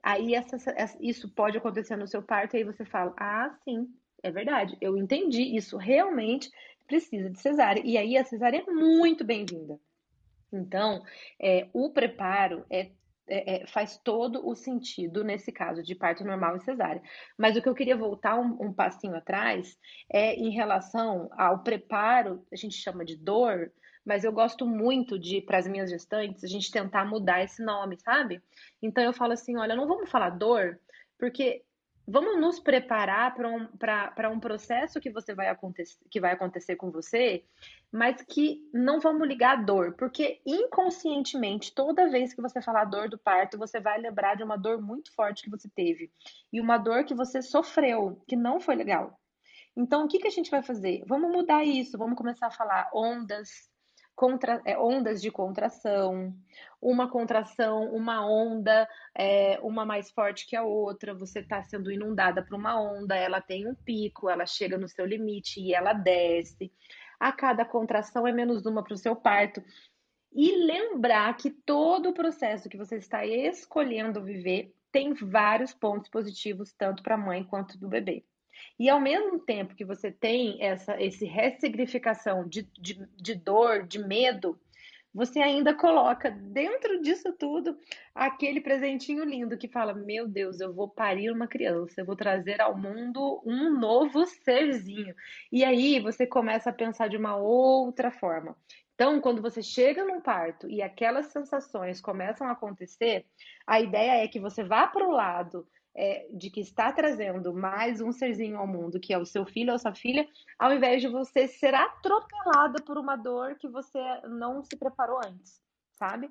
Aí 0.02 0.35
essa, 0.35 0.56
isso 1.00 1.30
pode 1.30 1.56
acontecer 1.56 1.97
no 1.97 2.06
seu 2.06 2.23
parto, 2.23 2.54
e 2.54 2.59
aí 2.59 2.64
você 2.64 2.85
fala: 2.85 3.14
ah, 3.18 3.56
sim, 3.64 3.88
é 4.23 4.30
verdade, 4.30 4.76
eu 4.80 4.97
entendi, 4.97 5.56
isso 5.56 5.76
realmente 5.76 6.50
precisa 6.87 7.30
de 7.30 7.40
cesárea. 7.40 7.83
E 7.85 7.97
aí 7.97 8.16
a 8.16 8.25
cesárea 8.25 8.62
é 8.66 8.71
muito 8.71 9.25
bem-vinda. 9.25 9.78
Então, 10.52 11.02
é, 11.40 11.68
o 11.73 11.90
preparo 11.90 12.64
é 12.71 12.90
é, 13.26 13.62
é, 13.62 13.66
faz 13.66 13.99
todo 13.99 14.47
o 14.47 14.54
sentido 14.54 15.25
nesse 15.25 15.50
caso 15.50 15.83
de 15.83 15.95
parto 15.95 16.25
normal 16.25 16.57
e 16.57 16.61
cesárea. 16.61 17.02
Mas 17.38 17.57
o 17.57 17.62
que 17.62 17.69
eu 17.69 17.75
queria 17.75 17.97
voltar 17.97 18.38
um, 18.38 18.57
um 18.61 18.73
passinho 18.73 19.16
atrás 19.16 19.78
é 20.12 20.35
em 20.35 20.50
relação 20.50 21.28
ao 21.33 21.62
preparo, 21.62 22.45
a 22.52 22.57
gente 22.57 22.76
chama 22.76 23.04
de 23.04 23.16
dor, 23.16 23.73
mas 24.04 24.25
eu 24.25 24.33
gosto 24.33 24.66
muito 24.66 25.19
de, 25.19 25.40
para 25.40 25.59
as 25.59 25.66
minhas 25.66 25.88
gestantes, 25.88 26.45
a 26.45 26.47
gente 26.47 26.71
tentar 26.71 27.07
mudar 27.07 27.43
esse 27.43 27.64
nome, 27.64 27.97
sabe? 27.99 28.43
Então 28.83 29.02
eu 29.02 29.12
falo 29.12 29.33
assim: 29.33 29.57
olha, 29.57 29.75
não 29.75 29.88
vamos 29.88 30.11
falar 30.11 30.31
dor, 30.31 30.78
porque 31.19 31.62
vamos 32.06 32.40
nos 32.40 32.61
preparar 32.61 33.34
para 33.34 33.49
um, 33.49 34.34
um 34.34 34.40
processo 34.40 35.00
que 35.00 35.11
você 35.11 35.34
vai 35.34 35.49
acontecer, 35.49 35.96
que 36.11 36.20
vai 36.20 36.32
acontecer 36.32 36.76
com 36.76 36.90
você, 36.90 37.44
mas 37.90 38.20
que 38.23 38.68
não 38.73 39.00
vamos 39.00 39.26
ligar 39.26 39.58
a 39.58 39.62
dor, 39.62 39.94
porque 39.94 40.40
inconscientemente, 40.44 41.75
toda 41.75 42.11
vez 42.11 42.34
que 42.34 42.42
você 42.42 42.61
falar 42.61 42.84
dor 42.84 43.08
do 43.08 43.18
parto, 43.18 43.58
você 43.58 43.80
vai 43.80 43.99
lembrar 43.99 44.34
de 44.37 44.42
uma 44.42 44.56
dor 44.56 44.80
muito 44.80 45.12
forte 45.14 45.42
que 45.42 45.50
você 45.50 45.68
teve 45.68 46.11
e 46.52 46.61
uma 46.61 46.76
dor 46.76 47.04
que 47.04 47.14
você 47.14 47.40
sofreu, 47.40 48.23
que 48.28 48.37
não 48.37 48.61
foi 48.61 48.75
legal. 48.75 49.18
Então, 49.76 50.04
o 50.04 50.08
que, 50.08 50.18
que 50.18 50.28
a 50.28 50.30
gente 50.30 50.50
vai 50.50 50.62
fazer? 50.62 51.02
Vamos 51.06 51.32
mudar 51.32 51.64
isso, 51.64 51.99
vamos 51.99 52.16
começar 52.16 52.46
a 52.46 52.50
falar 52.50 52.88
ondas, 52.94 53.68
contra, 54.14 54.61
é, 54.64 54.78
ondas 54.78 55.21
de 55.21 55.30
contração, 55.30 56.35
uma 56.80 57.11
contração, 57.11 57.94
uma 57.94 58.26
onda, 58.26 58.88
é, 59.14 59.59
uma 59.62 59.85
mais 59.85 60.11
forte 60.11 60.47
que 60.47 60.56
a 60.56 60.62
outra, 60.62 61.14
você 61.14 61.40
está 61.40 61.62
sendo 61.62 61.90
inundada 61.90 62.42
por 62.42 62.54
uma 62.54 62.80
onda, 62.80 63.16
ela 63.16 63.40
tem 63.40 63.66
um 63.66 63.75
pico, 63.75 64.28
ela 64.28 64.47
chega 64.47 64.78
no 64.78 64.88
seu 64.88 65.04
limite 65.04 65.61
e 65.61 65.75
ela 65.75 65.92
desce. 65.92 66.73
A 67.18 67.33
cada 67.33 67.64
contração 67.64 68.26
é 68.26 68.33
menos 68.33 68.66
uma 68.66 68.83
para 68.83 68.94
o 68.94 68.99
seu 68.99 69.16
parto. 69.16 69.62
E 70.33 70.64
lembrar 70.66 71.37
que 71.37 71.50
todo 71.50 72.11
o 72.11 72.14
processo 72.14 72.68
que 72.68 72.76
você 72.76 72.97
está 72.97 73.25
escolhendo 73.25 74.23
viver 74.23 74.75
tem 74.90 75.14
vários 75.14 75.73
pontos 75.73 76.09
positivos, 76.09 76.73
tanto 76.73 77.02
para 77.02 77.14
a 77.14 77.18
mãe 77.18 77.44
quanto 77.44 77.78
do 77.78 77.88
bebê. 77.88 78.25
E 78.78 78.88
ao 78.88 79.00
mesmo 79.00 79.38
tempo 79.38 79.75
que 79.75 79.84
você 79.84 80.11
tem 80.11 80.62
essa 80.62 81.00
esse 81.00 81.25
ressignificação 81.25 82.49
de, 82.49 82.68
de, 82.78 83.00
de 83.16 83.34
dor, 83.34 83.87
de 83.87 83.99
medo, 83.99 84.58
você 85.14 85.38
ainda 85.38 85.73
coloca 85.73 86.28
dentro 86.28 87.00
disso 87.00 87.32
tudo 87.38 87.78
aquele 88.12 88.61
presentinho 88.61 89.25
lindo 89.25 89.56
que 89.56 89.68
fala: 89.68 89.94
Meu 89.94 90.26
Deus, 90.26 90.58
eu 90.61 90.75
vou 90.75 90.88
parir 90.88 91.30
uma 91.30 91.46
criança, 91.46 92.00
eu 92.00 92.04
vou 92.04 92.16
trazer 92.16 92.61
ao 92.61 92.76
mundo 92.76 93.40
um 93.46 93.78
novo 93.78 94.26
serzinho. 94.26 95.14
E 95.52 95.64
aí 95.64 96.00
você 96.00 96.26
começa 96.26 96.70
a 96.70 96.73
pensar 96.73 97.08
de 97.08 97.16
uma 97.16 97.37
outra 97.37 98.11
forma. 98.11 98.56
Então, 98.94 99.20
quando 99.20 99.40
você 99.40 99.62
chega 99.62 100.04
num 100.04 100.20
parto 100.20 100.68
e 100.68 100.82
aquelas 100.82 101.26
sensações 101.26 102.00
começam 102.00 102.46
a 102.49 102.52
acontecer, 102.52 103.25
a 103.66 103.80
ideia 103.80 104.25
é 104.25 104.28
que 104.28 104.40
você 104.40 104.64
vá 104.64 104.87
para 104.87 105.06
o 105.06 105.12
lado 105.12 105.66
é, 105.94 106.26
de 106.32 106.50
que 106.50 106.60
está 106.60 106.92
trazendo 106.92 107.54
mais 107.54 108.00
um 108.00 108.10
serzinho 108.10 108.58
ao 108.58 108.66
mundo, 108.66 109.00
que 109.00 109.12
é 109.12 109.18
o 109.18 109.26
seu 109.26 109.46
filho 109.46 109.72
ou 109.72 109.78
sua 109.78 109.94
filha, 109.94 110.28
ao 110.58 110.72
invés 110.72 111.00
de 111.00 111.08
você 111.08 111.46
ser 111.46 111.74
atropelada 111.74 112.82
por 112.82 112.98
uma 112.98 113.16
dor 113.16 113.56
que 113.56 113.68
você 113.68 114.00
não 114.28 114.62
se 114.62 114.76
preparou 114.76 115.18
antes, 115.24 115.60
sabe? 115.92 116.30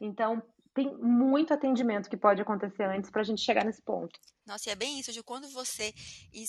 Então, 0.00 0.42
tem 0.74 0.96
muito 0.96 1.52
atendimento 1.52 2.08
que 2.08 2.16
pode 2.16 2.40
acontecer 2.40 2.84
antes 2.84 3.10
para 3.10 3.20
a 3.20 3.24
gente 3.24 3.42
chegar 3.42 3.64
nesse 3.64 3.82
ponto. 3.82 4.18
Nossa, 4.46 4.68
e 4.68 4.72
é 4.72 4.76
bem 4.76 4.98
isso, 4.98 5.12
de 5.12 5.22
quando 5.22 5.48
você 5.50 5.92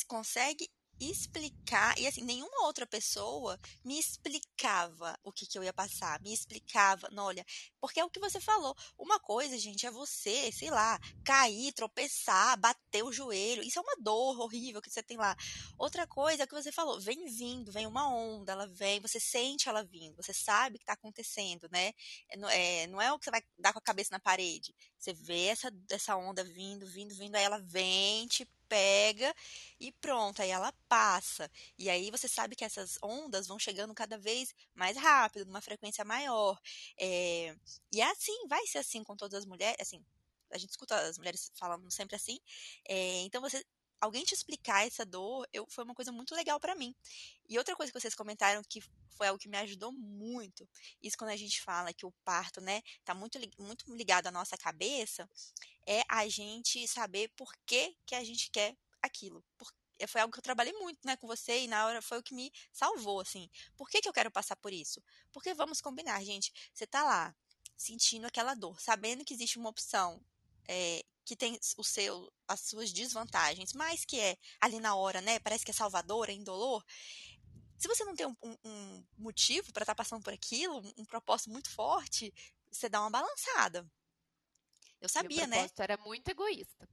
consegue 0.08 0.70
explicar, 1.00 1.98
e 2.00 2.08
assim, 2.08 2.24
nenhuma 2.24 2.66
outra 2.66 2.86
pessoa 2.86 3.60
me 3.84 4.00
explicava 4.00 5.18
o 5.24 5.32
que, 5.32 5.46
que 5.46 5.58
eu 5.58 5.64
ia 5.64 5.74
passar, 5.74 6.22
me 6.22 6.34
explicava, 6.34 7.10
não, 7.12 7.26
olha, 7.26 7.46
porque 7.80 8.00
é 8.00 8.06
o 8.06 8.10
que 8.10 8.20
você 8.20 8.40
falou. 8.40 8.76
Uma 8.98 9.20
coisa, 9.20 9.58
gente, 9.58 9.86
é 9.86 9.92
você, 9.92 10.52
sei 10.52 10.70
lá, 10.70 11.00
cair, 11.24 11.74
tropeçar, 11.74 12.58
bater 12.58 13.04
o 13.04 13.12
joelho, 13.12 13.64
isso 13.64 13.80
é 13.80 13.82
uma 13.82 13.96
dor 14.00 14.40
horrível 14.40 14.82
que 14.82 14.90
você 14.90 15.04
tem 15.04 15.18
lá. 15.18 15.36
Outra 15.78 16.08
coisa 16.08 16.44
é 16.44 16.46
o 16.46 16.48
que 16.48 16.54
você 16.54 16.72
falou, 16.72 17.00
vem 17.00 17.26
vindo, 17.26 17.72
vem 17.72 17.88
uma 17.88 18.08
onda, 18.10 18.54
ela 18.54 18.68
vem, 18.68 19.00
você 19.00 19.20
sente 19.20 19.68
ela 19.68 19.84
vindo, 19.84 20.16
você 20.16 20.34
sabe 20.34 20.76
o 20.76 20.80
que 20.80 20.84
está 20.84 20.94
acontecendo, 20.94 21.68
né? 21.72 21.94
É, 22.30 22.84
é, 22.84 22.88
não 22.88 23.02
é 23.02 23.12
o 23.12 23.20
que 23.20 23.26
você 23.26 23.32
vai 23.32 23.44
dar 23.58 23.74
com 23.74 23.80
a 23.80 23.82
cabeça 23.82 24.10
na 24.12 24.20
parede. 24.20 24.74
Você 24.98 25.14
vê 25.14 25.46
essa, 25.46 25.72
essa 25.90 26.16
onda 26.16 26.44
vindo, 26.44 26.86
vindo, 26.88 27.14
vindo, 27.16 27.36
aí 27.36 27.44
ela 27.44 27.60
vem, 27.60 28.28
te 28.28 28.48
pega 28.74 29.36
e 29.80 29.92
pronto, 29.92 30.42
aí 30.42 30.50
ela 30.50 30.74
passa. 30.90 31.50
E 31.78 31.90
aí 31.90 32.10
você 32.10 32.28
sabe 32.28 32.56
que 32.56 32.66
essas 32.66 32.98
ondas 33.04 33.46
vão 33.48 33.60
chegando 33.60 33.94
cada 33.94 34.18
vez 34.18 34.54
mais 34.74 34.98
rápido, 34.98 35.46
numa 35.46 35.62
frequência 35.62 36.04
maior. 36.04 36.60
É, 37.00 37.56
e 37.92 38.02
é 38.02 38.10
assim, 38.12 38.48
vai 38.48 38.66
ser 38.66 38.80
assim 38.80 39.04
com 39.04 39.16
todas 39.16 39.40
as 39.40 39.46
mulheres, 39.46 39.78
assim, 39.80 40.04
a 40.52 40.58
gente 40.58 40.72
escuta 40.72 40.96
as 40.96 41.18
mulheres 41.20 41.52
falando 41.56 41.90
sempre 41.92 42.16
assim. 42.16 42.40
É, 42.88 43.22
então 43.22 43.42
você 43.42 43.64
alguém 44.04 44.24
te 44.26 44.34
explicar 44.34 44.86
essa 44.86 45.06
dor 45.06 45.48
eu, 45.54 45.66
foi 45.70 45.84
uma 45.86 45.96
coisa 45.96 46.12
muito 46.12 46.36
legal 46.36 46.60
para 46.60 46.76
mim. 46.76 46.94
E 47.48 47.58
outra 47.58 47.76
coisa 47.76 47.92
que 47.92 48.00
vocês 48.00 48.14
comentaram 48.14 48.62
que 48.68 48.82
foi 49.16 49.28
algo 49.28 49.40
que 49.40 49.48
me 49.48 49.58
ajudou 49.60 49.94
muito, 49.94 50.68
isso 51.02 51.18
quando 51.18 51.32
a 51.32 51.38
gente 51.38 51.62
fala 51.62 51.94
que 51.94 52.06
o 52.06 52.12
parto, 52.26 52.60
né, 52.60 52.82
tá 53.06 53.14
muito, 53.14 53.40
muito 53.58 53.96
ligado 53.96 54.28
à 54.28 54.32
nossa 54.32 54.58
cabeça, 54.58 55.30
é 55.88 56.02
a 56.10 56.28
gente 56.28 56.86
saber 56.88 57.30
por 57.30 57.54
que, 57.66 57.96
que 58.06 58.16
a 58.16 58.24
gente 58.24 58.50
quer 58.52 58.76
aquilo. 59.02 59.44
Por, 59.58 59.72
foi 60.08 60.20
algo 60.20 60.34
que 60.34 60.40
eu 60.40 60.44
trabalhei 60.44 60.74
muito, 60.74 61.00
né, 61.06 61.16
com 61.16 61.28
você 61.28 61.62
e 61.62 61.68
na 61.68 61.86
hora 61.86 62.02
foi 62.02 62.20
o 62.20 62.24
que 62.24 62.34
me 62.34 62.52
salvou, 62.74 63.22
assim. 63.22 63.50
Por 63.78 63.90
que, 63.90 64.02
que 64.02 64.10
eu 64.10 64.14
quero 64.14 64.32
passar 64.32 64.58
por 64.58 64.74
isso? 64.74 65.02
Porque 65.32 65.54
vamos 65.54 65.80
combinar, 65.80 66.22
gente. 66.24 66.52
Você 66.74 66.86
tá 66.86 67.04
lá 67.04 67.34
sentindo 67.78 68.28
aquela 68.28 68.54
dor, 68.54 68.82
sabendo 68.82 69.24
que 69.24 69.34
existe 69.34 69.58
uma 69.58 69.70
opção 69.70 70.22
é, 70.68 71.06
que 71.26 71.36
tem 71.36 71.60
o 71.78 71.84
seu, 71.84 72.32
as 72.48 72.62
suas 72.62 72.92
desvantagens, 72.92 73.74
mas 73.74 74.04
que 74.06 74.20
é 74.20 74.38
ali 74.60 74.80
na 74.80 74.96
hora, 74.96 75.22
né? 75.22 75.40
Parece 75.40 75.64
que 75.64 75.72
é 75.72 75.74
salvadora, 75.74 76.32
é 76.32 76.36
indolor. 76.36 76.84
Se 77.78 77.88
você 77.88 78.04
não 78.04 78.16
tem 78.16 78.26
um, 78.26 78.36
um, 78.42 78.58
um 78.64 79.06
motivo 79.18 79.72
para 79.72 79.84
estar 79.84 79.94
tá 79.94 80.04
passando 80.04 80.24
por 80.24 80.34
aquilo, 80.34 80.80
um, 80.80 80.94
um, 81.02 81.06
propósito 81.06 81.50
muito 81.50 81.70
forte, 81.70 82.34
você 82.72 82.90
dá 82.90 83.02
uma 83.02 83.10
balançada. 83.10 83.90
Eu 85.02 85.10
sabia, 85.10 85.48
né? 85.48 85.58
O 85.58 85.60
propósito 85.60 85.82
era 85.82 85.98
muito 85.98 86.30
egoísta. 86.30 86.88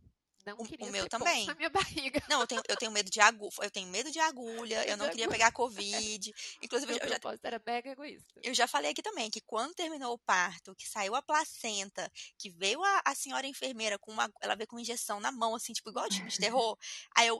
Não 0.46 0.56
o, 0.56 0.86
o 0.86 0.90
meu 0.90 1.08
também. 1.08 1.46
Na 1.46 1.54
minha 1.54 1.70
barriga. 1.70 2.22
Não, 2.28 2.40
eu 2.40 2.46
tenho, 2.46 2.62
eu 2.68 2.76
tenho 2.76 2.90
medo 2.92 3.10
de 3.10 3.20
agulha, 3.20 3.52
eu 3.62 3.70
tenho 3.70 3.88
medo 3.88 4.10
de 4.10 4.18
agulha, 4.18 4.88
eu 4.88 4.96
não 4.96 5.08
queria 5.08 5.28
pegar 5.28 5.52
covid. 5.52 6.32
Inclusive, 6.62 6.92
meu 6.92 7.02
eu 7.02 7.08
já, 7.08 7.18
era 7.42 7.62
mega 7.64 7.90
egoísta. 7.90 8.40
Eu 8.42 8.54
já 8.54 8.66
falei 8.66 8.90
aqui 8.90 9.02
também 9.02 9.30
que 9.30 9.40
quando 9.40 9.74
terminou 9.74 10.14
o 10.14 10.18
parto, 10.18 10.74
que 10.74 10.88
saiu 10.88 11.14
a 11.14 11.22
placenta, 11.22 12.10
que 12.38 12.50
veio 12.50 12.82
a, 12.82 13.02
a 13.04 13.14
senhora 13.14 13.46
enfermeira 13.46 13.98
com 13.98 14.12
uma, 14.12 14.30
ela 14.40 14.54
veio 14.54 14.66
com 14.66 14.76
uma 14.76 14.82
injeção 14.82 15.20
na 15.20 15.32
mão 15.32 15.54
assim, 15.54 15.72
tipo 15.72 15.90
igual 15.90 16.08
de 16.08 16.16
filme 16.16 16.30
de 16.30 16.38
terror. 16.38 16.76
Aí 17.16 17.28
eu, 17.28 17.38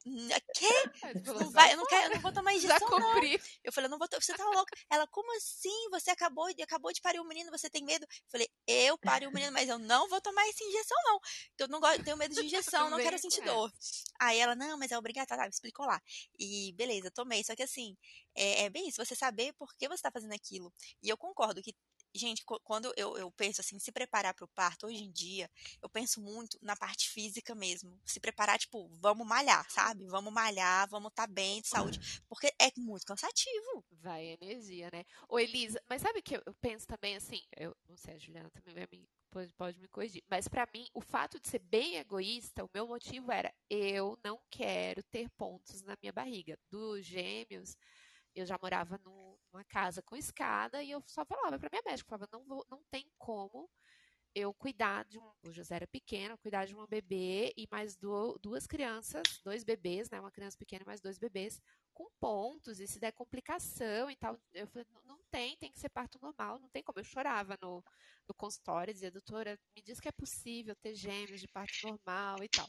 quê? 0.55 0.69
Não 1.25 1.51
vai, 1.51 1.73
eu 1.73 1.77
não 1.77 1.87
quero, 1.87 2.07
eu 2.07 2.15
não 2.15 2.21
vou 2.21 2.33
tomar 2.33 2.53
injeção 2.55 2.79
já 2.79 2.99
não. 2.99 3.23
Eu 3.65 3.73
falei, 3.73 3.87
eu 3.87 3.91
não 3.91 3.99
vou, 3.99 4.09
você 4.13 4.35
tá 4.35 4.45
louca? 4.45 4.77
Ela, 4.91 5.07
como 5.09 5.35
assim? 5.37 5.89
Você 5.91 6.11
acabou, 6.11 6.47
acabou 6.63 6.93
de 6.93 7.01
parir 7.01 7.19
o 7.19 7.23
um 7.23 7.27
menino, 7.27 7.51
você 7.51 7.69
tem 7.69 7.85
medo? 7.85 8.05
Eu 8.05 8.31
falei, 8.31 8.49
eu 8.67 8.99
parei 8.99 9.27
o 9.27 9.31
um 9.31 9.35
menino, 9.35 9.53
mas 9.53 9.69
eu 9.69 9.79
não 9.79 10.09
vou 10.09 10.21
tomar 10.21 10.47
essa 10.49 10.65
injeção 10.65 10.97
não. 11.05 11.21
Eu 11.59 11.69
não 11.69 11.81
gosto, 11.81 12.05
tenho 12.05 12.17
medo 12.17 12.35
de 12.35 12.45
injeção, 12.45 12.90
não 12.91 12.99
quero 12.99 13.19
sentir 13.19 13.43
dor. 13.43 13.73
Aí 14.19 14.39
ela, 14.39 14.55
não, 14.55 14.79
mas 14.79 14.93
é 14.93 14.99
obrigatório, 14.99 15.43
tá, 15.43 15.49
explicou 15.49 15.87
lá. 15.87 16.01
E 16.39 16.73
beleza, 16.77 17.11
tomei. 17.11 17.43
Só 17.45 17.55
que 17.55 17.63
assim, 17.63 17.97
é, 18.35 18.65
é 18.65 18.71
bem 18.71 18.89
isso, 18.89 19.05
você 19.05 19.15
saber 19.15 19.53
por 19.55 19.75
que 19.77 19.89
você 19.89 20.03
tá 20.03 20.11
fazendo 20.11 20.33
aquilo. 20.33 20.73
E 21.03 21.09
eu 21.09 21.17
concordo 21.17 21.63
que 21.63 21.75
gente, 22.15 22.45
quando 22.65 22.93
eu, 22.97 23.17
eu 23.17 23.31
penso 23.31 23.61
assim, 23.61 23.79
se 23.79 23.93
preparar 23.93 24.35
para 24.35 24.45
o 24.45 24.49
parto 24.49 24.87
hoje 24.87 25.05
em 25.05 25.11
dia, 25.11 25.51
eu 25.83 25.89
penso 25.89 26.21
muito 26.21 26.59
na 26.63 26.77
parte 26.77 27.09
física 27.09 27.55
mesmo. 27.55 27.99
Se 28.05 28.21
preparar, 28.21 28.59
tipo, 28.59 28.89
vamos 28.99 29.27
malhar, 29.27 29.69
sabe? 29.71 30.07
Vamos 30.07 30.33
malhar, 30.33 30.89
vamos 30.89 31.11
estar 31.11 31.27
tá 31.27 31.33
bem 31.33 31.61
de 31.61 31.69
saúde. 31.69 32.23
Porque 32.29 32.53
é 32.59 32.71
muito 32.77 33.07
cansativo. 33.07 33.85
Vai 33.93 34.37
energia, 34.41 34.91
né? 34.93 35.05
Ô, 35.29 35.39
Elisa, 35.39 35.83
mas 35.89 36.03
sabe 36.03 36.23
que 36.23 36.37
eu 36.37 36.55
penso 36.61 36.87
também 36.87 37.17
assim? 37.17 37.43
Eu 37.57 37.77
não 37.89 37.97
sei, 37.97 38.15
a 38.15 38.19
Juliana 38.19 38.51
também 38.51 38.75
vai 38.75 38.89
me 38.91 39.09
pode, 39.31 39.53
pode 39.55 39.81
me 39.81 39.89
corrigir. 39.89 40.23
Mas 40.29 40.49
para 40.49 40.69
mim, 40.75 40.87
o 40.93 41.01
fato 41.01 41.41
de 41.41 41.49
ser 41.49 41.61
bem 41.61 41.97
egoísta, 41.97 42.65
o 42.65 42.71
meu 42.75 42.87
motivo 42.87 43.31
era 43.31 43.53
eu 43.69 44.19
não 44.25 44.41
quero 44.51 45.03
ter 45.05 45.31
pontos 45.31 45.83
na 45.83 45.97
minha 46.03 46.13
barriga. 46.13 46.59
Dos 46.71 47.07
gêmeos, 47.07 47.77
eu 48.35 48.47
já 48.47 48.59
morava 48.61 48.99
numa 48.99 49.65
casa 49.65 50.03
com 50.03 50.17
escada 50.17 50.83
e 50.83 50.91
eu 50.91 51.03
só 51.07 51.25
falava 51.25 51.59
para 51.59 51.71
minha 51.71 51.83
médica, 51.85 52.09
falava, 52.09 52.29
não, 52.33 52.45
vou, 52.45 52.65
não 52.71 52.83
tem 52.91 53.11
como 53.19 53.69
eu 54.35 54.55
cuidar 54.55 55.05
de 55.05 55.19
um, 55.19 55.33
o 55.43 55.53
José 55.53 55.75
era 55.75 55.87
pequeno, 55.87 56.39
cuidar 56.39 56.65
de 56.65 56.75
um 56.75 56.87
bebê 56.87 57.53
e 57.57 57.67
mais 57.71 57.97
do, 57.97 58.39
duas 58.41 58.67
crianças, 58.67 59.23
dois 59.45 59.65
bebês, 59.65 60.09
né, 60.09 60.21
uma 60.21 60.31
criança 60.31 60.57
pequena 60.57 60.83
e 60.83 60.87
mais 60.87 61.01
dois 61.01 61.19
bebês, 61.19 61.61
com 61.93 62.09
pontos, 62.21 62.79
e 62.79 62.87
se 62.87 63.01
der 63.01 63.13
complicação 63.13 64.11
e 64.11 64.17
tal, 64.17 64.39
eu 64.55 64.67
falei, 64.69 64.87
não, 64.93 65.03
não 65.03 65.19
tem, 65.31 65.57
tem 65.57 65.73
que 65.73 65.81
ser 65.81 65.89
parto 65.89 66.19
normal, 66.23 66.61
não 66.61 66.69
tem 66.69 66.83
como, 66.83 67.01
eu 67.01 67.05
chorava 67.05 67.59
no, 67.61 67.85
no 68.29 68.35
consultório, 68.35 68.95
dizia, 68.95 69.11
doutora, 69.11 69.59
me 69.75 69.83
diz 69.83 69.99
que 69.99 70.09
é 70.09 70.13
possível 70.13 70.77
ter 70.77 70.95
gêmeos 70.95 71.41
de 71.41 71.49
parto 71.49 71.75
normal 71.83 72.43
e 72.45 72.49
tal. 72.49 72.69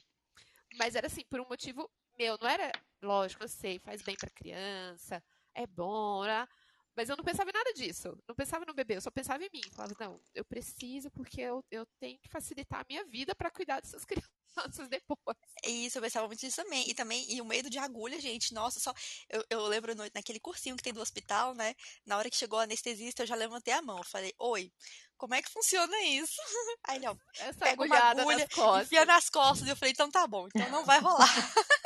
Mas 0.77 0.95
era 0.95 1.07
assim, 1.07 1.23
por 1.25 1.39
um 1.39 1.47
motivo 1.47 1.89
meu, 2.17 2.37
não 2.39 2.47
era, 2.47 2.71
lógico, 3.01 3.43
eu 3.43 3.47
sei, 3.47 3.79
faz 3.79 4.01
bem 4.01 4.15
para 4.15 4.29
criança, 4.29 5.23
é 5.55 5.67
bom, 5.67 6.23
né? 6.23 6.47
Mas 6.95 7.09
eu 7.09 7.15
não 7.15 7.23
pensava 7.23 7.49
em 7.49 7.53
nada 7.53 7.73
disso. 7.73 8.17
Não 8.27 8.35
pensava 8.35 8.65
no 8.65 8.73
bebê, 8.73 8.97
eu 8.97 9.01
só 9.01 9.09
pensava 9.09 9.43
em 9.43 9.49
mim. 9.51 9.61
Falava, 9.71 9.95
não, 9.99 10.19
eu 10.35 10.43
preciso 10.43 11.09
porque 11.11 11.41
eu, 11.41 11.63
eu 11.71 11.85
tenho 11.99 12.19
que 12.19 12.29
facilitar 12.29 12.81
a 12.81 12.85
minha 12.87 13.05
vida 13.05 13.33
para 13.33 13.49
cuidar 13.49 13.79
dessas 13.81 14.03
crianças 14.05 14.89
depois. 14.89 15.37
Isso, 15.65 15.97
eu 15.97 16.01
pensava 16.01 16.27
muito 16.27 16.43
nisso 16.43 16.61
também. 16.61 16.89
E 16.89 16.93
também, 16.93 17.25
e 17.33 17.41
o 17.41 17.45
medo 17.45 17.69
de 17.69 17.79
agulha, 17.79 18.19
gente, 18.19 18.53
nossa, 18.53 18.79
só. 18.79 18.93
Eu, 19.29 19.45
eu 19.49 19.65
lembro 19.67 19.95
no, 19.95 20.03
naquele 20.13 20.39
cursinho 20.39 20.75
que 20.75 20.83
tem 20.83 20.93
do 20.93 21.01
hospital, 21.01 21.53
né? 21.55 21.73
Na 22.05 22.17
hora 22.17 22.29
que 22.29 22.35
chegou 22.35 22.59
o 22.59 22.61
anestesista, 22.61 23.23
eu 23.23 23.27
já 23.27 23.35
levantei 23.35 23.73
a 23.73 23.81
mão. 23.81 23.97
Eu 23.97 24.03
falei, 24.03 24.33
oi, 24.37 24.69
como 25.17 25.33
é 25.33 25.41
que 25.41 25.49
funciona 25.49 25.97
isso? 26.01 26.35
Aí 26.83 26.97
ele, 26.97 27.07
ó, 27.07 27.15
Essa 27.35 27.59
pega 27.59 27.83
uma 27.83 27.97
agulha, 27.97 28.37
nas 28.39 28.49
costas. 28.53 28.85
enfia 28.87 29.05
nas 29.05 29.29
costas. 29.29 29.67
E 29.67 29.71
eu 29.71 29.75
falei, 29.77 29.93
então 29.93 30.11
tá 30.11 30.27
bom, 30.27 30.47
então 30.47 30.69
não 30.69 30.83
vai 30.83 30.99
rolar. 30.99 31.29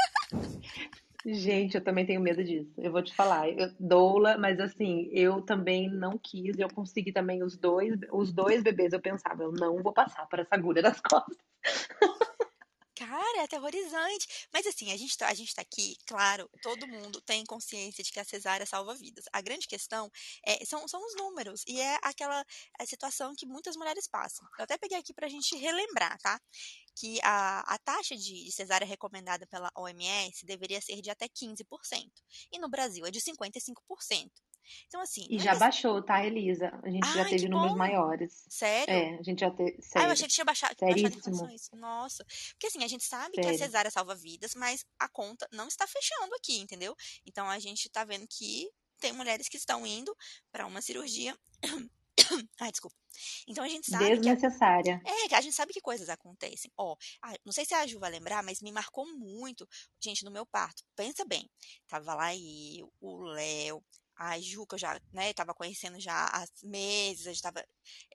Gente, 1.28 1.76
eu 1.76 1.84
também 1.84 2.06
tenho 2.06 2.22
medo 2.22 2.44
disso. 2.44 2.72
Eu 2.78 2.92
vou 2.92 3.02
te 3.02 3.14
falar, 3.16 3.50
eu 3.50 3.72
doula, 3.80 4.38
mas 4.38 4.60
assim, 4.60 5.10
eu 5.12 5.42
também 5.42 5.90
não 5.90 6.18
quis. 6.20 6.58
Eu 6.60 6.70
consegui 6.70 7.12
também 7.12 7.44
os 7.44 7.58
dois, 7.58 7.96
os 8.12 8.32
dois 8.32 8.62
bebês. 8.62 8.94
Eu 8.94 9.02
pensava, 9.02 9.44
eu 9.44 9.52
não 9.52 9.82
vou 9.82 9.92
passar 9.92 10.28
por 10.28 10.40
essa 10.40 10.54
agulha 10.54 10.82
das 10.84 11.02
costas. 11.02 11.38
Cara, 13.15 13.38
é 13.38 13.43
aterrorizante. 13.43 14.28
Mas 14.51 14.67
assim, 14.67 14.91
a 14.91 14.97
gente, 14.97 15.17
tá, 15.17 15.30
a 15.30 15.34
gente 15.34 15.56
tá 15.56 15.62
aqui, 15.62 15.95
claro, 16.06 16.49
todo 16.62 16.86
mundo 16.86 17.21
tem 17.21 17.45
consciência 17.45 18.04
de 18.04 18.12
que 18.12 18.19
a 18.19 18.25
cesárea 18.25 18.65
salva 18.65 18.93
vidas. 18.93 19.23
A 19.32 19.39
grande 19.41 19.67
questão 19.67 20.12
é, 20.45 20.65
são, 20.65 20.86
são 20.86 21.01
os 21.06 21.15
números. 21.15 21.63
E 21.65 21.80
é 21.80 21.97
aquela 22.01 22.45
a 22.78 22.86
situação 22.86 23.34
que 23.34 23.45
muitas 23.45 23.78
mulheres 23.78 24.06
passam. 24.06 24.45
Eu 24.60 24.65
até 24.65 24.78
peguei 24.78 24.97
aqui 24.97 25.13
pra 25.13 25.30
gente 25.30 25.56
relembrar, 25.56 26.19
tá? 26.19 26.41
Que 26.93 27.17
a, 27.23 27.62
a 27.73 27.78
taxa 27.78 28.17
de 28.17 28.51
cesárea 28.51 28.86
recomendada 28.86 29.47
pela 29.47 29.71
OMS 29.78 30.45
deveria 30.45 30.82
ser 30.82 31.01
de 31.01 31.10
até 31.10 31.30
15%. 31.30 31.63
E 32.51 32.60
no 32.60 32.67
Brasil 32.67 33.06
é 33.06 33.12
de 33.12 33.21
55%. 33.21 34.30
Então, 34.88 35.01
assim. 35.01 35.25
E 35.30 35.39
já 35.39 35.54
é 35.54 35.58
baixou, 35.58 36.01
tá, 36.01 36.23
Elisa? 36.25 36.71
A 36.84 36.89
gente 36.89 37.08
Ai, 37.08 37.13
já 37.13 37.25
teve 37.25 37.47
números 37.47 37.73
bom. 37.73 37.78
maiores. 37.78 38.45
Sério? 38.49 38.93
É, 38.93 39.19
a 39.19 39.23
gente 39.23 39.39
já 39.39 39.51
teve. 39.51 39.78
Ah, 39.95 40.04
eu 40.04 40.12
achei 40.12 40.28
que 40.28 40.34
tinha 40.34 40.45
baixado, 40.45 40.75
baixado 40.80 41.17
informações. 41.17 41.69
Nossa. 41.73 42.25
Porque 42.51 42.67
assim, 42.67 42.84
a 42.84 42.88
gente 42.88 43.04
sabe 43.04 43.36
Sério. 43.36 43.49
que 43.49 43.56
a 43.56 43.65
cesárea 43.65 43.91
salva 43.91 44.15
vidas, 44.15 44.54
mas 44.56 44.86
a 44.99 45.08
conta 45.08 45.47
não 45.51 45.67
está 45.67 45.86
fechando 45.88 46.34
aqui, 46.36 46.60
entendeu? 46.60 46.95
Então 47.25 47.49
a 47.49 47.60
gente 47.60 47.89
tá 47.89 48.04
vendo 48.04 48.28
que 48.28 48.69
tem 48.99 49.12
mulheres 49.12 49.47
que 49.47 49.58
estão 49.58 49.86
indo 49.86 50.15
para 50.51 50.65
uma 50.65 50.82
cirurgia. 50.82 51.38
Ai, 52.60 52.71
desculpa. 52.71 52.95
Então 53.47 53.63
a 53.63 53.67
gente 53.67 53.89
sabe. 53.89 54.10
Desnecessária. 54.10 54.99
Que, 55.04 55.10
é, 55.10 55.28
que 55.30 55.36
a 55.36 55.41
gente 55.41 55.56
sabe 55.56 55.73
que 55.73 55.82
coisas 55.82 56.10
acontecem. 56.10 56.71
Ó, 56.78 56.95
não 57.45 57.51
sei 57.51 57.65
se 57.65 57.73
a 57.73 57.86
Ju 57.86 57.99
vai 57.99 58.12
lembrar, 58.12 58.43
mas 58.43 58.62
me 58.62 58.71
marcou 58.71 59.06
muito, 59.17 59.67
gente, 60.01 60.23
no 60.23 60.32
meu 60.32 60.45
parto. 60.45 60.84
Pensa 60.95 61.25
bem. 61.25 61.49
Tava 61.88 62.13
lá 62.13 62.36
eu, 62.36 62.91
o 62.99 63.23
Léo, 63.23 63.84
a 64.15 64.39
Ju, 64.39 64.65
que 64.65 64.75
eu 64.75 64.80
já 64.80 64.97
estava 65.13 65.51
né, 65.51 65.56
conhecendo 65.56 65.99
já 65.99 66.25
há 66.28 66.45
meses, 66.63 67.28
a 67.28 67.30
gente 67.30 67.38
estava 67.38 67.65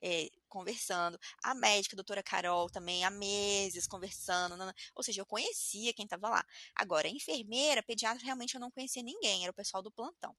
é, 0.01 0.29
conversando, 0.49 1.19
a 1.43 1.53
médica, 1.53 1.95
a 1.95 1.97
doutora 1.97 2.23
Carol, 2.23 2.69
também 2.69 3.03
há 3.03 3.09
meses 3.09 3.87
conversando, 3.87 4.55
ou 4.95 5.03
seja, 5.03 5.21
eu 5.21 5.25
conhecia 5.25 5.93
quem 5.93 6.05
estava 6.05 6.29
lá. 6.29 6.45
Agora, 6.75 7.07
enfermeira, 7.07 7.83
pediatra, 7.83 8.23
realmente 8.23 8.55
eu 8.55 8.61
não 8.61 8.71
conhecia 8.71 9.03
ninguém, 9.03 9.43
era 9.43 9.51
o 9.51 9.55
pessoal 9.55 9.83
do 9.83 9.91
plantão. 9.91 10.35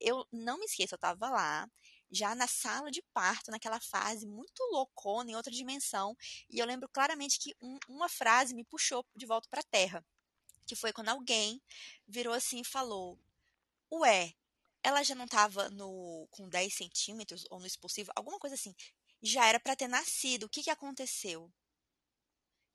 Eu 0.00 0.26
não 0.30 0.58
me 0.58 0.66
esqueço, 0.66 0.94
eu 0.94 0.96
estava 0.96 1.30
lá, 1.30 1.68
já 2.10 2.34
na 2.34 2.46
sala 2.46 2.90
de 2.90 3.02
parto, 3.12 3.50
naquela 3.50 3.80
fase 3.80 4.26
muito 4.26 4.62
loucona, 4.70 5.30
em 5.30 5.36
outra 5.36 5.52
dimensão, 5.52 6.16
e 6.48 6.58
eu 6.58 6.66
lembro 6.66 6.88
claramente 6.88 7.38
que 7.38 7.54
um, 7.60 7.78
uma 7.88 8.08
frase 8.08 8.54
me 8.54 8.64
puxou 8.64 9.04
de 9.14 9.26
volta 9.26 9.48
para 9.50 9.60
a 9.60 9.64
terra, 9.70 10.04
que 10.66 10.76
foi 10.76 10.92
quando 10.92 11.08
alguém 11.08 11.60
virou 12.06 12.34
assim 12.34 12.60
e 12.60 12.64
falou: 12.64 13.18
Ué, 13.92 14.34
ela 14.86 15.02
já 15.02 15.16
não 15.16 15.24
estava 15.24 15.68
no 15.70 16.28
com 16.30 16.48
10 16.48 16.72
centímetros 16.72 17.44
ou 17.50 17.58
no 17.58 17.66
expulsivo, 17.66 18.12
alguma 18.14 18.38
coisa 18.38 18.54
assim. 18.54 18.72
Já 19.20 19.44
era 19.48 19.58
para 19.58 19.74
ter 19.74 19.88
nascido. 19.88 20.44
O 20.44 20.48
que, 20.48 20.62
que 20.62 20.70
aconteceu? 20.70 21.52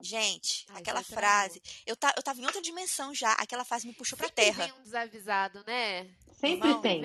Gente, 0.02 0.66
Ai, 0.70 0.82
aquela 0.82 1.04
frase. 1.04 1.62
Eu, 1.86 1.96
tá, 1.96 2.14
eu 2.18 2.22
tava 2.22 2.42
em 2.42 2.46
outra 2.46 2.62
dimensão 2.62 3.16
já. 3.16 3.32
Aquela 3.34 3.64
frase 3.64 3.88
me 3.88 3.94
puxou 3.94 4.18
Sempre 4.18 4.34
pra 4.34 4.44
terra. 4.44 4.66
Tem 4.66 4.74
um 4.74 4.84
desavisado, 4.84 5.64
né? 5.66 6.04
Sempre 6.34 6.68
Irmão, 6.68 6.82
tem. 6.82 7.02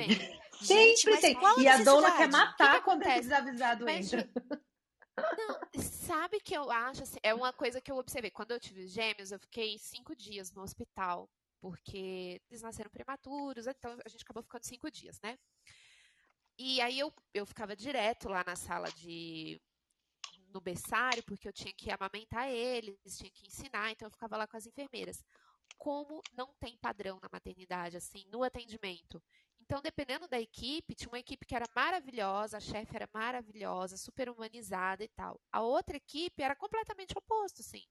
Gente, 0.61 1.03
Sempre 1.03 1.21
tem. 1.21 1.39
E 1.59 1.69
a 1.69 1.85
doula 1.85 2.17
quer 2.17 2.29
matar 2.29 2.73
que 2.73 2.79
que 2.79 2.85
quando 2.85 3.03
esse 3.03 3.21
desavisado 3.21 3.85
mas, 3.85 4.13
entra. 4.13 4.29
Não, 5.17 5.83
sabe 5.83 6.41
que 6.41 6.55
eu 6.55 6.69
acho 6.69 7.05
assim, 7.05 7.19
é 7.23 7.33
uma 7.33 7.53
coisa 7.53 7.81
que 7.81 7.93
eu 7.93 7.97
observei. 7.97 8.31
Quando 8.31 8.51
eu 8.51 8.59
tive 8.59 8.89
gêmeos, 8.89 9.31
eu 9.31 9.39
fiquei 9.39 9.79
cinco 9.79 10.17
dias 10.17 10.51
no 10.51 10.63
hospital 10.63 11.31
porque 11.67 12.41
eles 12.49 12.63
nasceram 12.63 12.89
prematuros, 12.89 13.67
então 13.67 13.99
a 14.05 14.09
gente 14.09 14.23
acabou 14.23 14.41
ficando 14.41 14.63
cinco 14.63 14.89
dias, 14.89 15.21
né? 15.21 15.37
E 16.57 16.81
aí 16.81 16.97
eu, 16.97 17.13
eu 17.35 17.45
ficava 17.45 17.75
direto 17.75 18.29
lá 18.29 18.45
na 18.47 18.55
sala 18.55 18.89
de 18.93 19.61
no 20.55 20.61
berçário, 20.61 21.25
porque 21.25 21.49
eu 21.49 21.53
tinha 21.53 21.73
que 21.75 21.91
amamentar 21.91 22.49
eles, 22.49 22.97
tinha 23.19 23.33
que 23.33 23.49
ensinar, 23.49 23.91
então 23.91 24.07
eu 24.07 24.13
ficava 24.13 24.37
lá 24.37 24.47
com 24.47 24.57
as 24.57 24.65
enfermeiras. 24.65 25.25
Como 25.77 26.23
não 26.33 26.55
tem 26.61 26.79
padrão 26.79 27.19
na 27.21 27.29
maternidade, 27.33 27.97
assim, 27.97 28.25
no 28.29 28.45
atendimento. 28.45 29.21
Então, 29.61 29.83
dependendo 29.83 30.29
da 30.29 30.41
equipe, 30.41 30.95
tinha 30.95 31.09
uma 31.09 31.19
equipe 31.19 31.45
que 31.45 31.57
era 31.57 31.67
maravilhosa, 31.75 32.59
a 32.59 32.61
chefe 32.61 32.95
era 32.95 33.09
maravilhosa, 33.13 33.97
super 33.97 34.31
humanizada 34.31 35.03
e 35.03 35.09
tal. 35.09 35.41
A 35.51 35.63
outra 35.63 35.97
equipe 35.97 36.45
era 36.45 36.55
completamente 36.55 37.19
oposto, 37.19 37.61
assim 37.61 37.83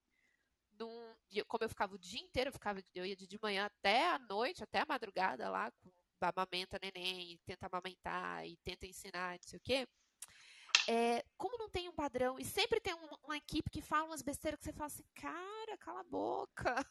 num, 0.79 1.13
como 1.47 1.63
eu 1.63 1.69
ficava 1.69 1.95
o 1.95 1.99
dia 1.99 2.19
inteiro, 2.19 2.49
eu, 2.49 2.53
ficava, 2.53 2.81
eu 2.93 3.05
ia 3.05 3.15
de 3.15 3.39
manhã 3.41 3.65
até 3.65 4.09
a 4.09 4.19
noite, 4.19 4.63
até 4.63 4.79
a 4.79 4.85
madrugada 4.87 5.49
lá, 5.49 5.71
com 5.71 5.91
amamenta 6.21 6.79
neném, 6.81 7.33
e 7.33 7.37
tenta 7.45 7.67
amamentar, 7.67 8.47
e 8.47 8.57
tenta 8.63 8.85
ensinar, 8.85 9.33
não 9.33 9.47
sei 9.47 9.57
o 9.57 9.61
quê. 9.61 9.87
É, 10.87 11.23
como 11.37 11.57
não 11.57 11.69
tem 11.69 11.89
um 11.89 11.93
padrão, 11.93 12.37
e 12.39 12.45
sempre 12.45 12.79
tem 12.79 12.93
uma, 12.93 13.17
uma, 13.23 13.37
equipe 13.37 13.69
que 13.71 13.81
fala 13.81 14.05
umas 14.05 14.21
besteiras 14.21 14.59
que 14.59 14.65
você 14.65 14.73
fala 14.73 14.87
assim, 14.87 15.05
cara, 15.15 15.77
cala 15.79 16.01
a 16.01 16.03
boca. 16.03 16.85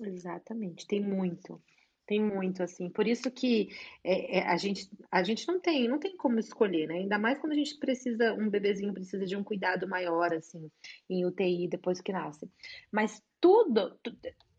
Exatamente, 0.00 0.86
tem 0.86 1.00
muito. 1.00 1.62
Tem 2.06 2.22
muito, 2.22 2.62
assim. 2.62 2.88
Por 2.88 3.06
isso 3.06 3.30
que 3.32 3.68
é, 4.04 4.38
é, 4.38 4.46
a, 4.46 4.56
gente, 4.56 4.88
a 5.10 5.24
gente 5.24 5.46
não 5.48 5.58
tem, 5.58 5.88
não 5.88 5.98
tem 5.98 6.16
como 6.16 6.38
escolher, 6.38 6.86
né? 6.86 6.94
Ainda 6.94 7.18
mais 7.18 7.38
quando 7.40 7.52
a 7.52 7.56
gente 7.56 7.76
precisa, 7.78 8.32
um 8.32 8.48
bebezinho 8.48 8.94
precisa 8.94 9.26
de 9.26 9.36
um 9.36 9.42
cuidado 9.42 9.88
maior, 9.88 10.32
assim, 10.32 10.70
em 11.10 11.26
UTI 11.26 11.66
depois 11.66 12.00
que 12.00 12.12
nasce. 12.12 12.48
Mas 12.92 13.20
tudo, 13.46 13.96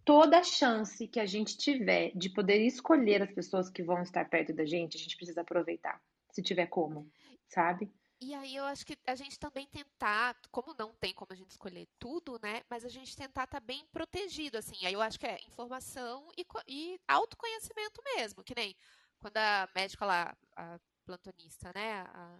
toda 0.06 0.41
chance 0.41 1.06
que 1.10 1.19
a 1.19 1.26
gente 1.26 1.58
tiver 1.58 2.13
de 2.15 2.30
poder 2.30 2.65
escolher 2.65 3.21
as 3.21 3.32
pessoas 3.34 3.69
que 3.69 3.84
vão 3.84 4.02
estar 4.02 4.30
perto 4.30 4.54
da 4.54 4.65
gente, 4.65 4.95
a 4.95 5.00
gente 5.00 5.17
precisa 5.17 5.41
aproveitar, 5.41 6.02
se 6.32 6.41
tiver 6.41 6.67
como, 6.67 7.12
sabe? 7.50 7.91
E 8.21 8.34
aí 8.34 8.56
eu 8.56 8.63
acho 8.63 8.86
que 8.86 8.97
a 9.06 9.13
gente 9.13 9.38
também 9.38 9.67
tentar, 9.67 10.38
como 10.50 10.73
não 10.73 10.93
tem 10.93 11.13
como 11.13 11.34
a 11.34 11.36
gente 11.36 11.52
escolher 11.52 11.86
tudo, 12.00 12.39
né? 12.41 12.63
Mas 12.69 12.86
a 12.86 12.89
gente 12.89 13.15
tentar 13.15 13.43
estar 13.43 13.60
tá 13.60 13.65
bem 13.65 13.86
protegido, 13.91 14.58
assim. 14.58 14.78
Aí 14.86 14.93
eu 14.93 15.02
acho 15.02 15.19
que 15.19 15.28
é 15.28 15.38
informação 15.45 16.32
e, 16.38 16.45
e 16.65 17.00
autoconhecimento 17.08 18.02
mesmo, 18.15 18.43
que 18.43 18.56
nem 18.56 18.73
quando 19.19 19.36
a 19.36 19.69
médica 19.76 20.06
lá, 20.06 20.38
a 20.56 20.80
plantonista, 21.06 21.73
né, 21.76 22.06
a, 22.08 22.39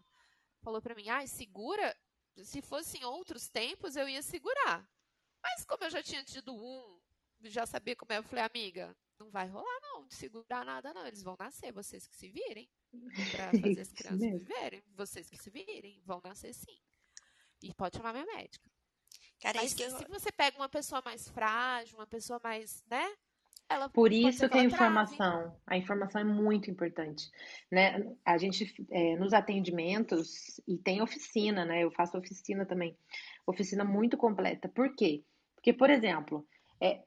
falou 0.64 0.82
para 0.82 0.96
mim, 0.96 1.10
ah, 1.10 1.28
segura, 1.28 1.96
se 2.42 2.62
fosse 2.62 3.00
em 3.00 3.04
outros 3.04 3.50
tempos 3.50 3.98
eu 3.98 4.08
ia 4.08 4.22
segurar. 4.22 4.88
Mas 5.42 5.66
como 5.66 5.84
eu 5.84 5.90
já 5.90 6.04
tinha 6.04 6.24
tido 6.24 6.54
um, 6.54 7.00
já 7.44 7.66
sabia 7.66 7.96
como 7.96 8.12
é, 8.14 8.18
eu 8.18 8.24
falei, 8.24 8.44
amiga, 8.44 8.96
não 9.20 9.30
vai 9.30 9.48
rolar 9.48 9.80
não, 9.82 10.06
de 10.06 10.16
segurar 10.16 10.66
nada 10.66 10.94
não, 10.94 11.06
eles 11.06 11.24
vão 11.24 11.36
nascer, 11.40 11.72
vocês 11.72 12.08
que 12.08 12.16
se 12.16 12.30
virem 12.30 12.70
para 13.32 13.52
fazer 13.62 13.82
as 13.82 13.92
crianças 13.92 14.20
viverem. 14.20 14.84
Vocês 14.96 15.30
que 15.30 15.38
se 15.38 15.50
virem, 15.50 16.02
vão 16.06 16.22
nascer 16.24 16.54
sim. 16.54 16.80
E 17.62 17.74
pode 17.74 17.98
chamar 17.98 18.14
minha 18.14 18.26
médica. 18.26 18.70
Cara, 19.40 19.62
Mas, 19.62 19.80
eu... 19.80 19.98
se 19.98 20.06
você 20.06 20.32
pega 20.32 20.58
uma 20.58 20.70
pessoa 20.70 21.02
mais 21.04 21.28
frágil, 21.30 21.98
uma 21.98 22.08
pessoa 22.08 22.40
mais, 22.44 22.84
né? 22.86 23.16
Ela 23.70 23.90
Por 23.90 24.14
isso 24.14 24.48
que 24.50 24.58
a 24.58 24.64
informação, 24.64 25.42
trave. 25.42 25.56
a 25.68 25.78
informação 25.78 26.22
é 26.22 26.24
muito 26.24 26.72
importante, 26.72 27.30
né? 27.70 28.02
A 28.24 28.38
gente 28.38 28.74
é, 28.90 29.18
nos 29.18 29.34
atendimentos 29.34 30.62
e 30.66 30.78
tem 30.78 31.02
oficina, 31.02 31.66
né? 31.66 31.84
Eu 31.84 31.92
faço 31.92 32.18
oficina 32.18 32.66
também, 32.66 32.98
oficina 33.46 33.84
muito 33.84 34.16
completa. 34.16 34.70
Por 34.70 34.96
quê? 34.96 35.24
Porque, 35.56 35.74
por 35.74 35.90
exemplo, 35.90 36.48
é, 36.82 37.02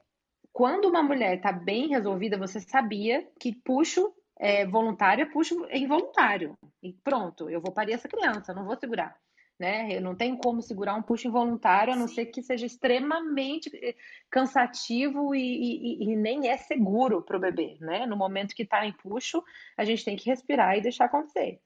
quando 0.53 0.85
uma 0.85 1.01
mulher 1.01 1.37
está 1.37 1.51
bem 1.51 1.87
resolvida, 1.87 2.37
você 2.37 2.59
sabia 2.59 3.27
que 3.39 3.55
puxo 3.55 4.13
é, 4.39 4.65
voluntário, 4.65 5.31
puxo 5.31 5.65
involuntário. 5.71 6.53
E 6.83 6.93
pronto, 6.93 7.49
eu 7.49 7.59
vou 7.59 7.71
parir 7.71 7.93
essa 7.93 8.07
criança, 8.07 8.53
não 8.53 8.65
vou 8.65 8.77
segurar. 8.77 9.15
Né? 9.61 9.95
Eu 9.95 10.01
não 10.01 10.15
tenho 10.15 10.39
como 10.39 10.59
segurar 10.59 10.95
um 10.95 11.03
puxo 11.03 11.27
involuntário, 11.27 11.93
a 11.93 11.95
não 11.95 12.07
Sim. 12.07 12.15
ser 12.15 12.25
que 12.25 12.41
seja 12.41 12.65
extremamente 12.65 13.69
eh, 13.75 13.93
cansativo 14.27 15.35
e, 15.35 15.99
e, 15.99 16.03
e 16.03 16.15
nem 16.15 16.49
é 16.49 16.57
seguro 16.57 17.21
para 17.21 17.37
o 17.37 17.39
bebê. 17.39 17.77
Né? 17.79 18.07
No 18.07 18.17
momento 18.17 18.55
que 18.55 18.63
está 18.63 18.83
em 18.83 18.91
puxo, 18.91 19.43
a 19.77 19.85
gente 19.85 20.03
tem 20.03 20.15
que 20.15 20.27
respirar 20.27 20.75
e 20.75 20.81
deixar 20.81 21.05
acontecer. 21.05 21.59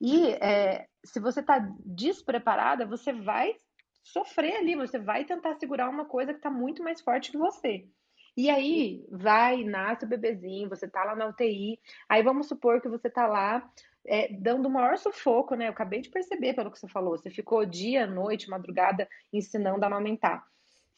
E 0.00 0.28
é, 0.34 0.86
se 1.04 1.18
você 1.18 1.40
está 1.40 1.58
despreparada, 1.84 2.86
você 2.86 3.12
vai 3.12 3.56
sofrer 4.04 4.58
ali, 4.58 4.76
você 4.76 5.00
vai 5.00 5.24
tentar 5.24 5.56
segurar 5.56 5.88
uma 5.88 6.04
coisa 6.04 6.32
que 6.32 6.38
está 6.38 6.48
muito 6.50 6.80
mais 6.80 7.00
forte 7.00 7.32
que 7.32 7.38
você. 7.38 7.88
E 8.36 8.48
aí 8.50 9.04
vai, 9.10 9.64
nasce 9.64 10.04
o 10.04 10.08
bebezinho, 10.08 10.68
você 10.68 10.88
tá 10.88 11.02
lá 11.02 11.16
na 11.16 11.26
UTI, 11.26 11.76
aí 12.08 12.22
vamos 12.22 12.46
supor 12.46 12.80
que 12.80 12.88
você 12.88 13.10
tá 13.10 13.26
lá 13.26 13.68
é, 14.06 14.32
dando 14.32 14.66
o 14.66 14.70
maior 14.70 14.96
sufoco, 14.98 15.54
né? 15.54 15.66
Eu 15.68 15.72
acabei 15.72 16.00
de 16.00 16.10
perceber 16.10 16.54
pelo 16.54 16.70
que 16.70 16.78
você 16.78 16.88
falou, 16.88 17.16
você 17.16 17.30
ficou 17.30 17.64
dia, 17.64 18.06
noite, 18.06 18.50
madrugada 18.50 19.08
ensinando 19.32 19.84
a 19.84 19.86
amamentar. 19.86 20.44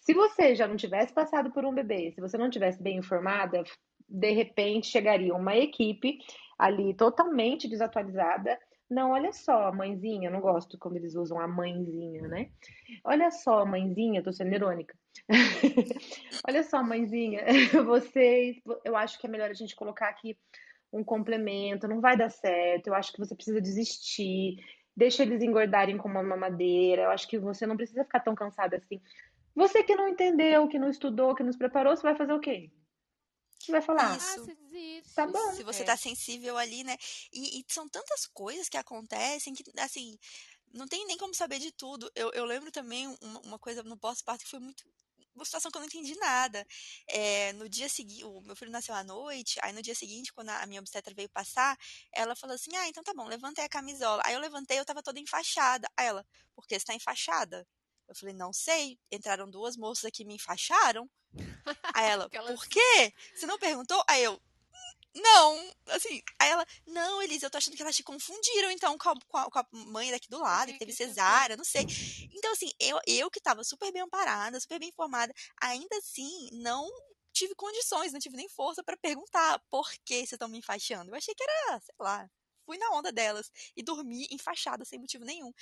Se 0.00 0.12
você 0.12 0.54
já 0.54 0.66
não 0.66 0.76
tivesse 0.76 1.12
passado 1.12 1.50
por 1.50 1.64
um 1.64 1.74
bebê, 1.74 2.12
se 2.12 2.20
você 2.20 2.36
não 2.36 2.50
tivesse 2.50 2.82
bem 2.82 2.98
informada, 2.98 3.64
de 4.08 4.30
repente 4.32 4.86
chegaria 4.86 5.34
uma 5.34 5.56
equipe 5.56 6.18
ali 6.58 6.94
totalmente 6.94 7.68
desatualizada 7.68 8.58
não, 8.90 9.12
olha 9.12 9.32
só, 9.32 9.72
mãezinha, 9.72 10.30
não 10.30 10.40
gosto 10.40 10.78
quando 10.78 10.96
eles 10.96 11.14
usam 11.14 11.40
a 11.40 11.48
mãezinha, 11.48 12.28
né? 12.28 12.50
Olha 13.02 13.30
só, 13.30 13.64
mãezinha, 13.64 14.22
tô 14.22 14.32
sendo 14.32 14.54
irônica. 14.54 14.96
olha 16.46 16.62
só, 16.62 16.82
mãezinha, 16.82 17.44
vocês, 17.84 18.56
eu 18.84 18.94
acho 18.94 19.18
que 19.18 19.26
é 19.26 19.30
melhor 19.30 19.50
a 19.50 19.54
gente 19.54 19.74
colocar 19.74 20.08
aqui 20.08 20.38
um 20.94 21.04
complemento, 21.04 21.88
não 21.88 22.00
vai 22.00 22.16
dar 22.16 22.30
certo, 22.30 22.86
eu 22.86 22.94
acho 22.94 23.12
que 23.12 23.18
você 23.18 23.34
precisa 23.34 23.60
desistir, 23.60 24.56
deixa 24.96 25.22
eles 25.22 25.42
engordarem 25.42 25.98
com 25.98 26.08
uma 26.08 26.22
mamadeira, 26.22 27.02
eu 27.02 27.10
acho 27.10 27.28
que 27.28 27.38
você 27.38 27.66
não 27.66 27.76
precisa 27.76 28.04
ficar 28.04 28.20
tão 28.20 28.34
cansada 28.34 28.76
assim. 28.76 29.00
Você 29.54 29.82
que 29.82 29.94
não 29.94 30.08
entendeu, 30.08 30.68
que 30.68 30.78
não 30.78 30.88
estudou, 30.88 31.34
que 31.34 31.42
não 31.42 31.52
se 31.52 31.58
preparou, 31.58 31.96
você 31.96 32.02
vai 32.02 32.16
fazer 32.16 32.32
o 32.32 32.40
quê? 32.40 32.70
Você 33.58 33.72
vai 33.72 33.82
falar. 33.82 34.16
Isso. 34.16 34.40
Ah, 34.40 34.64
Tá 35.14 35.26
bom. 35.26 35.52
Se 35.52 35.62
você 35.62 35.82
É. 35.82 35.86
tá 35.86 35.96
sensível 35.96 36.56
ali, 36.58 36.82
né? 36.82 36.96
E, 37.32 37.60
e 37.60 37.64
são 37.68 37.88
tantas 37.88 38.26
coisas 38.26 38.68
que 38.68 38.76
acontecem 38.76 39.54
que, 39.54 39.62
assim, 39.78 40.18
não 40.72 40.88
tem 40.88 41.06
nem 41.06 41.16
como 41.16 41.34
saber 41.34 41.58
de 41.58 41.70
tudo. 41.72 42.10
Eu, 42.14 42.30
eu 42.32 42.44
lembro 42.44 42.70
também 42.72 43.06
uma, 43.22 43.40
uma 43.40 43.58
coisa 43.58 43.82
no 43.82 43.96
pós-parto 43.96 44.44
que 44.44 44.50
foi 44.50 44.60
muito. 44.60 44.84
Uma 45.34 45.44
situação 45.44 45.70
que 45.70 45.76
eu 45.76 45.80
não 45.80 45.86
entendi 45.86 46.14
nada. 46.16 46.66
É, 47.08 47.52
no 47.54 47.68
dia 47.68 47.88
seguinte, 47.88 48.24
o 48.24 48.40
meu 48.42 48.54
filho 48.54 48.70
nasceu 48.70 48.94
à 48.94 49.02
noite, 49.02 49.58
aí 49.62 49.72
no 49.72 49.82
dia 49.82 49.94
seguinte, 49.94 50.32
quando 50.32 50.50
a 50.50 50.66
minha 50.66 50.80
obstetra 50.80 51.12
veio 51.14 51.28
passar, 51.28 51.76
ela 52.12 52.36
falou 52.36 52.54
assim: 52.54 52.74
Ah, 52.76 52.88
então 52.88 53.02
tá 53.02 53.12
bom, 53.14 53.26
levantei 53.26 53.64
a 53.64 53.68
camisola. 53.68 54.22
Aí 54.24 54.34
eu 54.34 54.40
levantei, 54.40 54.78
eu 54.78 54.84
tava 54.84 55.02
toda 55.02 55.18
enfaixada. 55.18 55.88
Aí 55.96 56.06
ela, 56.06 56.24
por 56.54 56.66
que 56.66 56.78
você 56.78 56.86
tá 56.86 56.94
enfaixada? 56.94 57.66
Eu 58.08 58.14
falei, 58.14 58.34
não 58.34 58.52
sei. 58.52 58.98
Entraram 59.10 59.50
duas 59.50 59.76
moças 59.76 60.04
aqui 60.04 60.24
me 60.24 60.34
enfaixaram. 60.34 61.08
Aí 61.94 62.06
ela, 62.06 62.28
por 62.30 62.66
quê? 62.68 63.12
Você 63.34 63.46
não 63.46 63.58
perguntou? 63.58 64.02
Aí 64.08 64.22
eu, 64.22 64.40
não, 65.14 65.72
assim, 65.88 66.20
aí 66.40 66.50
ela, 66.50 66.66
não, 66.86 67.22
Elisa, 67.22 67.46
eu 67.46 67.50
tô 67.50 67.58
achando 67.58 67.76
que 67.76 67.82
elas 67.82 67.94
te 67.96 68.02
confundiram, 68.02 68.70
então, 68.70 68.96
com 68.98 69.08
a, 69.10 69.14
com 69.28 69.38
a- 69.38 69.50
com 69.50 69.58
a 69.58 69.66
mãe 69.72 70.10
daqui 70.10 70.28
do 70.28 70.40
lado, 70.40 70.72
que 70.72 70.78
teve 70.78 70.90
que 70.92 70.96
cesárea, 70.96 71.56
não 71.56 71.64
sei. 71.64 71.86
Então, 72.32 72.52
assim, 72.52 72.70
eu, 72.80 72.98
eu 73.06 73.30
que 73.30 73.40
tava 73.40 73.62
super 73.64 73.92
bem 73.92 74.02
amparada, 74.02 74.58
super 74.60 74.78
bem 74.78 74.88
informada, 74.88 75.32
ainda 75.60 75.96
assim, 75.98 76.48
não 76.52 76.88
tive 77.32 77.54
condições, 77.54 78.12
não 78.12 78.20
tive 78.20 78.36
nem 78.36 78.48
força 78.48 78.82
pra 78.82 78.96
perguntar 78.96 79.60
por 79.70 79.90
que 80.04 80.14
vocês 80.16 80.32
estão 80.32 80.48
me 80.48 80.58
enfaixando. 80.58 81.10
Eu 81.10 81.16
achei 81.16 81.34
que 81.34 81.42
era, 81.44 81.80
sei 81.80 81.94
lá, 81.98 82.28
fui 82.64 82.78
na 82.78 82.90
onda 82.90 83.12
delas 83.12 83.50
e 83.76 83.82
dormi 83.82 84.26
enfaixada 84.30 84.84
sem 84.84 84.98
motivo 84.98 85.24
nenhum. 85.24 85.52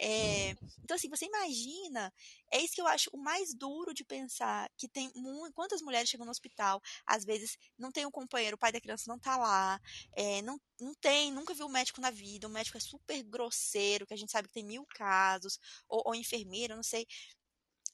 É, 0.00 0.50
então, 0.82 0.94
assim, 0.96 1.08
você 1.08 1.26
imagina, 1.26 2.12
é 2.50 2.60
isso 2.60 2.74
que 2.74 2.80
eu 2.80 2.86
acho 2.86 3.10
o 3.12 3.18
mais 3.18 3.54
duro 3.54 3.92
de 3.94 4.04
pensar, 4.04 4.70
que 4.76 4.88
tem 4.88 5.10
muito, 5.14 5.54
quantas 5.54 5.82
mulheres 5.82 6.08
chegam 6.08 6.24
no 6.24 6.30
hospital, 6.30 6.80
às 7.06 7.24
vezes 7.24 7.56
não 7.78 7.90
tem 7.90 8.06
um 8.06 8.10
companheiro, 8.10 8.56
o 8.56 8.58
pai 8.58 8.72
da 8.72 8.80
criança 8.80 9.04
não 9.08 9.18
tá 9.18 9.36
lá, 9.36 9.80
é, 10.16 10.42
não, 10.42 10.60
não 10.80 10.94
tem, 10.94 11.32
nunca 11.32 11.54
viu 11.54 11.66
o 11.66 11.70
médico 11.70 12.00
na 12.00 12.10
vida, 12.10 12.46
o 12.46 12.50
médico 12.50 12.76
é 12.76 12.80
super 12.80 13.22
grosseiro, 13.22 14.06
que 14.06 14.14
a 14.14 14.16
gente 14.16 14.32
sabe 14.32 14.48
que 14.48 14.54
tem 14.54 14.64
mil 14.64 14.86
casos, 14.86 15.58
ou, 15.88 16.02
ou 16.06 16.14
enfermeira, 16.14 16.76
não 16.76 16.82
sei. 16.82 17.06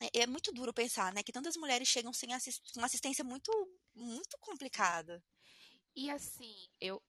É, 0.01 0.21
é 0.23 0.27
muito 0.27 0.53
duro 0.53 0.73
pensar, 0.73 1.13
né, 1.13 1.23
que 1.23 1.33
tantas 1.33 1.57
mulheres 1.57 1.89
chegam 1.89 2.13
sem 2.13 2.33
assist, 2.33 2.63
uma 2.77 2.87
assistência 2.87 3.25
muito, 3.25 3.51
muito 3.95 4.39
complicada. 4.41 5.23
E 5.95 6.11
assim, 6.11 6.55
eu 6.81 7.03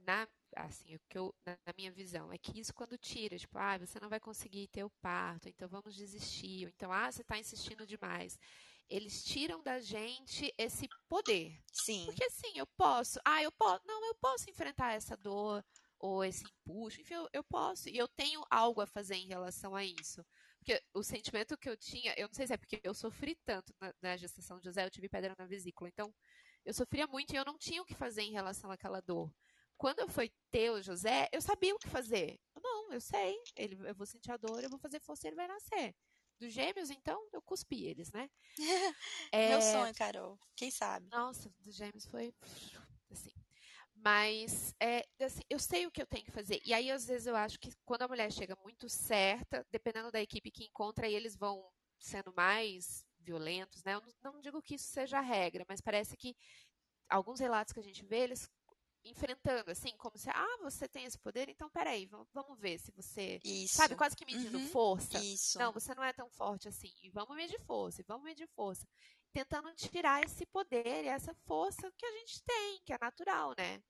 na 0.00 0.28
assim, 0.64 0.94
o 0.94 1.00
que 1.08 1.18
eu 1.18 1.34
na, 1.44 1.56
minha 1.76 1.90
visão 1.90 2.32
é 2.32 2.38
que 2.38 2.58
isso 2.58 2.74
quando 2.74 2.98
tira, 2.98 3.38
tipo, 3.38 3.58
ah, 3.58 3.78
você 3.78 3.98
não 4.00 4.08
vai 4.08 4.20
conseguir 4.20 4.68
ter 4.68 4.84
o 4.84 4.90
parto, 5.02 5.48
então 5.48 5.68
vamos 5.68 5.94
desistir, 5.94 6.64
ou 6.64 6.70
então, 6.70 6.92
ah, 6.92 7.10
você 7.10 7.22
está 7.22 7.38
insistindo 7.38 7.86
demais. 7.86 8.38
Eles 8.88 9.22
tiram 9.22 9.62
da 9.62 9.80
gente 9.80 10.52
esse 10.56 10.88
poder. 11.08 11.60
Sim, 11.72 12.06
Porque 12.06 12.24
assim, 12.24 12.52
eu 12.56 12.66
posso, 12.66 13.20
ah, 13.24 13.42
eu 13.42 13.52
posso, 13.52 13.86
não, 13.86 14.06
eu 14.06 14.14
posso 14.14 14.48
enfrentar 14.48 14.94
essa 14.94 15.16
dor 15.16 15.64
ou 15.98 16.24
esse 16.24 16.44
empuxo, 16.44 17.00
enfim, 17.00 17.14
eu, 17.14 17.28
eu 17.32 17.44
posso, 17.44 17.88
e 17.88 17.98
eu 17.98 18.08
tenho 18.08 18.44
algo 18.50 18.80
a 18.80 18.86
fazer 18.86 19.16
em 19.16 19.26
relação 19.26 19.74
a 19.74 19.84
isso. 19.84 20.24
Porque 20.58 20.82
o 20.94 21.02
sentimento 21.02 21.56
que 21.56 21.68
eu 21.68 21.76
tinha, 21.76 22.14
eu 22.16 22.28
não 22.28 22.34
sei 22.34 22.46
se 22.46 22.52
é 22.52 22.56
porque 22.56 22.80
eu 22.82 22.94
sofri 22.94 23.36
tanto 23.44 23.74
na, 23.80 23.92
na 24.00 24.16
gestação 24.16 24.58
de 24.58 24.64
José, 24.64 24.84
eu 24.84 24.90
tive 24.90 25.08
pedra 25.08 25.34
na 25.38 25.46
vesícula, 25.46 25.88
então 25.88 26.14
eu 26.64 26.74
sofria 26.74 27.06
muito 27.06 27.32
e 27.32 27.36
eu 27.36 27.44
não 27.44 27.56
tinha 27.56 27.82
o 27.82 27.84
que 27.84 27.94
fazer 27.94 28.22
em 28.22 28.32
relação 28.32 28.70
àquela 28.70 29.00
dor. 29.00 29.32
Quando 29.78 30.00
eu 30.00 30.08
fui 30.08 30.30
ter 30.50 30.70
o 30.70 30.82
José, 30.82 31.28
eu 31.32 31.40
sabia 31.40 31.74
o 31.74 31.78
que 31.78 31.88
fazer. 31.88 32.38
Não, 32.62 32.92
eu 32.92 33.00
sei, 33.00 33.36
ele, 33.56 33.76
eu 33.88 33.94
vou 33.94 34.06
sentir 34.06 34.32
a 34.32 34.36
dor, 34.36 34.62
eu 34.64 34.70
vou 34.70 34.78
fazer 34.78 35.00
força 35.00 35.26
e 35.26 35.30
ele 35.30 35.36
vai 35.36 35.48
nascer. 35.48 35.94
Dos 36.40 36.52
gêmeos, 36.52 36.90
então, 36.90 37.28
eu 37.32 37.42
cuspi 37.42 37.84
eles, 37.86 38.12
né? 38.12 38.28
meu 39.44 39.60
É, 39.62 39.62
sonho, 39.62 39.94
Carol, 39.94 40.38
quem 40.56 40.70
sabe? 40.70 41.12
nossa, 41.12 41.50
dos 41.60 41.74
gêmeos 41.74 42.06
foi 42.06 42.34
assim. 43.10 43.32
Mas 43.94 44.74
é, 44.80 45.04
assim, 45.20 45.42
eu 45.50 45.58
sei 45.58 45.86
o 45.86 45.90
que 45.90 46.02
eu 46.02 46.06
tenho 46.06 46.24
que 46.24 46.30
fazer. 46.30 46.60
E 46.64 46.72
aí, 46.74 46.90
às 46.90 47.06
vezes, 47.06 47.26
eu 47.26 47.36
acho 47.36 47.58
que 47.58 47.70
quando 47.84 48.02
a 48.02 48.08
mulher 48.08 48.32
chega 48.32 48.56
muito 48.62 48.88
certa, 48.88 49.66
dependendo 49.70 50.12
da 50.12 50.20
equipe 50.20 50.50
que 50.50 50.64
encontra, 50.64 51.06
aí 51.06 51.14
eles 51.14 51.36
vão 51.36 51.70
sendo 51.98 52.32
mais 52.36 53.06
violentos, 53.18 53.82
né? 53.84 53.94
Eu 53.94 54.00
não, 54.00 54.32
não 54.34 54.40
digo 54.40 54.62
que 54.62 54.76
isso 54.76 54.86
seja 54.88 55.18
a 55.18 55.22
regra, 55.22 55.64
mas 55.68 55.80
parece 55.80 56.16
que 56.16 56.36
alguns 57.08 57.40
relatos 57.40 57.72
que 57.72 57.80
a 57.80 57.82
gente 57.82 58.04
vê, 58.04 58.20
eles 58.20 58.48
enfrentando, 59.04 59.70
assim, 59.70 59.96
como 59.96 60.16
se, 60.18 60.28
ah, 60.30 60.58
você 60.62 60.88
tem 60.88 61.04
esse 61.04 61.18
poder, 61.18 61.48
então 61.48 61.70
peraí, 61.70 62.06
vamos, 62.06 62.28
vamos 62.32 62.58
ver 62.58 62.78
se 62.78 62.90
você. 62.92 63.40
Isso, 63.44 63.76
Sabe, 63.76 63.94
quase 63.96 64.16
que 64.16 64.24
medindo 64.26 64.58
Uhum. 64.58 64.68
força. 64.68 65.18
isso. 65.22 65.58
Não, 65.58 65.72
você 65.72 65.94
não 65.94 66.04
é 66.04 66.12
tão 66.12 66.28
forte 66.30 66.68
assim. 66.68 66.92
E 67.02 67.10
vamos 67.10 67.36
medir 67.36 67.60
força, 67.60 68.00
e 68.00 68.04
vamos 68.06 68.24
medir 68.24 68.48
força. 68.54 68.86
Tentando 69.32 69.72
tirar 69.74 70.24
esse 70.24 70.44
poder 70.46 71.04
e 71.04 71.08
essa 71.08 71.34
força 71.46 71.90
que 71.96 72.04
a 72.06 72.12
gente 72.18 72.42
tem, 72.44 72.80
que 72.84 72.92
é 72.92 72.98
natural, 73.00 73.54
né? 73.58 73.80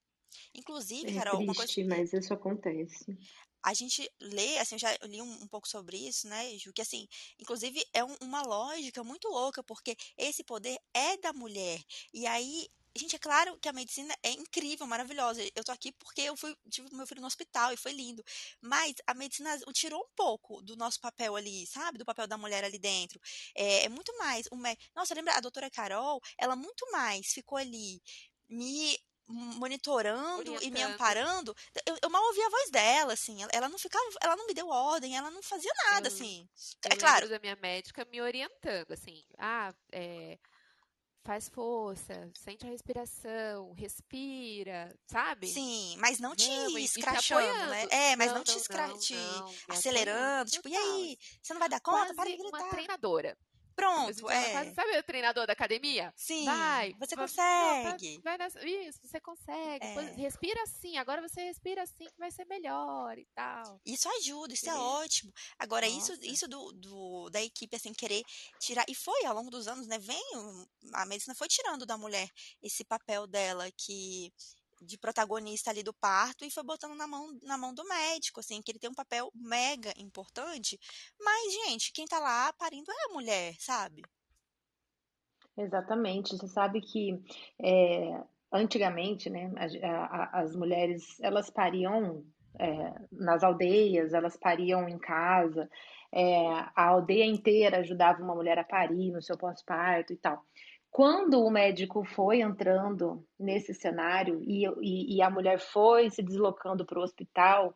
Inclusive, 0.55 1.11
É 1.11 1.13
Carol, 1.13 1.41
uma 1.41 1.55
coisa 1.55 1.73
triste, 1.73 1.83
mas 1.83 2.13
isso 2.13 2.33
acontece. 2.33 3.17
a 3.63 3.73
gente 3.73 4.09
lê, 4.21 4.57
assim, 4.57 4.75
eu 4.75 4.79
já 4.79 4.97
li 5.03 5.21
um, 5.21 5.43
um 5.43 5.47
pouco 5.47 5.67
sobre 5.67 5.97
isso, 5.97 6.27
né, 6.27 6.57
Ju, 6.57 6.71
que 6.73 6.81
assim, 6.81 7.07
inclusive 7.37 7.83
é 7.93 8.03
um- 8.03 8.15
uma 8.21 8.41
lógica 8.41 9.03
muito 9.03 9.27
louca, 9.27 9.61
porque 9.63 9.95
esse 10.17 10.43
poder 10.43 10.77
é 10.93 11.17
da 11.17 11.33
mulher. 11.33 11.81
E 12.13 12.25
aí, 12.25 12.67
gente, 12.99 13.15
é 13.15 13.19
claro 13.19 13.57
que 13.59 13.69
a 13.69 13.73
medicina 13.73 14.13
é 14.23 14.31
incrível, 14.31 14.85
maravilhosa. 14.87 15.41
Eu 15.55 15.63
tô 15.63 15.71
aqui 15.71 15.91
porque 15.93 16.21
eu 16.21 16.35
fui, 16.37 16.55
tive 16.69 16.93
meu 16.95 17.07
filho 17.07 17.21
no 17.21 17.27
hospital 17.27 17.73
e 17.73 17.77
foi 17.77 17.91
lindo. 17.93 18.23
Mas 18.61 18.95
a 19.07 19.13
medicina 19.13 19.57
tirou 19.73 20.01
um 20.01 20.09
pouco 20.15 20.61
do 20.61 20.75
nosso 20.77 20.99
papel 20.99 21.35
ali, 21.35 21.65
sabe? 21.67 21.97
Do 21.97 22.05
papel 22.05 22.27
da 22.27 22.37
mulher 22.37 22.63
ali 22.63 22.77
dentro. 22.79 23.19
É, 23.55 23.85
é 23.85 23.89
muito 23.89 24.15
mais. 24.17 24.47
Mé- 24.53 24.77
Nossa, 24.95 25.13
lembra 25.15 25.35
a 25.35 25.41
doutora 25.41 25.69
Carol? 25.71 26.21
Ela 26.37 26.55
muito 26.55 26.85
mais 26.91 27.27
ficou 27.33 27.57
ali 27.57 28.01
me 28.49 28.97
monitorando 29.27 30.57
e 30.61 30.71
me 30.71 30.81
Orientando. 30.81 30.81
amparando, 30.81 31.55
eu, 31.85 31.95
eu 32.01 32.09
mal 32.09 32.23
ouvia 32.25 32.47
a 32.47 32.49
voz 32.49 32.71
dela, 32.71 33.13
assim. 33.13 33.41
Ela, 33.43 33.51
ela 33.53 33.69
não 33.69 33.77
ficava, 33.77 34.05
ela 34.21 34.35
não 34.35 34.47
me 34.47 34.53
deu 34.55 34.67
ordem, 34.67 35.15
ela 35.15 35.29
não 35.29 35.41
fazia 35.43 35.71
nada, 35.91 36.07
Eu- 36.07 36.07
assim. 36.07 36.47
Eu 36.83 36.91
É 36.91 36.95
claro, 36.95 37.29
da 37.29 37.39
minha 37.39 37.55
médica 37.55 38.05
me 38.05 38.21
orientando, 38.21 38.91
assim, 38.91 39.23
ah, 39.37 39.73
é, 39.91 40.37
faz 41.23 41.49
força, 41.49 42.31
sente 42.35 42.65
a 42.65 42.69
respiração, 42.69 43.73
respira, 43.73 44.95
sabe? 45.05 45.47
sim, 45.47 45.95
mas 45.99 46.19
não 46.19 46.35
te 46.35 46.49
te 46.49 46.83
escrachando, 46.83 47.69
né? 47.69 47.87
É, 47.91 48.15
mas 48.15 48.27
Não, 48.27 48.35
não 48.37 48.43
te 48.43 48.51
não, 48.51 48.57
escra... 48.57 48.87
não, 48.87 48.97
te 48.99 49.13
não, 49.15 49.53
acelerando, 49.67 50.51
tipo, 50.51 50.67
e 50.67 50.75
aí, 50.75 51.17
assim. 51.19 51.37
você 51.41 51.53
não 51.53 51.59
vai 51.59 51.69
dar 51.69 51.79
conta? 51.81 52.13
Para 52.13 52.29
de 52.29 52.37
Quase 52.37 52.49
uma 52.49 52.57
gritar. 52.59 52.69
treinadora. 52.69 53.37
Pronto, 53.79 54.29
é. 54.29 54.73
sabe 54.73 54.97
o 54.97 55.03
treinador 55.03 55.47
da 55.47 55.53
academia? 55.53 56.13
Sim, 56.15 56.45
Vai, 56.45 56.93
você 56.99 57.15
vai, 57.15 57.25
não, 57.25 57.33
consegue. 57.33 58.13
vai, 58.23 58.37
vai 58.37 58.37
nessa, 58.37 58.67
isso, 58.67 58.99
você 59.03 59.19
consegue. 59.19 59.85
É. 59.85 60.01
Respira 60.15 60.61
assim, 60.63 60.97
agora 60.97 61.21
você 61.21 61.41
respira 61.43 61.83
assim 61.83 62.05
que 62.05 62.17
vai 62.19 62.31
ser 62.31 62.45
melhor 62.45 63.17
e 63.17 63.25
tal. 63.33 63.79
Isso 63.85 64.09
ajuda, 64.17 64.53
isso 64.53 64.67
é 64.69 64.73
Beleza. 64.73 64.89
ótimo. 64.89 65.33
Agora, 65.57 65.87
isso, 65.87 66.11
Nossa. 66.11 66.25
isso 66.25 66.47
do, 66.47 66.71
do- 66.73 67.29
da 67.29 67.41
equipe, 67.41 67.75
assim, 67.75 67.93
querer 67.93 68.23
tirar. 68.59 68.85
E 68.87 68.95
foi 68.95 69.25
ao 69.25 69.33
longo 69.35 69.49
dos 69.49 69.67
anos, 69.67 69.87
né? 69.87 69.97
Vem. 69.99 70.19
A 70.93 71.05
medicina 71.05 71.35
foi 71.35 71.47
tirando 71.47 71.85
da 71.85 71.97
mulher 71.97 72.29
esse 72.61 72.83
papel 72.83 73.25
dela 73.27 73.69
que 73.77 74.31
de 74.81 74.97
protagonista 74.97 75.69
ali 75.69 75.83
do 75.83 75.93
parto 75.93 76.45
e 76.45 76.51
foi 76.51 76.63
botando 76.63 76.95
na 76.95 77.07
mão, 77.07 77.37
na 77.43 77.57
mão 77.57 77.73
do 77.73 77.83
médico, 77.87 78.39
assim, 78.39 78.61
que 78.61 78.71
ele 78.71 78.79
tem 78.79 78.89
um 78.89 78.93
papel 78.95 79.31
mega 79.35 79.93
importante. 79.97 80.79
Mas, 81.19 81.53
gente, 81.53 81.91
quem 81.93 82.05
tá 82.05 82.19
lá 82.19 82.51
parindo 82.53 82.91
é 82.91 83.05
a 83.09 83.13
mulher, 83.13 83.55
sabe? 83.59 84.03
Exatamente. 85.57 86.35
Você 86.37 86.47
sabe 86.47 86.81
que 86.81 87.19
é, 87.61 88.23
antigamente, 88.51 89.29
né, 89.29 89.51
a- 89.83 90.39
a- 90.39 90.41
as 90.41 90.55
mulheres 90.55 91.19
elas 91.21 91.49
pariam 91.49 92.23
é, 92.59 92.93
nas 93.11 93.43
aldeias, 93.43 94.11
elas 94.13 94.35
pariam 94.35 94.89
em 94.89 94.97
casa, 94.97 95.69
é, 96.11 96.47
a 96.75 96.87
aldeia 96.87 97.23
inteira 97.25 97.77
ajudava 97.77 98.21
uma 98.23 98.33
mulher 98.35 98.57
a 98.57 98.63
parir 98.63 99.11
no 99.11 99.21
seu 99.21 99.37
pós-parto 99.37 100.11
e 100.11 100.17
tal. 100.17 100.43
Quando 100.91 101.43
o 101.43 101.51
médico 101.51 102.03
foi 102.03 102.41
entrando 102.41 103.23
nesse 103.39 103.73
cenário 103.73 104.41
e, 104.43 104.65
e, 104.81 105.17
e 105.17 105.21
a 105.21 105.29
mulher 105.29 105.59
foi 105.59 106.09
se 106.09 106.21
deslocando 106.23 106.85
para 106.85 106.99
o 106.99 107.03
hospital, 107.03 107.75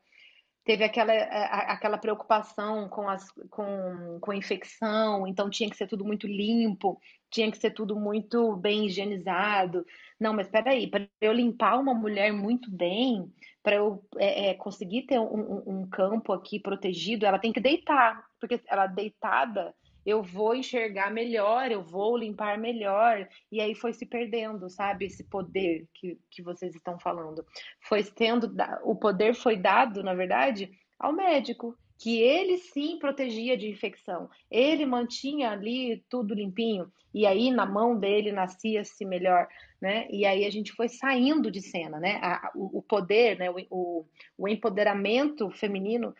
teve 0.65 0.83
aquela, 0.83 1.13
aquela 1.13 1.97
preocupação 1.97 2.89
com, 2.89 3.07
as, 3.07 3.29
com, 3.49 4.17
com 4.19 4.33
infecção, 4.33 5.27
então 5.27 5.49
tinha 5.49 5.69
que 5.69 5.77
ser 5.77 5.87
tudo 5.87 6.03
muito 6.05 6.25
limpo, 6.25 6.99
tinha 7.29 7.51
que 7.51 7.57
ser 7.57 7.71
tudo 7.71 7.95
muito 7.95 8.55
bem 8.57 8.85
higienizado. 8.87 9.85
Não, 10.19 10.33
mas 10.33 10.47
espera 10.47 10.71
aí, 10.71 10.87
para 10.89 11.07
eu 11.21 11.33
limpar 11.33 11.79
uma 11.79 11.93
mulher 11.93 12.31
muito 12.33 12.71
bem, 12.71 13.31
para 13.61 13.75
eu 13.75 14.03
é, 14.17 14.49
é, 14.49 14.53
conseguir 14.55 15.03
ter 15.03 15.19
um, 15.19 15.25
um- 15.25 15.63
um 15.81 15.89
campo 15.89 16.33
aqui 16.33 16.59
protegido, 16.59 17.25
ela 17.25 17.39
tem 17.39 17.53
que 17.53 17.59
deitar, 17.59 18.25
porque 18.39 18.59
ela 18.67 18.87
deitada 18.87 19.73
eu 20.05 20.21
vou 20.21 20.55
enxergar 20.55 21.11
melhor, 21.11 21.71
eu 21.71 21.81
vou 21.81 22.17
limpar 22.17 22.57
melhor, 22.57 23.27
e 23.51 23.61
aí 23.61 23.73
foi 23.73 23.93
se 23.93 24.05
perdendo, 24.05 24.69
sabe, 24.69 25.05
esse 25.05 25.23
poder 25.23 25.87
que, 25.93 26.17
que 26.29 26.41
vocês 26.41 26.75
estão 26.75 26.99
falando 26.99 27.45
foi 27.81 28.03
tendo, 28.03 28.53
o 28.83 28.95
poder 28.95 29.33
foi 29.33 29.55
dado, 29.55 30.03
na 30.03 30.13
verdade, 30.13 30.69
ao 30.99 31.13
médico. 31.13 31.77
que 31.99 32.19
ele 32.19 32.57
sim 32.57 32.99
protegia 32.99 33.55
de 33.55 33.69
infecção, 33.69 34.29
ele 34.51 34.85
mantinha 34.85 35.51
ali 35.51 36.03
tudo 36.09 36.33
limpinho, 36.33 36.91
e 37.13 37.25
aí 37.25 37.51
na 37.51 37.65
mão 37.65 37.97
dele 37.97 38.31
nascia-se 38.31 39.05
melhor, 39.05 39.47
né? 39.81 40.07
E 40.09 40.25
aí 40.25 40.45
a 40.45 40.49
gente 40.49 40.73
foi 40.73 40.89
saindo 40.89 41.51
de 41.51 41.61
cena, 41.61 41.99
né? 41.99 42.19
A, 42.21 42.51
o, 42.55 42.79
o, 42.79 42.81
poder, 42.81 43.37
né? 43.37 43.49
O, 43.69 44.05
o 44.37 44.47
empoderamento 44.47 45.49
feminino 45.51 46.13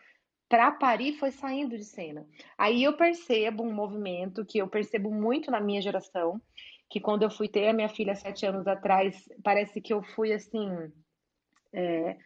para 0.54 0.70
parir 0.70 1.14
foi 1.14 1.32
saindo 1.32 1.76
de 1.76 1.82
cena. 1.82 2.24
Aí 2.56 2.84
eu 2.84 2.96
percebo 2.96 3.64
um 3.64 3.74
movimento 3.74 4.44
que 4.44 4.58
eu 4.58 4.68
percebo 4.68 5.10
muito 5.10 5.50
na 5.50 5.60
minha 5.60 5.82
geração, 5.82 6.40
que 6.88 7.00
quando 7.00 7.24
eu 7.24 7.30
fui 7.30 7.48
ter 7.48 7.66
a 7.66 7.72
minha 7.72 7.88
filha 7.88 8.14
sete 8.14 8.46
anos 8.46 8.64
atrás, 8.68 9.28
parece 9.42 9.80
que 9.80 9.92
eu 9.92 10.00
fui 10.00 10.32
assim. 10.32 10.70
É, 11.72 12.16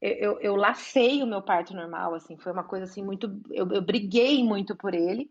eu, 0.00 0.38
eu 0.38 0.54
lacei 0.54 1.24
o 1.24 1.26
meu 1.26 1.42
parto 1.42 1.74
normal, 1.74 2.14
assim, 2.14 2.36
foi 2.36 2.52
uma 2.52 2.62
coisa 2.62 2.84
assim 2.84 3.02
muito. 3.02 3.26
Eu, 3.50 3.68
eu 3.72 3.82
briguei 3.82 4.44
muito 4.44 4.76
por 4.76 4.94
ele. 4.94 5.28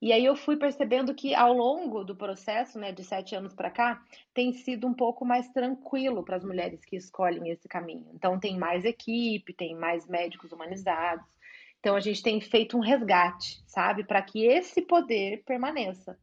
E 0.00 0.14
aí 0.14 0.24
eu 0.24 0.34
fui 0.34 0.56
percebendo 0.56 1.14
que 1.14 1.34
ao 1.34 1.52
longo 1.52 2.02
do 2.04 2.16
processo, 2.16 2.78
né, 2.78 2.90
de 2.90 3.04
sete 3.04 3.36
anos 3.36 3.54
para 3.54 3.70
cá, 3.70 4.02
tem 4.32 4.54
sido 4.54 4.86
um 4.86 4.94
pouco 4.94 5.26
mais 5.26 5.46
tranquilo 5.50 6.24
para 6.24 6.36
as 6.36 6.44
mulheres 6.44 6.82
que 6.86 6.96
escolhem 6.96 7.50
esse 7.50 7.68
caminho. 7.68 8.08
Então 8.14 8.40
tem 8.40 8.58
mais 8.58 8.82
equipe, 8.86 9.52
tem 9.52 9.76
mais 9.76 10.08
médicos 10.08 10.52
humanizados. 10.52 11.41
Então 11.82 11.96
a 11.96 12.00
gente 12.00 12.22
tem 12.22 12.40
feito 12.40 12.76
um 12.76 12.80
resgate, 12.80 13.60
sabe, 13.66 14.04
para 14.04 14.22
que 14.22 14.46
esse 14.46 14.80
poder 14.82 15.42
permaneça. 15.44 16.16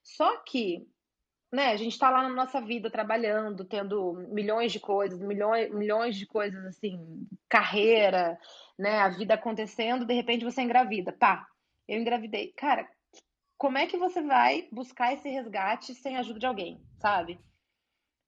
Só 0.00 0.36
que 0.44 0.86
né, 1.52 1.72
a 1.72 1.76
gente 1.76 1.94
está 1.94 2.08
lá 2.08 2.22
na 2.22 2.28
nossa 2.28 2.60
vida 2.60 2.88
trabalhando, 2.88 3.64
tendo 3.64 4.12
milhões 4.30 4.70
de 4.70 4.78
coisas, 4.78 5.20
milhões, 5.20 5.68
milhões 5.74 6.14
de 6.14 6.26
coisas 6.26 6.64
assim, 6.64 7.26
carreira, 7.48 8.38
né, 8.78 9.00
a 9.00 9.08
vida 9.08 9.34
acontecendo, 9.34 10.06
de 10.06 10.14
repente 10.14 10.44
você 10.44 10.62
engravida. 10.62 11.12
Pá, 11.12 11.44
eu 11.88 11.98
engravidei. 11.98 12.52
Cara, 12.56 12.88
como 13.58 13.78
é 13.78 13.88
que 13.88 13.98
você 13.98 14.22
vai 14.22 14.68
buscar 14.70 15.12
esse 15.12 15.28
resgate 15.28 15.92
sem 15.92 16.16
a 16.16 16.20
ajuda 16.20 16.38
de 16.38 16.46
alguém, 16.46 16.80
sabe? 17.00 17.40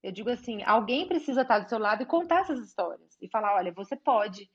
Eu 0.02 0.10
digo 0.10 0.30
assim, 0.30 0.64
alguém 0.64 1.06
precisa 1.06 1.42
estar 1.42 1.60
do 1.60 1.68
seu 1.68 1.78
lado 1.78 2.02
e 2.02 2.06
contar 2.06 2.40
essas 2.40 2.58
histórias 2.58 3.16
e 3.22 3.28
falar, 3.28 3.54
olha, 3.54 3.70
você 3.70 3.94
pode. 3.94 4.50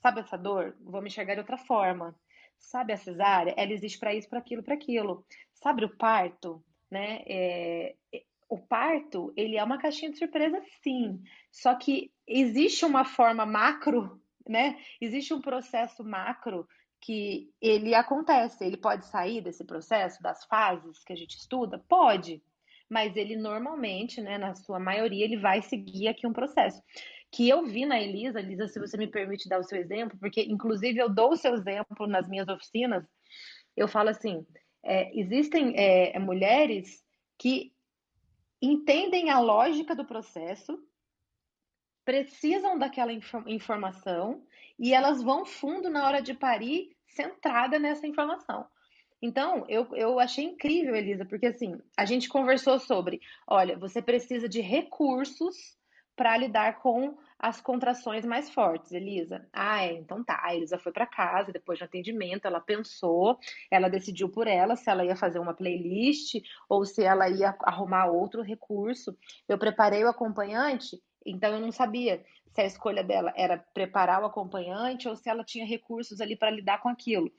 Sabe 0.00 0.20
essa 0.20 0.36
dor? 0.36 0.76
Vou 0.80 1.00
me 1.00 1.08
enxergar 1.08 1.34
de 1.34 1.40
outra 1.40 1.58
forma. 1.58 2.14
Sabe 2.58 2.92
a 2.92 2.96
cesárea? 2.96 3.54
Ela 3.56 3.72
existe 3.72 3.98
para 3.98 4.14
isso, 4.14 4.28
para 4.28 4.38
aquilo, 4.38 4.62
para 4.62 4.74
aquilo. 4.74 5.24
Sabe 5.54 5.84
o 5.84 5.96
parto? 5.96 6.62
né? 6.90 7.22
É, 7.26 7.94
o 8.48 8.58
parto, 8.58 9.32
ele 9.36 9.56
é 9.56 9.62
uma 9.62 9.78
caixinha 9.78 10.10
de 10.10 10.18
surpresa, 10.18 10.60
sim. 10.82 11.22
Só 11.52 11.74
que 11.76 12.10
existe 12.26 12.84
uma 12.84 13.04
forma 13.04 13.46
macro, 13.46 14.20
né? 14.48 14.76
Existe 15.00 15.32
um 15.32 15.40
processo 15.40 16.02
macro 16.02 16.66
que 17.00 17.48
ele 17.60 17.94
acontece. 17.94 18.64
Ele 18.64 18.76
pode 18.76 19.06
sair 19.06 19.40
desse 19.40 19.64
processo, 19.64 20.20
das 20.20 20.44
fases 20.44 21.04
que 21.04 21.12
a 21.12 21.16
gente 21.16 21.36
estuda? 21.36 21.78
Pode. 21.88 22.42
Mas 22.88 23.14
ele 23.14 23.36
normalmente, 23.36 24.20
né, 24.20 24.36
na 24.36 24.52
sua 24.56 24.80
maioria, 24.80 25.24
ele 25.24 25.36
vai 25.36 25.62
seguir 25.62 26.08
aqui 26.08 26.26
um 26.26 26.32
processo. 26.32 26.82
Que 27.32 27.48
eu 27.48 27.64
vi 27.64 27.86
na 27.86 28.00
Elisa, 28.00 28.40
Elisa, 28.40 28.66
se 28.66 28.80
você 28.80 28.96
me 28.96 29.06
permite 29.06 29.48
dar 29.48 29.60
o 29.60 29.64
seu 29.64 29.78
exemplo, 29.78 30.18
porque 30.18 30.42
inclusive 30.42 30.98
eu 30.98 31.08
dou 31.08 31.32
o 31.32 31.36
seu 31.36 31.54
exemplo 31.54 32.06
nas 32.06 32.28
minhas 32.28 32.48
oficinas, 32.48 33.04
eu 33.76 33.86
falo 33.86 34.08
assim, 34.08 34.44
é, 34.82 35.16
existem 35.18 35.74
é, 35.76 36.18
mulheres 36.18 37.04
que 37.38 37.72
entendem 38.60 39.30
a 39.30 39.38
lógica 39.38 39.94
do 39.94 40.04
processo, 40.04 40.78
precisam 42.04 42.78
daquela 42.78 43.12
informação 43.46 44.44
e 44.78 44.92
elas 44.92 45.22
vão 45.22 45.46
fundo 45.46 45.88
na 45.88 46.06
hora 46.06 46.20
de 46.20 46.34
parir, 46.34 46.90
centrada 47.06 47.78
nessa 47.78 48.06
informação. 48.06 48.66
Então, 49.22 49.66
eu, 49.68 49.86
eu 49.94 50.18
achei 50.18 50.44
incrível, 50.44 50.96
Elisa, 50.96 51.26
porque 51.26 51.46
assim, 51.46 51.78
a 51.96 52.06
gente 52.06 52.28
conversou 52.28 52.78
sobre, 52.78 53.20
olha, 53.46 53.78
você 53.78 54.00
precisa 54.00 54.48
de 54.48 54.60
recursos 54.60 55.78
para 56.20 56.36
lidar 56.36 56.80
com 56.80 57.16
as 57.38 57.62
contrações 57.62 58.26
mais 58.26 58.50
fortes, 58.50 58.92
Elisa. 58.92 59.48
Ah, 59.50 59.82
é, 59.82 59.94
então 59.94 60.22
tá. 60.22 60.38
A 60.42 60.54
Elisa 60.54 60.78
foi 60.78 60.92
para 60.92 61.06
casa 61.06 61.50
depois 61.50 61.78
do 61.78 61.86
atendimento, 61.86 62.44
ela 62.44 62.60
pensou, 62.60 63.38
ela 63.70 63.88
decidiu 63.88 64.28
por 64.28 64.46
ela 64.46 64.76
se 64.76 64.90
ela 64.90 65.02
ia 65.02 65.16
fazer 65.16 65.38
uma 65.38 65.54
playlist 65.54 66.34
ou 66.68 66.84
se 66.84 67.02
ela 67.02 67.26
ia 67.30 67.56
arrumar 67.60 68.08
outro 68.08 68.42
recurso. 68.42 69.16
Eu 69.48 69.56
preparei 69.56 70.04
o 70.04 70.08
acompanhante, 70.08 71.02
então 71.24 71.54
eu 71.54 71.60
não 71.60 71.72
sabia 71.72 72.22
se 72.52 72.60
a 72.60 72.66
escolha 72.66 73.02
dela 73.02 73.32
era 73.34 73.56
preparar 73.56 74.20
o 74.22 74.26
acompanhante 74.26 75.08
ou 75.08 75.16
se 75.16 75.30
ela 75.30 75.42
tinha 75.42 75.64
recursos 75.64 76.20
ali 76.20 76.36
para 76.36 76.50
lidar 76.50 76.82
com 76.82 76.90
aquilo. 76.90 77.32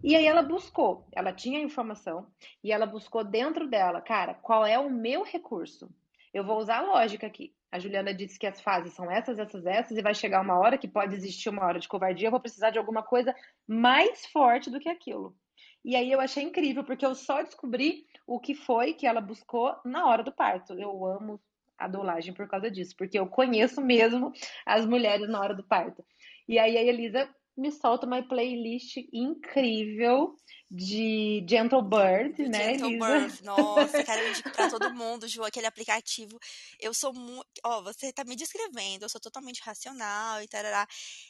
E 0.00 0.14
aí 0.14 0.26
ela 0.26 0.42
buscou, 0.42 1.08
ela 1.10 1.32
tinha 1.32 1.60
informação 1.60 2.28
e 2.62 2.70
ela 2.70 2.86
buscou 2.86 3.24
dentro 3.24 3.66
dela, 3.66 4.00
cara, 4.00 4.32
qual 4.34 4.64
é 4.64 4.78
o 4.78 4.88
meu 4.88 5.24
recurso? 5.24 5.90
Eu 6.32 6.44
vou 6.44 6.60
usar 6.60 6.78
a 6.78 6.86
lógica 6.86 7.26
aqui. 7.26 7.52
A 7.72 7.78
Juliana 7.78 8.12
disse 8.12 8.38
que 8.38 8.46
as 8.46 8.60
fases 8.60 8.92
são 8.92 9.10
essas, 9.10 9.38
essas, 9.38 9.64
essas, 9.64 9.96
e 9.96 10.02
vai 10.02 10.14
chegar 10.14 10.42
uma 10.42 10.58
hora 10.58 10.76
que 10.76 10.86
pode 10.86 11.14
existir 11.14 11.48
uma 11.48 11.64
hora 11.64 11.80
de 11.80 11.88
covardia, 11.88 12.26
eu 12.26 12.30
vou 12.30 12.38
precisar 12.38 12.68
de 12.68 12.78
alguma 12.78 13.02
coisa 13.02 13.34
mais 13.66 14.26
forte 14.26 14.70
do 14.70 14.78
que 14.78 14.90
aquilo. 14.90 15.34
E 15.82 15.96
aí 15.96 16.12
eu 16.12 16.20
achei 16.20 16.42
incrível, 16.42 16.84
porque 16.84 17.04
eu 17.04 17.14
só 17.14 17.42
descobri 17.42 18.06
o 18.26 18.38
que 18.38 18.54
foi 18.54 18.92
que 18.92 19.06
ela 19.06 19.22
buscou 19.22 19.74
na 19.84 20.06
hora 20.06 20.22
do 20.22 20.30
parto. 20.30 20.74
Eu 20.74 21.04
amo 21.06 21.40
a 21.78 21.88
dolagem 21.88 22.32
por 22.34 22.46
causa 22.46 22.70
disso, 22.70 22.94
porque 22.96 23.18
eu 23.18 23.26
conheço 23.26 23.80
mesmo 23.80 24.32
as 24.66 24.86
mulheres 24.86 25.28
na 25.28 25.40
hora 25.40 25.54
do 25.54 25.64
parto. 25.64 26.04
E 26.46 26.58
aí 26.58 26.76
a 26.76 26.82
Elisa 26.82 27.28
me 27.56 27.70
solta 27.70 28.06
uma 28.06 28.22
playlist 28.22 28.96
incrível 29.12 30.34
de 30.70 31.44
Gentle 31.46 31.82
Bird, 31.82 32.48
né, 32.48 32.78
Gentle? 32.78 32.98
Bird, 32.98 33.44
nossa, 33.44 34.02
quero 34.02 34.26
indicar 34.26 34.54
pra 34.54 34.70
todo 34.70 34.90
mundo, 34.94 35.28
Ju, 35.28 35.44
aquele 35.44 35.66
aplicativo. 35.66 36.38
Eu 36.80 36.94
sou 36.94 37.12
muito. 37.12 37.46
Ó, 37.62 37.82
você 37.82 38.10
tá 38.10 38.24
me 38.24 38.34
descrevendo, 38.34 39.04
eu 39.04 39.08
sou 39.08 39.20
totalmente 39.20 39.60
racional 39.62 40.42
e 40.42 40.48
tarará. 40.48 40.86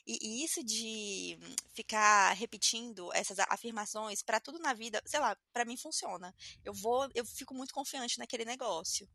E, 0.07 0.19
e 0.23 0.45
isso 0.45 0.63
de 0.63 1.37
ficar 1.75 2.33
repetindo 2.35 3.13
essas 3.13 3.39
afirmações 3.51 4.23
para 4.23 4.39
tudo 4.39 4.61
na 4.61 4.73
vida, 4.75 5.03
sei 5.05 5.19
lá, 5.19 5.37
para 5.53 5.65
mim 5.65 5.77
funciona. 5.77 6.33
Eu 6.65 6.73
vou, 6.73 7.09
eu 7.15 7.25
fico 7.25 7.53
muito 7.53 7.75
confiante 7.75 8.19
naquele 8.19 8.45
negócio. 8.45 9.09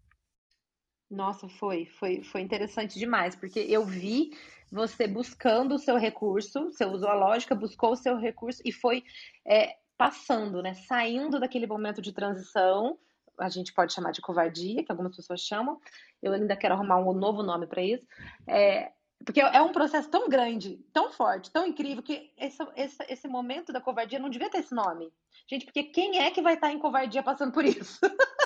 Nossa, 1.10 1.48
foi, 1.48 1.86
foi, 1.86 2.22
foi 2.22 2.42
interessante 2.42 3.00
demais, 3.00 3.36
porque 3.36 3.60
eu 3.60 3.86
vi 3.86 4.32
você 4.72 5.08
buscando 5.08 5.76
o 5.76 5.80
seu 5.80 5.98
recurso, 5.98 6.66
você 6.66 6.86
usou 6.86 7.10
a 7.10 7.14
lógica, 7.14 7.56
buscou 7.56 7.92
o 7.92 7.96
seu 7.96 8.18
recurso 8.18 8.62
e 8.66 8.72
foi 8.72 9.04
é, 9.46 9.78
passando, 9.98 10.62
né? 10.62 10.74
Saindo 10.74 11.40
daquele 11.40 11.66
momento 11.66 12.02
de 12.02 12.12
transição, 12.12 12.98
a 13.40 13.50
gente 13.50 13.74
pode 13.74 13.94
chamar 13.94 14.12
de 14.12 14.22
covardia, 14.22 14.84
que 14.84 14.92
algumas 14.92 15.16
pessoas 15.16 15.40
chamam. 15.42 15.80
Eu 16.22 16.34
ainda 16.34 16.56
quero 16.58 16.74
arrumar 16.74 16.98
um 16.98 17.14
novo 17.14 17.42
nome 17.42 17.68
para 17.68 17.82
isso. 17.82 18.06
É, 18.46 18.92
porque 19.26 19.40
é 19.42 19.62
um 19.62 19.72
processo 19.72 20.10
tão 20.10 20.28
grande, 20.30 20.80
tão 20.94 21.12
forte, 21.12 21.52
tão 21.52 21.66
incrível, 21.66 22.04
que 22.04 22.32
esse, 22.38 22.62
esse, 22.76 23.06
esse 23.10 23.28
momento 23.28 23.72
da 23.72 23.82
covardia 23.82 24.20
não 24.20 24.30
devia 24.30 24.50
ter 24.50 24.60
esse 24.60 24.74
nome. 24.74 25.12
Gente, 25.50 25.66
porque 25.66 25.84
quem 25.84 26.20
é 26.20 26.32
que 26.32 26.42
vai 26.42 26.56
estar 26.56 26.72
em 26.72 26.80
covardia 26.80 27.24
passando 27.24 27.52
por 27.52 27.64
isso? 27.66 28.00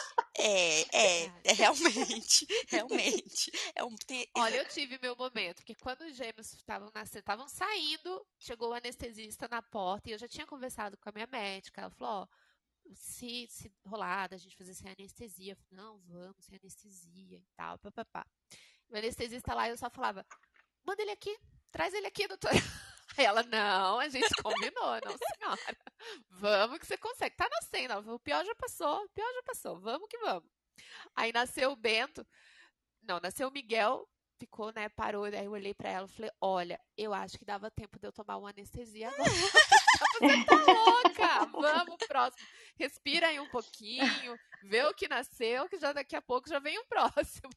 É, 0.44 0.82
é, 0.92 1.26
é 1.44 1.54
realmente, 1.54 2.48
realmente. 2.68 3.52
É 3.76 3.84
um, 3.84 3.96
tem... 3.96 4.28
Olha, 4.36 4.56
eu 4.56 4.68
tive 4.68 4.98
meu 5.00 5.16
momento, 5.16 5.58
porque 5.58 5.76
quando 5.76 6.02
os 6.02 6.16
gêmeos 6.16 6.52
estavam 6.54 6.90
nascendo, 6.96 7.20
estavam 7.20 7.48
saindo, 7.48 8.26
chegou 8.40 8.70
o 8.70 8.74
anestesista 8.74 9.48
na 9.48 9.62
porta 9.62 10.10
e 10.10 10.14
eu 10.14 10.18
já 10.18 10.28
tinha 10.28 10.48
conversado 10.48 10.98
com 10.98 11.10
a 11.10 11.12
minha 11.12 11.28
médica. 11.28 11.82
Ela 11.82 11.92
falou: 11.92 12.24
ó, 12.24 12.28
se, 12.96 13.46
se 13.50 13.72
rolar 13.86 14.34
a 14.34 14.38
gente 14.38 14.58
fazer 14.58 14.74
sem 14.74 14.90
anestesia, 14.90 15.54
eu 15.54 15.58
falei, 15.58 15.84
não, 15.84 16.00
vamos, 16.08 16.44
sem 16.44 16.58
anestesia 16.58 17.38
e 17.38 17.46
tal, 17.56 17.78
papapá. 17.78 18.26
O 18.90 18.98
anestesista 18.98 19.54
lá, 19.54 19.70
eu 19.70 19.78
só 19.78 19.92
falava, 19.92 20.26
manda 20.84 21.04
ele 21.04 21.12
aqui, 21.12 21.38
traz 21.72 21.94
ele 21.94 22.08
aqui, 22.08 22.28
doutora. 22.28 22.56
Aí 23.18 23.26
ela, 23.26 23.44
não, 23.44 24.00
a 24.00 24.08
gente 24.08 24.34
combinou, 24.42 25.00
não, 25.04 25.16
senhora. 25.18 25.78
Vamos 26.30 26.80
que 26.80 26.88
você 26.88 26.98
consegue. 26.98 27.36
Tá 27.36 27.48
nascendo. 27.50 27.94
Ela 27.94 28.02
falou, 28.02 28.18
o 28.18 28.20
pior 28.20 28.46
já 28.46 28.56
passou, 28.56 29.04
o 29.04 29.10
pior 29.10 29.34
já 29.34 29.44
passou. 29.44 29.80
Vamos 29.80 30.08
que 30.08 30.18
vamos. 30.20 30.50
Aí 31.16 31.32
nasceu 31.32 31.72
o 31.72 31.76
Bento. 31.76 32.26
Não, 33.04 33.20
nasceu 33.20 33.48
o 33.48 33.52
Miguel, 33.52 34.08
ficou, 34.40 34.72
né, 34.74 34.90
parou. 34.90 35.26
Aí 35.26 35.46
eu 35.46 35.52
olhei 35.52 35.74
para 35.74 35.90
ela 35.90 36.08
e 36.08 36.12
falei, 36.12 36.32
olha, 36.40 36.80
eu 36.98 37.14
acho 37.14 37.38
que 37.38 37.46
dava 37.46 37.70
tempo 37.72 38.00
de 38.00 38.08
eu 38.08 38.12
tomar 38.12 38.38
uma 38.38 38.50
anestesia 38.50 39.10
agora. 39.10 39.30
Você 39.98 40.46
tá 40.46 40.56
louca? 40.66 41.46
Vamos, 41.52 41.98
próximo. 42.08 42.48
Respira 42.76 43.28
aí 43.28 43.40
um 43.40 43.50
pouquinho, 43.50 44.40
vê 44.64 44.84
o 44.86 44.94
que 44.94 45.08
nasceu, 45.08 45.68
que 45.70 45.78
já 45.78 45.94
daqui 45.94 46.16
a 46.16 46.22
pouco 46.22 46.50
já 46.50 46.60
vem 46.60 46.80
o 46.80 46.86
próximo. 46.86 47.50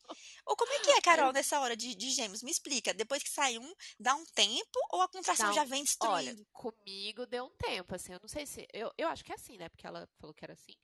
Ou 0.44 0.56
como 0.56 0.72
é 0.72 0.80
que 0.80 0.90
é, 0.90 1.00
Carol, 1.00 1.32
nessa 1.32 1.58
hora 1.60 1.76
de, 1.76 1.94
de 1.94 2.10
gêmeos? 2.10 2.42
Me 2.42 2.50
explica. 2.50 2.92
Depois 2.92 3.22
que 3.22 3.30
sai 3.30 3.58
um, 3.58 3.74
dá 3.98 4.14
um 4.14 4.24
tempo 4.26 4.78
ou 4.90 5.00
a 5.00 5.08
contração 5.08 5.52
já 5.52 5.64
vem 5.64 5.82
destruindo? 5.82 6.30
Olha, 6.30 6.46
comigo 6.52 7.26
deu 7.26 7.46
um 7.46 7.56
tempo, 7.56 7.94
assim. 7.94 8.12
Eu 8.12 8.20
não 8.20 8.28
sei 8.28 8.44
se. 8.46 8.66
Eu, 8.72 8.92
eu 8.98 9.08
acho 9.08 9.24
que 9.24 9.32
é 9.32 9.34
assim, 9.34 9.56
né? 9.56 9.68
Porque 9.68 9.86
ela 9.86 10.08
falou 10.18 10.34
que 10.34 10.44
era 10.44 10.52
assim. 10.52 10.76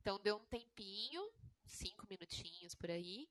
Então 0.00 0.18
deu 0.20 0.36
um 0.36 0.46
tempinho, 0.46 1.22
cinco 1.64 2.06
minutinhos 2.08 2.74
por 2.74 2.90
aí. 2.90 3.28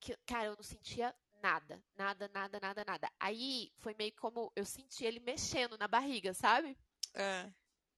Que, 0.00 0.16
cara, 0.26 0.48
eu 0.48 0.56
não 0.56 0.62
sentia 0.62 1.14
nada, 1.42 1.82
nada, 1.96 2.30
nada, 2.32 2.60
nada, 2.60 2.84
nada. 2.86 3.12
Aí 3.18 3.70
foi 3.78 3.94
meio 3.98 4.12
como 4.16 4.52
eu 4.54 4.64
senti 4.64 5.04
ele 5.04 5.20
mexendo 5.20 5.76
na 5.76 5.88
barriga, 5.88 6.32
sabe? 6.34 6.76
É. 7.14 7.50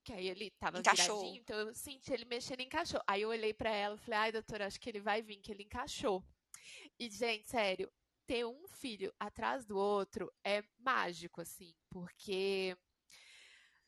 Que 0.04 0.12
aí 0.12 0.28
ele 0.28 0.50
tava 0.52 0.78
encaixou. 0.78 1.18
viradinho, 1.18 1.40
então 1.40 1.58
eu 1.58 1.74
senti 1.74 2.12
ele 2.12 2.24
mexendo 2.24 2.60
e 2.60 2.64
encaixou. 2.64 3.00
Aí 3.06 3.22
eu 3.22 3.28
olhei 3.28 3.52
para 3.52 3.70
ela 3.70 3.96
e 3.96 3.98
falei, 3.98 4.18
ai, 4.20 4.32
doutora, 4.32 4.66
acho 4.66 4.80
que 4.80 4.88
ele 4.88 5.00
vai 5.00 5.20
vir, 5.20 5.38
que 5.38 5.50
ele 5.50 5.64
encaixou. 5.64 6.22
E, 6.98 7.10
gente, 7.10 7.48
sério, 7.48 7.90
ter 8.26 8.44
um 8.44 8.68
filho 8.68 9.12
atrás 9.18 9.64
do 9.64 9.76
outro 9.76 10.32
é 10.44 10.62
mágico, 10.78 11.40
assim, 11.40 11.74
porque 11.90 12.76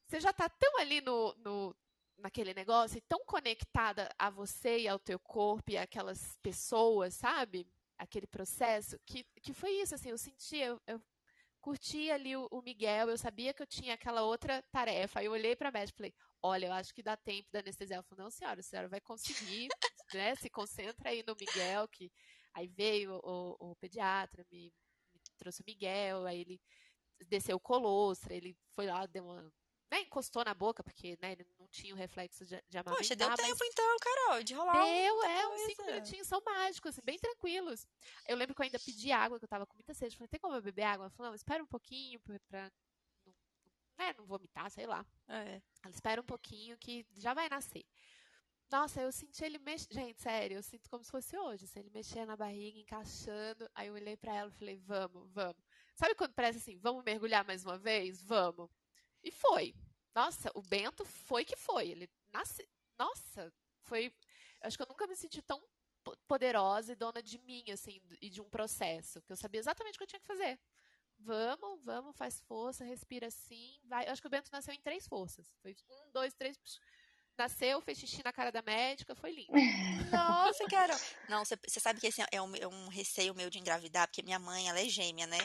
você 0.06 0.20
já 0.20 0.32
tá 0.32 0.48
tão 0.48 0.78
ali 0.78 1.00
no, 1.00 1.34
no 1.36 1.76
naquele 2.18 2.52
negócio 2.52 2.98
e 2.98 3.02
tão 3.02 3.24
conectada 3.24 4.10
a 4.18 4.30
você 4.30 4.80
e 4.80 4.88
ao 4.88 4.98
teu 4.98 5.18
corpo 5.18 5.70
e 5.70 5.78
aquelas 5.78 6.36
pessoas, 6.42 7.14
sabe? 7.14 7.66
Aquele 7.96 8.26
processo, 8.26 8.98
que, 9.06 9.24
que 9.42 9.52
foi 9.52 9.70
isso, 9.72 9.94
assim, 9.94 10.10
eu 10.10 10.18
sentia, 10.18 10.66
eu, 10.66 10.82
eu 10.86 11.02
curti 11.68 12.10
ali 12.10 12.34
o, 12.34 12.48
o, 12.50 12.62
Miguel, 12.62 13.10
eu 13.10 13.18
sabia 13.18 13.52
que 13.52 13.60
eu 13.60 13.66
tinha 13.66 13.92
aquela 13.92 14.22
outra 14.22 14.62
tarefa, 14.72 15.20
aí 15.20 15.26
eu 15.26 15.32
olhei 15.32 15.54
pra 15.54 15.70
médica 15.70 15.96
e 15.96 15.98
falei, 15.98 16.14
olha, 16.42 16.66
eu 16.66 16.72
acho 16.72 16.94
que 16.94 17.02
dá 17.02 17.14
tempo 17.14 17.46
da 17.52 17.58
anestesia. 17.58 17.96
Ela 17.96 18.02
falou, 18.02 18.24
não, 18.24 18.30
senhora, 18.30 18.60
a 18.60 18.62
senhora 18.62 18.88
vai 18.88 19.00
conseguir, 19.02 19.68
né? 20.14 20.34
Se 20.36 20.48
concentra 20.48 21.10
aí 21.10 21.22
no 21.26 21.36
Miguel, 21.38 21.86
que 21.88 22.10
aí 22.54 22.66
veio 22.68 23.20
o, 23.22 23.72
o 23.72 23.76
pediatra, 23.76 24.46
me, 24.50 24.72
me 25.12 25.20
trouxe 25.36 25.60
o 25.60 25.64
Miguel, 25.66 26.24
aí 26.24 26.40
ele 26.40 26.60
desceu 27.26 27.58
o 27.58 27.60
colostra, 27.60 28.34
ele 28.34 28.56
foi 28.70 28.86
lá, 28.86 29.04
deu 29.04 29.26
uma 29.26 29.52
né, 29.90 30.00
encostou 30.02 30.44
na 30.44 30.54
boca, 30.54 30.82
porque 30.82 31.18
né, 31.20 31.32
ele 31.32 31.46
não 31.58 31.66
tinha 31.68 31.94
o 31.94 31.96
reflexo 31.96 32.44
de, 32.44 32.62
de 32.68 32.78
amamentar. 32.78 32.96
Poxa, 32.96 33.16
deu 33.16 33.34
tempo 33.34 33.64
então, 33.64 33.96
Carol, 34.00 34.42
de 34.42 34.54
rolar 34.54 34.84
Deu, 34.84 35.22
é, 35.24 35.48
uns 35.48 35.60
cinco 35.62 35.84
minutinhos, 35.84 36.26
são 36.26 36.42
mágicos, 36.44 36.90
assim, 36.90 37.00
bem 37.02 37.18
tranquilos. 37.18 37.86
Eu 38.26 38.36
lembro 38.36 38.54
que 38.54 38.60
eu 38.60 38.64
ainda 38.64 38.78
pedi 38.78 39.10
água, 39.10 39.38
que 39.38 39.44
eu 39.44 39.48
tava 39.48 39.66
com 39.66 39.74
muita 39.74 39.94
sede. 39.94 40.16
Falei, 40.16 40.28
tem 40.28 40.40
como 40.40 40.54
eu 40.54 40.62
beber 40.62 40.82
água? 40.82 41.04
Ela 41.04 41.10
falou, 41.10 41.30
não, 41.30 41.34
espera 41.34 41.62
um 41.62 41.66
pouquinho 41.66 42.20
pra, 42.20 42.38
pra 42.48 42.72
não, 43.24 43.34
né, 43.98 44.14
não 44.18 44.26
vomitar, 44.26 44.70
sei 44.70 44.86
lá. 44.86 45.04
É. 45.28 45.62
Ela 45.82 45.94
espera 45.94 46.20
um 46.20 46.24
pouquinho 46.24 46.76
que 46.76 47.06
já 47.16 47.32
vai 47.32 47.48
nascer. 47.48 47.84
Nossa, 48.70 49.00
eu 49.00 49.10
senti 49.10 49.42
ele 49.42 49.58
mexer. 49.58 49.94
Gente, 49.94 50.20
sério, 50.20 50.58
eu 50.58 50.62
sinto 50.62 50.90
como 50.90 51.02
se 51.02 51.10
fosse 51.10 51.36
hoje. 51.38 51.64
Assim, 51.64 51.80
ele 51.80 51.90
mexendo 51.90 52.28
na 52.28 52.36
barriga, 52.36 52.78
encaixando. 52.78 53.68
Aí 53.74 53.88
eu 53.88 53.94
olhei 53.94 54.16
para 54.16 54.34
ela 54.34 54.50
e 54.50 54.58
falei, 54.58 54.76
vamos, 54.76 55.30
vamos. 55.32 55.56
Sabe 55.94 56.14
quando 56.14 56.34
parece 56.34 56.58
assim, 56.58 56.76
vamos 56.76 57.02
mergulhar 57.02 57.46
mais 57.46 57.64
uma 57.64 57.78
vez? 57.78 58.22
Vamos. 58.22 58.68
E 59.22 59.30
foi. 59.30 59.74
Nossa, 60.14 60.50
o 60.54 60.62
Bento 60.62 61.04
foi 61.04 61.44
que 61.44 61.56
foi. 61.56 61.90
Ele 61.90 62.10
nasce. 62.32 62.68
Nossa, 62.98 63.52
foi. 63.82 64.12
Acho 64.60 64.76
que 64.76 64.82
eu 64.82 64.88
nunca 64.88 65.06
me 65.06 65.16
senti 65.16 65.40
tão 65.42 65.62
poderosa 66.26 66.92
e 66.92 66.96
dona 66.96 67.22
de 67.22 67.38
mim, 67.38 67.64
assim, 67.70 68.00
e 68.20 68.30
de 68.30 68.40
um 68.40 68.48
processo. 68.48 69.20
Que 69.22 69.32
eu 69.32 69.36
sabia 69.36 69.60
exatamente 69.60 69.96
o 69.96 69.98
que 69.98 70.04
eu 70.04 70.08
tinha 70.08 70.20
que 70.20 70.26
fazer. 70.26 70.58
Vamos, 71.20 71.80
vamos, 71.82 72.16
faz 72.16 72.40
força, 72.40 72.84
respira 72.84 73.26
assim, 73.26 73.80
vai. 73.84 74.06
Acho 74.06 74.22
que 74.22 74.28
o 74.28 74.30
Bento 74.30 74.50
nasceu 74.52 74.72
em 74.72 74.80
três 74.80 75.06
forças. 75.06 75.52
Foi 75.60 75.76
um, 75.90 76.12
dois, 76.12 76.32
três. 76.32 76.56
Nasceu, 77.38 77.80
fez 77.80 77.98
xixi 77.98 78.20
na 78.24 78.32
cara 78.32 78.50
da 78.50 78.60
médica, 78.62 79.14
foi 79.14 79.30
lindo. 79.30 79.52
Nossa, 80.10 80.64
cara. 80.66 80.98
Não, 81.28 81.44
você 81.44 81.78
sabe 81.78 82.00
que 82.00 82.08
esse 82.08 82.20
é 82.32 82.42
um, 82.42 82.56
é 82.56 82.66
um, 82.66 82.88
receio 82.88 83.32
meu 83.32 83.48
de 83.48 83.60
engravidar, 83.60 84.08
porque 84.08 84.22
minha 84.22 84.40
mãe, 84.40 84.68
ela 84.68 84.80
é 84.80 84.88
gêmea, 84.88 85.26
né? 85.28 85.38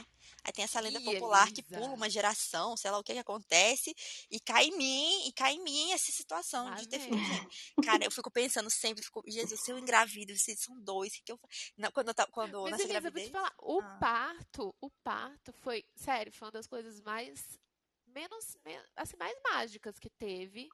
Aí 0.44 0.52
tem 0.52 0.66
essa 0.66 0.80
lenda 0.80 1.00
Ih, 1.00 1.06
popular 1.06 1.44
Elisa. 1.44 1.56
que 1.56 1.62
pula 1.62 1.94
uma 1.94 2.10
geração, 2.10 2.76
sei 2.76 2.89
lá 2.89 2.98
o 2.98 3.04
que 3.04 3.14
que 3.14 3.20
acontece, 3.20 3.96
e 4.32 4.39
cai 4.39 4.66
em 4.66 4.78
mim, 4.78 5.28
e 5.28 5.34
cai 5.34 5.54
em 5.54 5.64
mim 5.64 5.91
essa 5.91 6.12
situação 6.12 6.68
ah, 6.68 6.76
de 6.76 6.88
ter 6.88 7.00
filho 7.00 7.18
gêmeo. 7.24 7.50
Cara, 7.86 8.04
eu 8.04 8.12
fico 8.12 8.32
pensando 8.32 8.72
sempre, 8.72 9.04
fico, 9.04 9.24
Jesus, 9.28 9.62
se 9.62 9.72
eu 9.72 9.78
engravido, 9.78 10.36
se 10.36 10.56
são 10.58 10.80
dois, 10.82 11.14
que, 11.14 11.22
que 11.22 11.32
eu 11.32 11.39
não, 11.78 11.91
quando 11.91 12.10
eu, 12.10 12.28
quando 12.32 12.62
Mas, 12.64 12.72
nessa 12.72 12.84
Elisa, 12.84 13.00
gravidez... 13.02 13.30
vou 13.30 13.41
te 13.41 13.44
falar, 13.44 13.56
o 13.62 13.80
ah. 13.82 13.98
parto, 14.00 14.76
o 14.82 14.89
parto 15.04 15.54
foi, 15.54 15.86
sério, 15.96 16.34
foi 16.34 16.48
uma 16.48 16.54
das 16.54 16.66
coisas 16.66 17.00
mais 17.02 17.60
menos, 18.08 18.58
assim, 18.96 19.18
mais 19.18 19.36
mágicas 19.44 20.00
que 20.00 20.10
teve 20.10 20.70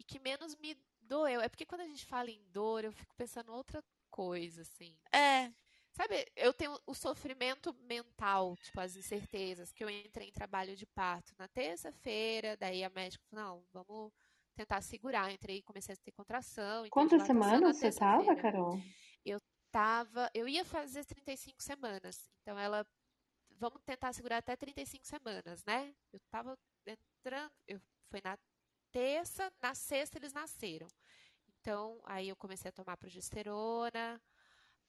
e 0.00 0.02
que 0.02 0.18
menos 0.18 0.56
me 0.56 0.74
doeu. 1.02 1.42
É 1.42 1.48
porque 1.48 1.66
quando 1.66 1.82
a 1.82 1.86
gente 1.86 2.06
fala 2.06 2.30
em 2.30 2.42
dor, 2.46 2.84
eu 2.84 2.92
fico 2.92 3.14
pensando 3.14 3.52
outra 3.52 3.84
coisa, 4.10 4.62
assim. 4.62 4.96
É. 5.12 5.52
Sabe, 5.92 6.24
eu 6.36 6.54
tenho 6.54 6.78
o 6.86 6.94
sofrimento 6.94 7.74
mental, 7.82 8.56
tipo, 8.56 8.80
as 8.80 8.96
incertezas, 8.96 9.72
que 9.72 9.84
eu 9.84 9.90
entrei 9.90 10.28
em 10.28 10.32
trabalho 10.32 10.74
de 10.74 10.86
parto 10.86 11.34
na 11.36 11.48
terça-feira, 11.48 12.56
daí 12.56 12.82
a 12.82 12.88
médica 12.90 13.24
falou, 13.28 13.44
não, 13.44 13.64
vamos 13.72 14.12
tentar 14.54 14.80
segurar. 14.80 15.30
Entrei 15.32 15.58
e 15.58 15.62
comecei 15.62 15.92
a 15.92 15.98
ter 15.98 16.12
contração. 16.12 16.88
Quantas 16.90 17.24
semanas 17.24 17.76
você 17.76 17.92
tava, 17.92 18.34
Carol? 18.36 18.80
Eu 19.24 19.40
tava, 19.70 20.30
eu 20.32 20.48
ia 20.48 20.64
fazer 20.64 21.04
35 21.04 21.62
semanas. 21.62 22.30
Então 22.40 22.58
ela, 22.58 22.86
vamos 23.58 23.82
tentar 23.84 24.12
segurar 24.12 24.38
até 24.38 24.56
35 24.56 25.06
semanas, 25.06 25.64
né? 25.66 25.92
Eu 26.12 26.20
tava 26.30 26.56
entrando, 26.86 27.52
eu 27.66 27.80
foi 28.08 28.20
na 28.24 28.38
terça, 28.92 29.52
na 29.62 29.74
sexta 29.74 30.18
eles 30.18 30.32
nasceram. 30.32 30.88
Então, 31.60 32.00
aí 32.04 32.28
eu 32.28 32.36
comecei 32.36 32.68
a 32.68 32.72
tomar 32.72 32.96
progesterona, 32.96 34.20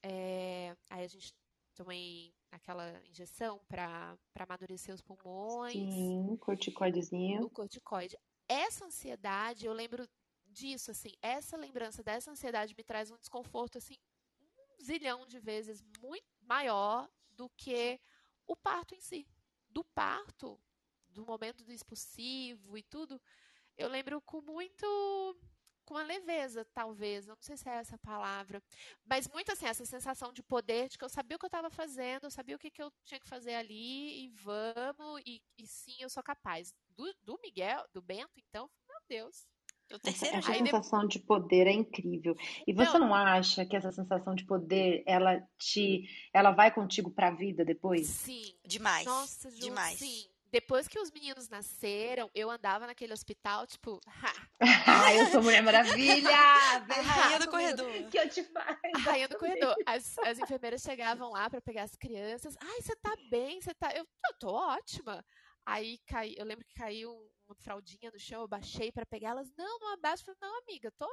é, 0.01 0.75
aí 0.89 1.03
a 1.03 1.07
gente 1.07 1.33
tomei 1.75 2.33
aquela 2.51 3.01
injeção 3.07 3.59
para 3.67 4.17
amadurecer 4.35 4.93
os 4.93 5.01
pulmões. 5.01 5.73
Sim, 5.73 6.37
corticoidezinho. 6.39 7.45
O 7.45 7.49
corticoide. 7.49 8.17
Essa 8.47 8.85
ansiedade, 8.85 9.65
eu 9.65 9.73
lembro 9.73 10.07
disso, 10.45 10.91
assim, 10.91 11.13
essa 11.21 11.55
lembrança 11.55 12.03
dessa 12.03 12.31
ansiedade 12.31 12.75
me 12.75 12.83
traz 12.83 13.09
um 13.09 13.17
desconforto, 13.17 13.77
assim, 13.77 13.95
um 14.57 14.83
zilhão 14.83 15.25
de 15.25 15.39
vezes 15.39 15.81
muito 16.01 16.27
maior 16.41 17.09
do 17.31 17.49
que 17.49 17.99
o 18.45 18.55
parto 18.55 18.93
em 18.93 18.99
si. 18.99 19.25
Do 19.69 19.83
parto, 19.83 20.59
do 21.07 21.25
momento 21.25 21.63
do 21.63 21.71
expulsivo 21.71 22.77
e 22.77 22.83
tudo, 22.83 23.21
eu 23.77 23.87
lembro 23.87 24.21
com 24.21 24.41
muito 24.41 24.85
com 25.85 25.95
uma 25.95 26.03
leveza, 26.03 26.65
talvez, 26.73 27.27
não 27.27 27.35
sei 27.41 27.57
se 27.57 27.67
é 27.67 27.73
essa 27.73 27.97
palavra, 27.97 28.63
mas 29.05 29.27
muito 29.27 29.51
assim, 29.51 29.65
essa 29.65 29.85
sensação 29.85 30.31
de 30.31 30.41
poder, 30.41 30.87
de 30.87 30.97
que 30.97 31.03
eu 31.03 31.09
sabia 31.09 31.35
o 31.35 31.39
que 31.39 31.45
eu 31.45 31.49
estava 31.49 31.69
fazendo, 31.69 32.23
eu 32.23 32.31
sabia 32.31 32.55
o 32.55 32.59
que, 32.59 32.71
que 32.71 32.81
eu 32.81 32.89
tinha 33.03 33.19
que 33.19 33.27
fazer 33.27 33.55
ali, 33.55 34.23
e 34.23 34.29
vamos, 34.29 35.21
e, 35.25 35.41
e 35.57 35.67
sim, 35.67 35.97
eu 35.99 36.09
sou 36.09 36.23
capaz. 36.23 36.73
Do, 36.95 37.13
do 37.23 37.39
Miguel, 37.43 37.83
do 37.93 38.01
Bento, 38.01 38.31
então, 38.37 38.69
meu 38.87 38.99
Deus. 39.09 39.45
O 39.91 39.99
terceiro 39.99 40.37
essa, 40.37 40.51
essa 40.53 40.63
sensação 40.63 41.05
de 41.05 41.19
poder 41.19 41.67
é 41.67 41.73
incrível. 41.73 42.33
E 42.65 42.71
você 42.71 42.97
não, 42.97 43.07
não 43.07 43.15
acha 43.15 43.65
que 43.65 43.75
essa 43.75 43.91
sensação 43.91 44.33
de 44.33 44.45
poder, 44.45 45.03
ela 45.05 45.45
te, 45.57 46.07
ela 46.33 46.51
vai 46.51 46.73
contigo 46.73 47.11
para 47.11 47.27
a 47.27 47.35
vida 47.35 47.65
depois? 47.65 48.07
Sim. 48.07 48.55
Demais. 48.65 49.05
Nossa, 49.05 49.51
Ju, 49.51 49.59
demais. 49.59 49.99
Sim 49.99 50.30
depois 50.51 50.87
que 50.87 50.99
os 50.99 51.09
meninos 51.09 51.47
nasceram, 51.47 52.29
eu 52.35 52.49
andava 52.51 52.85
naquele 52.85 53.13
hospital, 53.13 53.65
tipo, 53.65 54.01
ah, 54.05 54.33
eu 55.15 55.27
sou 55.27 55.41
Mulher 55.41 55.63
Maravilha! 55.63 56.29
a 56.29 56.77
rainha 56.77 57.39
do 57.39 57.49
corredor. 57.49 57.89
que 58.09 58.19
eu 58.19 58.29
te 58.29 58.43
faço? 58.43 58.79
A 58.95 58.99
rainha 58.99 59.29
do 59.29 59.37
corredor. 59.37 59.75
As, 59.85 60.17
as 60.19 60.39
enfermeiras 60.39 60.81
chegavam 60.81 61.31
lá 61.31 61.49
para 61.49 61.61
pegar 61.61 61.83
as 61.83 61.95
crianças. 61.95 62.57
Ai, 62.59 62.81
você 62.81 62.95
tá 62.97 63.15
bem? 63.29 63.61
Você 63.61 63.73
tá. 63.73 63.91
Eu, 63.91 64.03
eu 64.03 64.33
tô 64.39 64.49
ótima. 64.49 65.25
Aí 65.65 65.99
cai, 66.05 66.33
eu 66.37 66.45
lembro 66.45 66.65
que 66.65 66.73
caiu 66.73 67.11
uma 67.47 67.55
fraldinha 67.55 68.11
no 68.11 68.19
chão, 68.19 68.41
eu 68.41 68.47
baixei 68.47 68.91
para 68.91 69.05
pegar 69.05 69.29
elas. 69.29 69.49
Não, 69.57 69.79
não 69.79 69.93
abaixo. 69.93 70.25
Falei, 70.25 70.39
não, 70.41 70.59
amiga, 70.59 70.91
tô. 70.97 71.07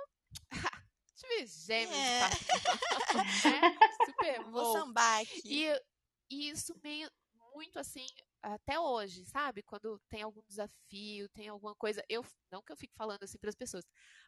Tive 1.14 1.46
gêmeos. 1.46 1.96
É. 1.96 2.20
é, 3.48 4.04
super 4.04 4.44
bom. 4.44 4.50
Vou 4.50 4.72
sambar 4.72 5.20
aqui. 5.20 5.42
E, 5.44 5.82
e 6.30 6.50
isso 6.50 6.74
meio 6.82 7.08
muito 7.54 7.78
assim, 7.78 8.06
até 8.42 8.78
hoje, 8.78 9.24
sabe? 9.24 9.62
Quando 9.62 9.98
tem 10.08 10.22
algum 10.22 10.42
desafio, 10.46 11.28
tem 11.30 11.48
alguma 11.48 11.74
coisa, 11.74 12.04
eu 12.08 12.24
não 12.50 12.62
que 12.62 12.72
eu 12.72 12.76
fique 12.76 12.94
falando 12.94 13.22
assim 13.22 13.38
para 13.38 13.50
as 13.50 13.56
pessoas, 13.56 13.84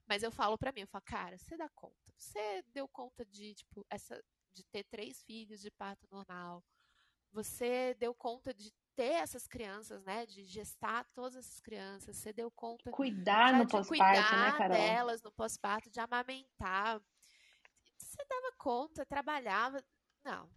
mas 0.06 0.22
eu 0.22 0.30
falo 0.30 0.58
para 0.58 0.72
mim, 0.72 0.80
eu 0.82 0.86
falo, 0.86 1.04
cara, 1.04 1.38
você 1.38 1.56
dá 1.56 1.68
conta. 1.70 2.12
Você 2.16 2.62
deu 2.72 2.88
conta 2.88 3.24
de, 3.24 3.54
tipo, 3.54 3.86
essa 3.88 4.22
de 4.52 4.64
ter 4.64 4.84
três 4.84 5.22
filhos 5.22 5.60
de 5.60 5.70
parto 5.70 6.06
normal. 6.10 6.64
Você 7.32 7.94
deu 7.94 8.12
conta 8.14 8.52
de 8.52 8.72
ter 8.96 9.14
essas 9.14 9.46
crianças, 9.46 10.02
né? 10.02 10.26
De 10.26 10.42
gestar 10.44 11.04
todas 11.14 11.36
essas 11.36 11.60
crianças. 11.60 12.16
Você 12.16 12.32
deu 12.32 12.50
conta 12.50 12.90
cuidar 12.90 13.54
no 13.54 13.68
pós-parto, 13.68 14.36
né, 14.36 14.52
Carol? 14.58 14.76
delas 14.76 15.22
no 15.22 15.32
pós-parto, 15.32 15.90
de 15.90 16.00
amamentar. 16.00 17.00
Você 17.96 18.24
dava 18.28 18.52
conta, 18.58 19.06
trabalhava. 19.06 19.82
Não. 20.24 20.50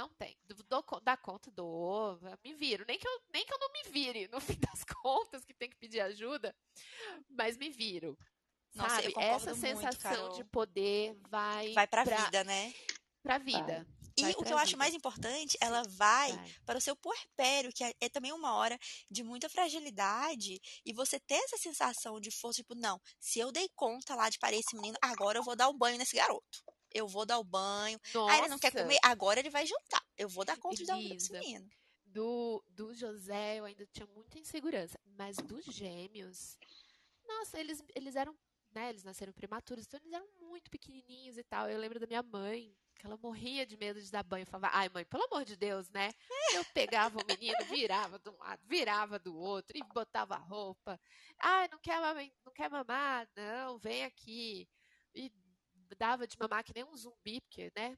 Não 0.00 0.08
tem. 0.08 0.34
Dou, 0.66 0.82
dá 1.02 1.14
conta, 1.14 1.50
dou, 1.50 2.18
me 2.42 2.54
viro. 2.54 2.86
Nem 2.88 2.98
que, 2.98 3.06
eu, 3.06 3.20
nem 3.34 3.44
que 3.44 3.52
eu 3.52 3.58
não 3.58 3.70
me 3.70 3.90
vire, 3.90 4.28
no 4.28 4.40
fim 4.56 4.58
das 4.58 4.82
contas, 4.82 5.44
que 5.44 5.52
tem 5.52 5.68
que 5.68 5.76
pedir 5.76 6.00
ajuda, 6.00 6.56
mas 7.28 7.58
me 7.58 7.68
viro. 7.68 8.18
Nossa, 8.74 9.02
sabe? 9.02 9.12
Essa 9.18 9.54
sensação 9.54 10.22
muito, 10.22 10.36
de 10.36 10.44
poder 10.44 11.18
vai. 11.28 11.74
Vai 11.74 11.86
pra, 11.86 12.04
pra 12.04 12.16
vida, 12.24 12.44
né? 12.44 12.72
Pra 13.22 13.36
vida. 13.36 13.86
E 14.16 14.22
vai 14.22 14.32
o 14.32 14.42
que 14.42 14.52
eu 14.54 14.56
acho 14.56 14.78
mais 14.78 14.94
importante, 14.94 15.58
ela 15.60 15.82
vai, 15.82 16.32
vai, 16.32 16.54
para 16.64 16.78
o 16.78 16.80
seu 16.80 16.96
puerpério, 16.96 17.70
que 17.70 17.84
é, 17.84 17.92
é, 18.00 18.08
também 18.08 18.32
uma 18.32 18.54
hora 18.54 18.78
de 19.10 19.22
muita 19.22 19.50
fragilidade, 19.50 20.58
e 20.82 20.94
você 20.94 21.20
ter 21.20 21.34
essa 21.44 21.58
sensação 21.58 22.18
de 22.18 22.30
força, 22.30 22.62
tipo, 22.62 22.74
não, 22.74 22.98
se 23.18 23.38
eu 23.38 23.52
dei 23.52 23.68
conta 23.76 24.14
lá 24.14 24.30
de 24.30 24.38
parir 24.38 24.60
esse 24.60 24.74
menino, 24.74 24.96
agora 25.02 25.38
eu 25.38 25.42
vou 25.42 25.54
dar 25.54 25.68
um 25.68 25.76
banho 25.76 25.98
nesse 25.98 26.16
garoto 26.16 26.64
eu 26.92 27.06
vou 27.06 27.24
dar 27.24 27.38
o 27.38 27.44
banho. 27.44 28.00
Nossa. 28.14 28.32
Ah, 28.32 28.38
ele 28.38 28.48
não 28.48 28.58
quer 28.58 28.72
comer, 28.72 28.98
agora 29.02 29.40
ele 29.40 29.50
vai 29.50 29.66
jantar. 29.66 30.04
Eu 30.16 30.28
vou 30.28 30.44
dar 30.44 30.56
conta 30.58 30.76
de 30.76 30.86
dar 30.86 30.96
um 30.96 31.02
menino. 31.02 31.68
do, 32.04 32.62
do 32.68 32.94
José 32.94 33.58
eu 33.58 33.64
ainda 33.64 33.86
tinha 33.86 34.06
muita 34.06 34.38
insegurança. 34.38 34.98
Mas 35.16 35.36
dos 35.36 35.64
gêmeos, 35.66 36.58
nossa, 37.26 37.58
eles, 37.58 37.82
eles 37.94 38.16
eram, 38.16 38.36
né? 38.72 38.90
Eles 38.90 39.04
nasceram 39.04 39.32
prematuros, 39.32 39.86
então 39.86 40.00
eles 40.00 40.12
eram 40.12 40.26
muito 40.40 40.70
pequenininhos 40.70 41.36
e 41.36 41.44
tal. 41.44 41.68
Eu 41.68 41.78
lembro 41.78 42.00
da 42.00 42.06
minha 42.06 42.22
mãe, 42.22 42.74
que 43.00 43.06
ela 43.06 43.16
morria 43.16 43.64
de 43.64 43.76
medo 43.78 44.00
de 44.00 44.10
dar 44.10 44.22
banho. 44.22 44.42
Eu 44.42 44.46
falava, 44.46 44.76
ai 44.76 44.88
mãe, 44.90 45.04
pelo 45.04 45.24
amor 45.24 45.44
de 45.44 45.56
Deus, 45.56 45.88
né? 45.88 46.12
Eu 46.62 46.64
pegava 46.74 47.18
o 47.18 47.26
menino, 47.26 47.56
virava 47.64 48.18
de 48.18 48.28
um 48.28 48.36
lado, 48.36 48.60
virava 48.66 49.18
do 49.18 49.34
outro 49.34 49.76
e 49.76 49.82
botava 49.94 50.34
a 50.34 50.38
roupa. 50.38 51.00
Ai, 51.38 51.68
não 51.72 51.78
quer, 51.78 51.98
mamar, 52.00 52.30
não 52.44 52.52
quer 52.52 52.70
mamar? 52.70 53.28
Não, 53.34 53.78
vem 53.78 54.04
aqui. 54.04 54.68
E 55.14 55.32
dava 55.96 56.26
de 56.26 56.38
mamar 56.38 56.64
que 56.64 56.72
nem 56.74 56.84
um 56.84 56.96
zumbi, 56.96 57.40
porque, 57.40 57.72
né? 57.76 57.96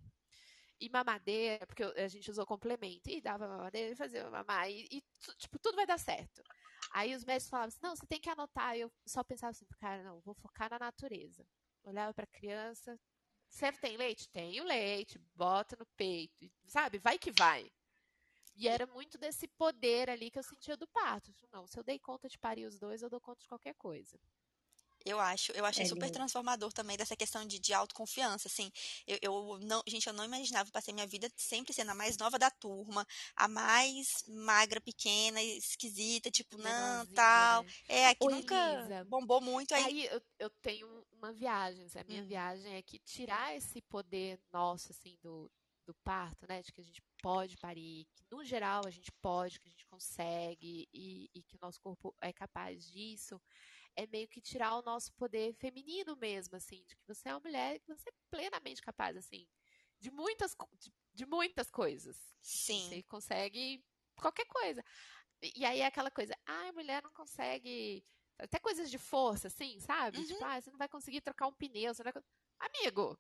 E 0.80 0.88
mamadeira, 0.88 1.66
porque 1.66 1.82
a 1.84 2.09
gente 2.09 2.30
usou 2.30 2.47
complemento. 2.47 3.09
E 3.09 3.20
dava 3.20 3.47
mamadeira 3.49 3.95
fazia 3.97 4.28
mamar. 4.30 4.70
E, 4.70 4.86
e, 4.90 5.03
tipo, 5.36 5.59
tudo 5.59 5.76
vai 5.76 5.86
dar 5.86 5.99
certo. 5.99 6.43
Aí 6.90 7.14
os 7.14 7.24
médicos 7.24 7.51
falavam 7.51 7.68
assim, 7.68 7.78
não, 7.82 7.97
você 7.97 8.07
tem 8.07 8.20
que 8.20 8.30
anotar. 8.30 8.76
Eu 8.76 8.93
só 9.07 9.22
pensava 9.22 9.51
assim, 9.51 9.66
cara, 9.78 10.03
não, 10.03 10.20
vou 10.20 10.34
focar 10.34 10.70
na 10.70 10.78
natureza. 10.78 11.47
Olhava 11.84 12.12
pra 12.12 12.26
criança, 12.26 12.99
você 13.53 13.70
tem 13.72 13.97
leite? 13.97 14.28
Tenho 14.30 14.64
leite, 14.64 15.18
bota 15.34 15.76
no 15.78 15.86
peito, 15.97 16.51
sabe? 16.66 16.99
Vai 16.99 17.18
que 17.18 17.30
vai. 17.30 17.70
E 18.55 18.66
era 18.66 18.86
muito 18.86 19.18
desse 19.18 19.47
poder 19.47 20.09
ali 20.09 20.30
que 20.30 20.38
eu 20.38 20.43
sentia 20.43 20.76
do 20.76 20.86
parto. 20.88 21.32
Não, 21.53 21.66
se 21.66 21.78
eu 21.78 21.84
dei 21.84 21.99
conta 21.99 22.28
de 22.28 22.38
parir 22.38 22.66
os 22.66 22.78
dois, 22.78 23.03
eu 23.03 23.11
dou 23.11 23.20
conta 23.20 23.40
de 23.40 23.49
qualquer 23.49 23.74
coisa. 23.74 24.18
Eu 25.05 25.18
acho, 25.20 25.53
eu 25.53 25.64
achei 25.64 25.84
é 25.84 25.88
super 25.88 26.11
transformador 26.11 26.72
também 26.72 26.96
dessa 26.96 27.16
questão 27.16 27.46
de, 27.46 27.59
de 27.59 27.72
autoconfiança, 27.72 28.48
assim, 28.48 28.70
eu, 29.07 29.18
eu, 29.22 29.59
não, 29.62 29.82
gente, 29.86 30.07
eu 30.07 30.12
não 30.12 30.24
imaginava, 30.24 30.68
eu 30.68 30.72
passei 30.72 30.94
minha 30.94 31.07
vida 31.07 31.30
sempre 31.36 31.72
sendo 31.72 31.90
a 31.90 31.94
mais 31.94 32.16
nova 32.16 32.38
da 32.38 32.50
turma, 32.50 33.07
a 33.36 33.48
mais 33.48 34.24
magra, 34.28 34.80
pequena, 34.80 35.42
esquisita, 35.42 36.30
tipo, 36.30 36.57
não, 36.59 37.07
tal, 37.07 37.62
né? 37.62 37.70
é, 37.88 38.09
aqui 38.09 38.26
nunca 38.26 38.74
Elisa, 38.74 39.05
bombou 39.05 39.40
muito 39.40 39.74
aí. 39.74 39.84
Aí 39.84 40.07
eu, 40.07 40.22
eu 40.38 40.50
tenho 40.50 41.07
uma 41.12 41.32
viagem, 41.32 41.86
a 41.94 42.05
minha 42.05 42.22
hum. 42.22 42.26
viagem 42.26 42.74
é 42.74 42.82
que 42.82 42.98
tirar 42.98 43.55
esse 43.57 43.80
poder 43.82 44.40
nosso, 44.53 44.92
assim, 44.92 45.16
do, 45.22 45.50
do 45.86 45.94
parto, 46.03 46.46
né, 46.48 46.62
de 46.62 46.72
que 46.72 46.80
a 46.80 46.84
gente 46.84 47.03
pode 47.22 47.57
parir, 47.57 48.07
que 48.14 48.24
no 48.30 48.44
geral 48.44 48.82
a 48.86 48.90
gente 48.90 49.11
pode, 49.20 49.59
que 49.59 49.68
a 49.68 49.70
gente 49.70 49.86
consegue 49.86 50.88
e, 50.92 51.30
e 51.34 51.42
que 51.42 51.57
o 51.57 51.59
nosso 51.61 51.80
corpo 51.80 52.14
é 52.20 52.32
capaz 52.32 52.90
disso, 52.90 53.40
é 53.97 54.07
meio 54.07 54.28
que 54.28 54.40
tirar 54.40 54.76
o 54.76 54.82
nosso 54.82 55.12
poder 55.14 55.55
feminino 55.55 56.16
mesmo, 56.16 56.57
assim, 56.57 56.84
de 56.86 56.97
que 56.97 57.07
você 57.07 57.28
é 57.28 57.34
uma 57.34 57.40
mulher 57.40 57.78
que 57.80 57.88
você 57.88 58.09
é 58.09 58.12
plenamente 58.30 58.82
capaz, 58.82 59.16
assim, 59.16 59.47
de 59.99 60.11
muitas, 60.11 60.57
de, 60.78 60.93
de 61.12 61.26
muitas 61.26 61.70
coisas. 61.70 62.16
Sim. 62.40 62.88
Você 62.88 63.03
consegue 63.05 63.84
qualquer 64.16 64.47
coisa. 64.47 64.84
E 65.57 65.64
aí 65.64 65.80
é 65.80 65.86
aquela 65.86 66.11
coisa, 66.11 66.36
ai, 66.47 66.68
ah, 66.68 66.72
mulher 66.72 67.03
não 67.03 67.11
consegue. 67.12 68.05
Até 68.38 68.59
coisas 68.59 68.90
de 68.90 68.99
força, 68.99 69.49
assim, 69.49 69.78
sabe? 69.80 70.18
Uhum. 70.18 70.26
Tipo, 70.26 70.45
ah, 70.45 70.61
você 70.61 70.70
não 70.70 70.78
vai 70.78 70.88
conseguir 70.88 71.20
trocar 71.20 71.47
um 71.47 71.53
pneu. 71.53 71.95
Você 71.95 72.03
não 72.03 72.12
vai... 72.12 72.22
Amigo, 72.59 73.18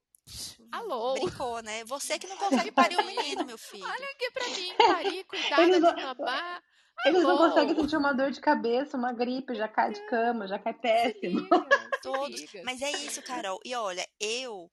Alô? 0.70 1.14
Brincou, 1.14 1.60
né? 1.62 1.84
Você 1.84 2.18
que 2.18 2.26
não 2.26 2.36
consegue 2.36 2.70
parir 2.70 2.98
um 2.98 3.04
menino, 3.04 3.44
meu 3.44 3.58
filho. 3.58 3.84
Olha 3.84 4.10
aqui 4.10 4.30
pra 4.30 4.48
mim, 4.48 4.74
parir, 4.76 5.24
cuidar 5.24 5.68
de 5.68 5.80
mamar. 5.80 6.62
Eles 7.04 7.22
não 7.22 7.36
conseguem 7.36 7.74
sentir 7.74 7.96
uma 7.96 8.12
dor 8.12 8.30
de 8.30 8.40
cabeça, 8.40 8.96
uma 8.96 9.12
gripe, 9.12 9.54
já 9.54 9.66
cai 9.66 9.92
de 9.92 10.06
cama, 10.06 10.46
já 10.46 10.58
cai 10.58 10.74
péssimo. 10.74 11.40
Todos. 12.02 12.40
Mas 12.64 12.80
é 12.80 12.90
isso, 12.90 13.22
Carol. 13.22 13.60
E 13.64 13.74
olha, 13.74 14.06
eu 14.20 14.70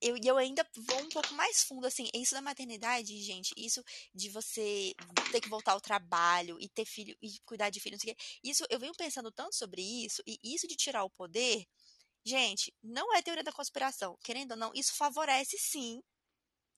eu, 0.00 0.16
eu 0.24 0.38
ainda 0.38 0.66
vou 0.74 1.02
um 1.02 1.08
pouco 1.08 1.34
mais 1.34 1.62
fundo, 1.62 1.86
assim, 1.86 2.08
isso 2.14 2.34
da 2.34 2.40
maternidade, 2.40 3.20
gente, 3.20 3.52
isso 3.56 3.84
de 4.14 4.30
você 4.30 4.94
ter 5.30 5.40
que 5.40 5.48
voltar 5.48 5.72
ao 5.72 5.80
trabalho 5.80 6.56
e 6.58 6.68
ter 6.68 6.86
filho 6.86 7.14
e 7.20 7.38
cuidar 7.44 7.68
de 7.68 7.80
filho, 7.80 7.94
não 7.94 8.00
sei 8.00 8.12
o 8.12 8.16
quê, 8.16 8.22
isso, 8.42 8.64
eu 8.70 8.78
venho 8.80 8.94
pensando 8.96 9.30
tanto 9.30 9.54
sobre 9.54 9.82
isso, 9.82 10.22
e 10.26 10.38
isso 10.42 10.66
de 10.66 10.74
tirar 10.74 11.04
o 11.04 11.10
poder, 11.10 11.66
gente, 12.24 12.72
não 12.82 13.14
é 13.14 13.20
teoria 13.20 13.44
da 13.44 13.52
conspiração, 13.52 14.16
querendo 14.24 14.52
ou 14.52 14.56
não, 14.56 14.72
isso 14.74 14.96
favorece 14.96 15.58
sim 15.58 16.00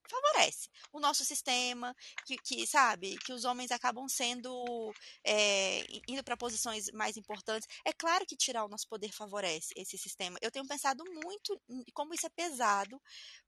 favorece 0.08 0.68
o 0.92 1.00
nosso 1.00 1.24
sistema, 1.24 1.94
que, 2.26 2.36
que 2.38 2.66
sabe, 2.66 3.16
que 3.18 3.32
os 3.32 3.44
homens 3.44 3.70
acabam 3.70 4.08
sendo 4.08 4.92
é, 5.24 5.84
indo 6.08 6.22
para 6.24 6.36
posições 6.36 6.90
mais 6.92 7.16
importantes. 7.16 7.68
É 7.84 7.92
claro 7.92 8.26
que 8.26 8.36
tirar 8.36 8.64
o 8.64 8.68
nosso 8.68 8.88
poder 8.88 9.12
favorece 9.12 9.72
esse 9.76 9.96
sistema. 9.98 10.38
Eu 10.42 10.50
tenho 10.50 10.66
pensado 10.66 11.04
muito 11.24 11.60
como 11.94 12.14
isso 12.14 12.26
é 12.26 12.30
pesado, 12.30 13.00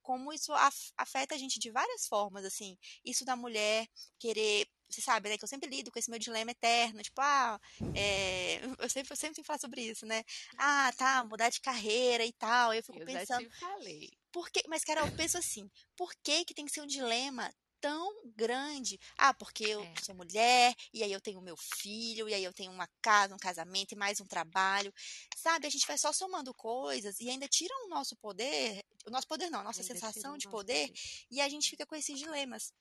como 0.03 0.33
isso 0.33 0.53
afeta 0.97 1.35
a 1.35 1.39
gente 1.39 1.59
de 1.59 1.71
várias 1.71 2.07
formas, 2.07 2.45
assim, 2.45 2.77
isso 3.05 3.25
da 3.25 3.37
mulher 3.37 3.87
querer 4.19 4.67
você 4.89 5.01
sabe, 5.01 5.29
né, 5.29 5.39
que 5.39 5.45
eu 5.45 5.49
sempre 5.49 5.69
lido 5.69 5.91
com 5.91 5.99
esse 5.99 6.11
meu 6.11 6.19
dilema 6.19 6.51
eterno, 6.51 7.03
tipo, 7.03 7.21
ah, 7.21 7.61
é, 7.95 8.61
eu 8.79 8.89
sempre, 8.89 9.13
eu 9.13 9.17
sempre 9.17 9.35
tenho 9.35 9.45
que 9.45 9.47
falar 9.47 9.59
sobre 9.59 9.83
isso, 9.83 10.07
né? 10.07 10.25
Ah, 10.57 10.93
tá, 10.97 11.25
mudar 11.25 11.51
de 11.51 11.61
carreira 11.61 12.25
e 12.25 12.33
tal. 12.33 12.73
Eu 12.73 12.83
fico 12.83 12.99
eu 12.99 13.07
pensando. 13.07 13.43
Já 13.43 13.49
te 13.49 13.61
falei. 13.61 14.11
Por 14.33 14.51
que, 14.51 14.63
mas, 14.69 14.85
Carol, 14.85 15.07
eu 15.07 15.17
penso 15.17 15.39
assim, 15.39 15.71
por 15.97 16.13
que, 16.23 16.45
que 16.45 16.55
tem 16.55 16.67
que 16.67 16.73
ser 16.73 16.81
um 16.81 16.87
dilema 16.87 17.53
tão 17.85 18.15
grande. 18.35 18.99
Ah, 19.19 19.35
porque 19.35 19.63
eu 19.67 19.83
é. 19.83 19.95
sou 20.03 20.15
mulher, 20.15 20.75
e 20.91 21.03
aí 21.03 21.13
eu 21.13 21.21
tenho 21.21 21.43
meu 21.43 21.55
filho, 21.55 22.27
e 22.27 22.33
aí 22.33 22.43
eu 22.43 22.53
tenho 22.53 22.73
uma 22.73 22.89
casa, 23.03 23.35
um 23.35 23.39
casamento 23.39 23.93
e 23.93 23.97
mais 23.97 24.23
um 24.23 24.27
trabalho. 24.27 24.91
Sabe, 25.37 25.67
a 25.67 25.71
gente 25.71 25.87
vai 25.87 25.99
só 25.99 26.11
somando 26.11 26.55
coisas 26.55 27.21
e 27.21 27.29
ainda 27.29 27.47
tira 27.47 27.75
o 27.85 27.89
nosso 27.91 28.17
poder, 28.17 28.83
o 29.07 29.11
nosso 29.11 29.29
poder 29.29 29.51
não, 29.51 29.61
a 29.61 29.65
nossa 29.65 29.83
ainda 29.83 29.93
sensação 29.93 30.39
de 30.39 30.49
poder, 30.49 30.89
poder, 30.89 31.01
e 31.31 31.43
a 31.43 31.49
gente 31.51 31.69
fica 31.69 31.85
com 31.85 31.95
esses 31.95 32.19
dilemas. 32.19 32.73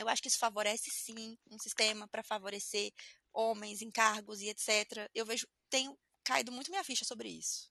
Eu 0.00 0.08
acho 0.08 0.22
que 0.22 0.28
isso 0.28 0.38
favorece 0.38 0.90
sim 0.90 1.36
um 1.50 1.58
sistema 1.58 2.08
para 2.08 2.22
favorecer 2.22 2.90
homens 3.32 3.82
em 3.82 3.90
cargos 3.90 4.40
e 4.40 4.48
etc. 4.48 5.08
Eu 5.14 5.26
vejo, 5.26 5.46
tenho 5.68 5.96
caído 6.24 6.50
muito 6.50 6.70
minha 6.70 6.84
ficha 6.84 7.04
sobre 7.04 7.28
isso. 7.28 7.70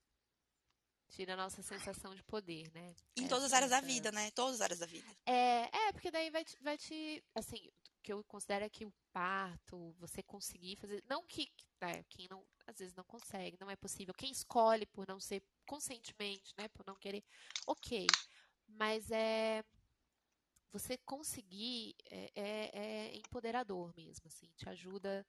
Tira 1.10 1.34
a 1.34 1.38
nossa 1.38 1.64
sensação 1.64 2.14
de 2.14 2.22
poder, 2.24 2.72
né? 2.72 2.96
Em 3.18 3.28
todas 3.28 3.46
as 3.46 3.54
áreas 3.54 3.72
da 3.72 3.82
vida, 3.82 4.12
né? 4.12 4.30
Todas 4.32 4.56
as 4.56 4.62
áreas 4.62 4.80
da 4.80 4.86
vida. 4.86 5.08
É, 5.26 5.88
é 5.88 5.92
porque 5.92 6.12
daí 6.12 6.30
vai 6.30 6.46
te, 6.46 6.56
vai 6.62 6.78
te 6.78 7.24
assim, 7.34 7.58
o 7.58 8.02
que 8.04 8.14
eu 8.14 8.24
considero 8.26 8.64
é 8.64 8.70
que 8.70 8.86
o 8.86 8.94
parto, 9.12 9.92
você 9.98 10.22
conseguir 10.22 10.76
fazer, 10.78 11.04
não 11.10 11.26
que, 11.26 11.52
né, 11.82 12.04
quem 12.10 12.28
não, 12.30 12.46
às 12.68 12.78
vezes 12.78 12.94
não 12.94 13.04
consegue, 13.04 13.58
não 13.60 13.72
é 13.72 13.76
possível, 13.76 14.14
quem 14.14 14.32
escolhe 14.32 14.86
por 14.86 15.06
não 15.08 15.20
ser 15.20 15.42
conscientemente, 15.66 16.54
né, 16.58 16.68
por 16.70 16.86
não 16.86 16.96
querer, 16.96 17.24
ok, 17.68 18.06
mas 18.68 19.10
é 19.10 19.64
você 20.72 20.98
conseguir 20.98 21.96
é, 22.10 22.32
é, 22.36 22.70
é, 22.74 23.18
empoderador 23.18 23.94
mesmo, 23.96 24.28
assim, 24.28 24.50
te 24.56 24.70
ajuda 24.70 25.26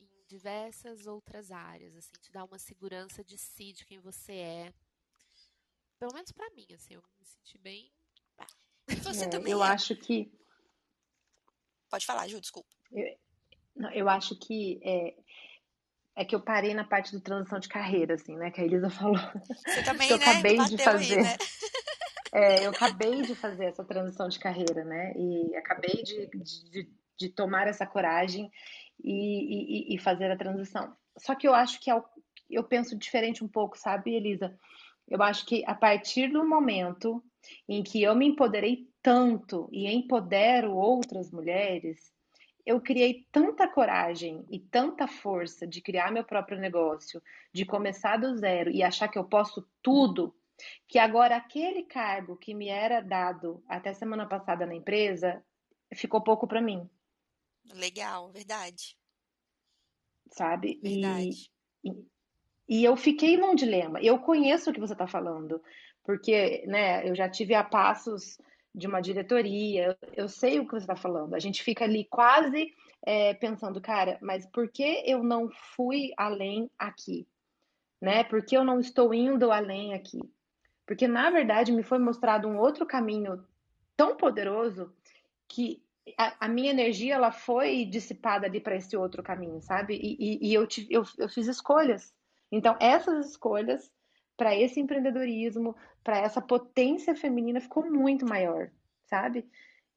em 0.00 0.24
diversas 0.26 1.06
outras 1.06 1.50
áreas, 1.50 1.96
assim, 1.96 2.12
te 2.20 2.32
dá 2.32 2.44
uma 2.44 2.58
segurança 2.58 3.22
de 3.22 3.36
si, 3.36 3.72
de 3.72 3.84
quem 3.84 3.98
você 3.98 4.32
é. 4.32 4.72
Pelo 5.98 6.14
menos 6.14 6.32
para 6.32 6.50
mim, 6.50 6.66
assim, 6.74 6.94
eu 6.94 7.02
me 7.18 7.24
senti 7.24 7.58
bem. 7.58 7.92
E 8.88 8.96
você 8.96 9.24
é, 9.24 9.28
também. 9.28 9.52
Eu 9.52 9.62
é... 9.62 9.68
acho 9.68 9.94
que. 9.96 10.32
Pode 11.90 12.06
falar, 12.06 12.28
Ju, 12.28 12.40
desculpa. 12.40 12.74
Eu, 12.92 13.18
não, 13.76 13.90
eu 13.92 14.08
acho 14.08 14.36
que 14.36 14.80
é, 14.82 15.14
é 16.16 16.24
que 16.24 16.34
eu 16.34 16.40
parei 16.40 16.74
na 16.74 16.84
parte 16.84 17.12
do 17.12 17.20
transição 17.20 17.58
de 17.58 17.68
carreira, 17.68 18.14
assim, 18.14 18.36
né? 18.36 18.50
Que 18.50 18.60
a 18.60 18.64
Elisa 18.64 18.90
falou. 18.90 19.18
Você 19.66 19.82
também, 19.82 20.08
eu 20.08 20.18
né? 20.18 20.24
acabei 20.24 20.56
Bateu 20.56 20.76
de 20.76 20.84
fazer. 20.84 21.18
Aí, 21.18 21.22
né? 21.22 21.36
É, 22.32 22.66
eu 22.66 22.70
acabei 22.70 23.22
de 23.22 23.34
fazer 23.34 23.66
essa 23.66 23.84
transição 23.84 24.28
de 24.28 24.38
carreira, 24.38 24.84
né? 24.84 25.12
E 25.16 25.56
acabei 25.56 26.02
de, 26.02 26.26
de, 26.26 26.88
de 27.16 27.28
tomar 27.28 27.66
essa 27.66 27.86
coragem 27.86 28.50
e, 29.02 29.92
e, 29.92 29.94
e, 29.94 29.98
fazer 29.98 30.30
a 30.30 30.36
transição. 30.36 30.94
Só 31.16 31.34
que 31.34 31.48
eu 31.48 31.54
acho 31.54 31.80
que 31.80 31.90
é 31.90 32.02
eu 32.50 32.64
penso 32.64 32.96
diferente 32.96 33.44
um 33.44 33.48
pouco, 33.48 33.78
sabe, 33.78 34.14
Elisa? 34.14 34.58
Eu 35.06 35.22
acho 35.22 35.44
que 35.44 35.64
a 35.66 35.74
partir 35.74 36.28
do 36.28 36.46
momento 36.46 37.22
em 37.68 37.82
que 37.82 38.02
eu 38.02 38.14
me 38.14 38.26
empoderei 38.26 38.88
tanto 39.02 39.68
e 39.72 39.86
empodero 39.86 40.74
outras 40.74 41.30
mulheres, 41.30 42.12
eu 42.64 42.80
criei 42.80 43.26
tanta 43.32 43.66
coragem 43.66 44.44
e 44.50 44.58
tanta 44.58 45.06
força 45.06 45.66
de 45.66 45.80
criar 45.80 46.12
meu 46.12 46.24
próprio 46.24 46.58
negócio, 46.58 47.22
de 47.52 47.64
começar 47.64 48.18
do 48.18 48.36
zero 48.36 48.70
e 48.70 48.82
achar 48.82 49.08
que 49.08 49.18
eu 49.18 49.24
posso 49.24 49.66
tudo, 49.82 50.34
que 50.86 50.98
agora 50.98 51.36
aquele 51.36 51.82
cargo 51.82 52.36
que 52.36 52.54
me 52.54 52.68
era 52.68 53.00
dado 53.00 53.62
até 53.68 53.92
semana 53.92 54.26
passada 54.26 54.66
na 54.66 54.74
empresa 54.74 55.42
ficou 55.94 56.20
pouco 56.22 56.46
para 56.46 56.60
mim. 56.60 56.88
Legal, 57.74 58.30
verdade. 58.30 58.96
Sabe? 60.30 60.80
Verdade. 60.82 61.50
E, 61.84 61.90
e, 61.90 62.06
e 62.80 62.84
eu 62.84 62.96
fiquei 62.96 63.36
num 63.36 63.54
dilema. 63.54 64.00
Eu 64.00 64.18
conheço 64.18 64.70
o 64.70 64.72
que 64.72 64.80
você 64.80 64.92
está 64.92 65.06
falando, 65.06 65.62
porque 66.04 66.64
né, 66.66 67.08
eu 67.08 67.14
já 67.14 67.28
tive 67.28 67.54
a 67.54 67.64
passos 67.64 68.38
de 68.74 68.86
uma 68.86 69.00
diretoria, 69.00 69.86
eu, 69.86 70.24
eu 70.24 70.28
sei 70.28 70.60
o 70.60 70.66
que 70.66 70.72
você 70.72 70.84
está 70.84 70.96
falando. 70.96 71.34
A 71.34 71.38
gente 71.38 71.62
fica 71.62 71.84
ali 71.84 72.04
quase 72.04 72.72
é, 73.04 73.34
pensando, 73.34 73.80
cara, 73.80 74.18
mas 74.20 74.46
por 74.46 74.70
que 74.70 75.02
eu 75.06 75.22
não 75.22 75.50
fui 75.74 76.12
além 76.16 76.70
aqui? 76.78 77.26
Né? 78.00 78.22
Por 78.22 78.44
que 78.44 78.56
eu 78.56 78.64
não 78.64 78.78
estou 78.78 79.12
indo 79.12 79.50
além 79.50 79.94
aqui? 79.94 80.20
Porque, 80.88 81.06
na 81.06 81.28
verdade, 81.28 81.70
me 81.70 81.82
foi 81.82 81.98
mostrado 81.98 82.48
um 82.48 82.58
outro 82.58 82.86
caminho 82.86 83.44
tão 83.94 84.16
poderoso 84.16 84.90
que 85.46 85.82
a, 86.16 86.46
a, 86.46 86.48
minha 86.48 86.70
energia 86.70 87.14
ela 87.14 87.30
foi 87.30 87.84
dissipada 87.84 88.46
ali 88.46 88.58
para 88.58 88.74
esse 88.74 88.96
outro 88.96 89.22
caminho, 89.22 89.60
sabe? 89.60 89.94
E, 89.96 90.16
e, 90.18 90.48
e 90.48 90.54
eu, 90.54 90.66
tive, 90.66 90.88
eu, 90.90 91.02
eu 91.18 91.28
fiz 91.28 91.46
escolhas. 91.46 92.14
Então, 92.50 92.74
essas 92.80 93.28
escolhas 93.28 93.92
para 94.34 94.56
esse 94.56 94.80
empreendedorismo, 94.80 95.76
para 96.02 96.16
essa 96.16 96.40
potência 96.40 97.14
feminina 97.14 97.60
ficou 97.60 97.84
muito 97.90 98.26
maior, 98.26 98.70
sabe? 99.04 99.44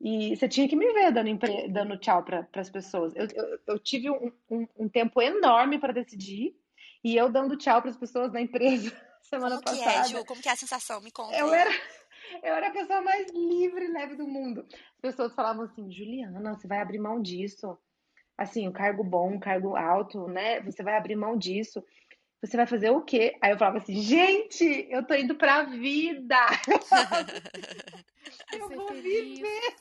E 0.01 0.35
você 0.35 0.49
tinha 0.49 0.67
que 0.67 0.75
me 0.75 0.91
ver 0.91 1.13
dando, 1.13 1.29
dando 1.69 1.97
tchau 1.99 2.21
para 2.21 2.45
as 2.55 2.69
pessoas. 2.69 3.15
Eu, 3.15 3.27
eu, 3.33 3.59
eu 3.65 3.79
tive 3.79 4.09
um, 4.09 4.29
um, 4.49 4.67
um, 4.77 4.89
tempo 4.89 5.21
enorme 5.21 5.79
para 5.79 5.93
decidir 5.93 6.53
e 7.01 7.15
eu 7.15 7.31
dando 7.31 7.55
tchau 7.55 7.81
para 7.81 7.91
as 7.91 7.97
pessoas 7.97 8.33
na 8.33 8.41
empresa 8.41 8.91
semana 9.27 9.55
Como 9.55 9.63
passada. 9.63 9.83
Como 9.83 10.03
que 10.03 10.13
é, 10.13 10.19
Ju? 10.19 10.25
Como 10.25 10.41
que 10.41 10.49
é 10.49 10.51
a 10.51 10.55
sensação? 10.55 11.01
Me 11.01 11.11
conta. 11.11 11.35
Eu 11.35 11.53
era, 11.53 11.69
eu 12.43 12.55
era 12.55 12.67
a 12.67 12.71
pessoa 12.71 13.01
mais 13.01 13.31
livre 13.31 13.85
e 13.85 13.91
leve 13.91 14.15
do 14.15 14.27
mundo. 14.27 14.65
As 14.95 15.01
pessoas 15.01 15.33
falavam 15.33 15.65
assim, 15.65 15.91
Juliana, 15.91 16.55
você 16.55 16.67
vai 16.67 16.79
abrir 16.79 16.99
mão 16.99 17.21
disso. 17.21 17.77
Assim, 18.37 18.67
o 18.67 18.71
cargo 18.71 19.03
bom, 19.03 19.35
o 19.35 19.39
cargo 19.39 19.75
alto, 19.75 20.27
né? 20.27 20.61
Você 20.61 20.81
vai 20.81 20.97
abrir 20.97 21.15
mão 21.15 21.37
disso 21.37 21.83
você 22.41 22.57
vai 22.57 22.65
fazer 22.65 22.89
o 22.89 23.01
quê? 23.01 23.37
Aí 23.41 23.51
eu 23.51 23.57
falava 23.57 23.77
assim, 23.77 24.01
gente, 24.01 24.87
eu 24.89 25.05
tô 25.05 25.13
indo 25.13 25.35
pra 25.35 25.63
vida. 25.63 26.37
Eu, 28.53 28.69
vou 28.69 28.93
viver. 28.93 29.75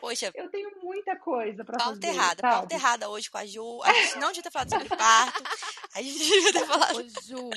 Poxa. 0.00 0.30
Eu 0.34 0.50
tenho 0.50 0.70
muita 0.82 1.16
coisa 1.16 1.64
pra 1.64 1.78
pauta 1.78 1.94
fazer. 1.94 2.14
Errada, 2.14 2.40
sabe? 2.40 2.54
pauta 2.54 2.74
errada 2.74 3.08
hoje 3.08 3.30
com 3.30 3.38
a 3.38 3.46
Ju. 3.46 3.82
A 3.82 3.92
gente 3.92 4.18
não 4.18 4.28
devia 4.28 4.42
ter 4.42 4.50
falado 4.50 4.70
sobre 4.70 4.88
parto. 4.88 5.42
A 5.94 6.02
gente 6.02 6.18
devia 6.18 6.52
ter 6.52 6.66
falado. 6.66 6.98
Ô, 6.98 7.02
Ju. 7.02 7.50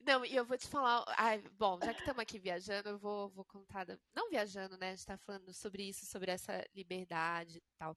Não, 0.00 0.24
e 0.24 0.34
eu 0.36 0.44
vou 0.44 0.56
te 0.56 0.68
falar. 0.68 1.04
Ai, 1.16 1.42
bom, 1.52 1.78
já 1.82 1.92
que 1.92 2.00
estamos 2.00 2.22
aqui 2.22 2.38
viajando, 2.38 2.90
eu 2.90 2.98
vou, 2.98 3.28
vou 3.30 3.44
contar. 3.44 3.84
Da... 3.84 3.98
Não 4.14 4.30
viajando, 4.30 4.76
né? 4.78 4.88
A 4.90 4.94
gente 4.94 5.06
tá 5.06 5.18
falando 5.18 5.52
sobre 5.52 5.82
isso, 5.88 6.06
sobre 6.06 6.30
essa 6.30 6.64
liberdade 6.74 7.58
e 7.58 7.62
tal. 7.78 7.96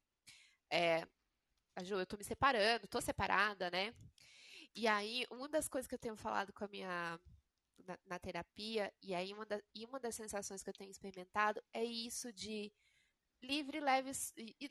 É, 0.72 1.06
a 1.76 1.84
Ju, 1.84 1.96
eu 1.96 2.06
tô 2.06 2.18
me 2.18 2.24
separando, 2.24 2.88
tô 2.88 3.00
separada, 3.02 3.70
né? 3.70 3.94
E 4.76 4.88
aí, 4.88 5.26
uma 5.30 5.50
das 5.50 5.68
coisas 5.68 5.88
que 5.88 5.96
eu 5.96 6.00
tenho 6.00 6.16
falado 6.16 6.54
com 6.54 6.64
a 6.64 6.68
minha. 6.68 7.20
Na, 7.84 7.98
na 8.06 8.20
terapia, 8.20 8.94
e 9.02 9.12
aí 9.16 9.34
uma, 9.34 9.44
da, 9.44 9.60
e 9.74 9.84
uma 9.86 10.00
das 10.00 10.14
sensações 10.14 10.62
que 10.62 10.70
eu 10.70 10.74
tenho 10.74 10.92
experimentado 10.92 11.60
é 11.74 11.84
isso 11.84 12.32
de 12.32 12.72
livre, 13.42 13.80
leve, 13.80 14.12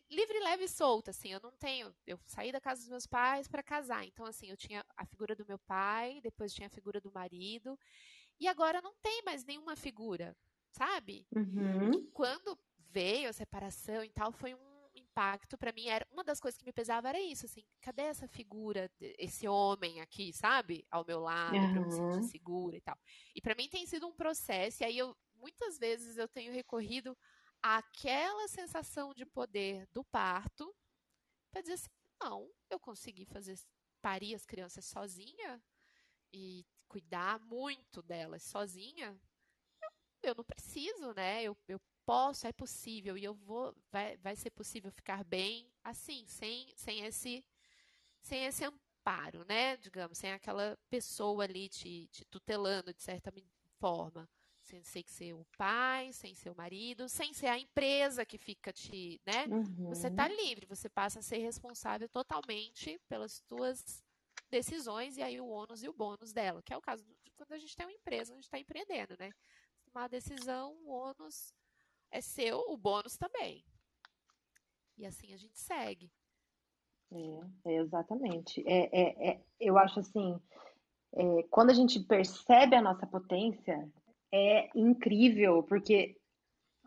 livre, 0.08 0.38
leve 0.40 0.64
e 0.64 0.68
solta, 0.68 1.10
assim, 1.10 1.32
eu 1.32 1.40
não 1.40 1.50
tenho, 1.52 1.92
eu 2.06 2.18
saí 2.24 2.52
da 2.52 2.60
casa 2.60 2.80
dos 2.80 2.88
meus 2.88 3.06
pais 3.06 3.48
para 3.48 3.62
casar, 3.62 4.04
então 4.04 4.24
assim, 4.24 4.48
eu 4.48 4.56
tinha 4.56 4.84
a 4.96 5.04
figura 5.04 5.34
do 5.34 5.44
meu 5.44 5.58
pai, 5.58 6.20
depois 6.22 6.54
tinha 6.54 6.68
a 6.68 6.70
figura 6.70 7.00
do 7.00 7.10
marido, 7.10 7.76
e 8.38 8.46
agora 8.46 8.80
não 8.80 8.94
tem 9.02 9.22
mais 9.24 9.44
nenhuma 9.44 9.74
figura, 9.74 10.36
sabe? 10.70 11.26
Uhum. 11.34 12.08
Quando 12.12 12.56
veio 12.90 13.28
a 13.28 13.32
separação 13.32 14.04
e 14.04 14.10
tal, 14.10 14.32
foi 14.32 14.54
um 14.54 14.69
impacto 15.20 15.58
para 15.58 15.72
mim 15.72 15.86
era 15.86 16.06
uma 16.10 16.24
das 16.24 16.40
coisas 16.40 16.58
que 16.58 16.64
me 16.64 16.72
pesava 16.72 17.08
era 17.08 17.20
isso, 17.20 17.44
assim, 17.44 17.62
cadê 17.80 18.02
essa 18.02 18.26
figura, 18.26 18.90
esse 19.18 19.46
homem 19.46 20.00
aqui, 20.00 20.32
sabe, 20.32 20.86
ao 20.90 21.04
meu 21.04 21.20
lado, 21.20 21.56
uhum. 21.56 21.72
para 21.72 21.80
me 21.80 21.92
sentir 21.92 22.22
segura 22.30 22.76
e 22.76 22.80
tal. 22.80 22.98
E 23.34 23.40
para 23.40 23.54
mim 23.54 23.68
tem 23.68 23.86
sido 23.86 24.06
um 24.06 24.14
processo, 24.14 24.82
e 24.82 24.86
aí 24.86 24.98
eu 24.98 25.14
muitas 25.34 25.78
vezes 25.78 26.16
eu 26.16 26.28
tenho 26.28 26.52
recorrido 26.52 27.16
àquela 27.62 28.48
sensação 28.48 29.12
de 29.14 29.26
poder 29.26 29.86
do 29.92 30.02
parto 30.04 30.74
para 31.50 31.60
dizer 31.60 31.74
assim, 31.74 31.90
não, 32.22 32.50
eu 32.70 32.80
consegui 32.80 33.26
fazer 33.26 33.58
parir 34.00 34.34
as 34.34 34.46
crianças 34.46 34.86
sozinha 34.86 35.62
e 36.32 36.64
cuidar 36.88 37.38
muito 37.40 38.02
delas 38.02 38.42
sozinha. 38.42 39.18
Eu, 40.22 40.34
não 40.34 40.44
preciso, 40.44 41.14
né? 41.14 41.42
Eu, 41.42 41.56
eu 41.66 41.80
posso, 42.10 42.44
é 42.44 42.52
possível 42.52 43.16
e 43.16 43.22
eu 43.22 43.34
vou, 43.34 43.72
vai, 43.92 44.16
vai 44.16 44.34
ser 44.34 44.50
possível 44.50 44.90
ficar 44.90 45.22
bem 45.22 45.70
assim, 45.84 46.24
sem, 46.26 46.66
sem 46.74 47.04
esse, 47.04 47.44
sem 48.20 48.46
esse 48.46 48.64
amparo, 48.64 49.44
né? 49.48 49.76
Digamos, 49.76 50.18
sem 50.18 50.32
aquela 50.32 50.76
pessoa 50.88 51.44
ali 51.44 51.68
te, 51.68 52.08
te 52.08 52.24
tutelando 52.24 52.92
de 52.92 53.00
certa 53.00 53.32
forma, 53.78 54.28
sem 54.60 54.82
ser 54.82 55.04
que 55.04 55.12
ser 55.12 55.34
o 55.34 55.46
pai, 55.56 56.12
sem 56.12 56.34
ser 56.34 56.50
o 56.50 56.56
marido, 56.56 57.08
sem 57.08 57.32
ser 57.32 57.46
a 57.46 57.56
empresa 57.56 58.26
que 58.26 58.38
fica 58.38 58.72
te, 58.72 59.20
né? 59.24 59.46
Uhum. 59.46 59.90
Você 59.90 60.08
está 60.08 60.26
livre, 60.26 60.66
você 60.66 60.88
passa 60.88 61.20
a 61.20 61.22
ser 61.22 61.38
responsável 61.38 62.08
totalmente 62.08 63.00
pelas 63.08 63.40
suas 63.46 64.02
decisões 64.50 65.16
e 65.16 65.22
aí 65.22 65.40
o 65.40 65.46
ônus 65.46 65.84
e 65.84 65.88
o 65.88 65.92
bônus 65.92 66.32
dela, 66.32 66.60
que 66.60 66.74
é 66.74 66.76
o 66.76 66.82
caso 66.82 67.04
de 67.04 67.30
quando 67.36 67.52
a 67.52 67.58
gente 67.58 67.76
tem 67.76 67.86
uma 67.86 67.92
empresa, 67.92 68.32
a 68.32 68.34
gente 68.34 68.44
está 68.46 68.58
empreendendo, 68.58 69.14
né? 69.16 69.30
Uma 69.94 70.08
decisão, 70.08 70.76
o 70.82 70.90
ônus 70.90 71.52
é 72.10 72.20
seu, 72.20 72.58
o 72.68 72.76
bônus 72.76 73.16
também. 73.16 73.64
E 74.98 75.06
assim 75.06 75.32
a 75.32 75.36
gente 75.36 75.58
segue. 75.58 76.10
É, 77.12 77.74
exatamente. 77.74 78.62
É, 78.66 79.00
é, 79.00 79.30
é, 79.30 79.40
eu 79.58 79.78
acho 79.78 80.00
assim, 80.00 80.38
é, 81.14 81.42
quando 81.50 81.70
a 81.70 81.74
gente 81.74 81.98
percebe 82.00 82.76
a 82.76 82.82
nossa 82.82 83.06
potência, 83.06 83.88
é 84.32 84.68
incrível, 84.74 85.62
porque 85.62 86.16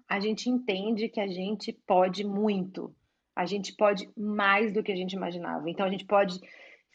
a 0.07 0.19
gente 0.19 0.49
entende 0.49 1.09
que 1.09 1.19
a 1.19 1.27
gente 1.27 1.73
pode 1.73 2.23
muito. 2.23 2.95
A 3.35 3.45
gente 3.45 3.75
pode 3.75 4.09
mais 4.15 4.71
do 4.71 4.83
que 4.83 4.91
a 4.91 4.95
gente 4.95 5.13
imaginava. 5.13 5.69
Então 5.69 5.85
a 5.85 5.89
gente 5.89 6.05
pode 6.05 6.39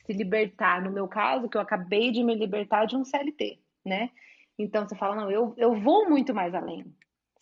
se 0.06 0.12
libertar. 0.12 0.80
No 0.82 0.90
meu 0.90 1.08
caso, 1.08 1.48
que 1.48 1.56
eu 1.56 1.60
acabei 1.60 2.10
de 2.10 2.22
me 2.22 2.34
libertar 2.34 2.86
de 2.86 2.96
um 2.96 3.04
CLT, 3.04 3.60
né? 3.84 4.10
Então 4.56 4.86
você 4.86 4.94
fala, 4.94 5.16
não, 5.16 5.30
eu, 5.30 5.54
eu 5.56 5.74
vou 5.80 6.08
muito 6.08 6.32
mais 6.32 6.54
além 6.54 6.84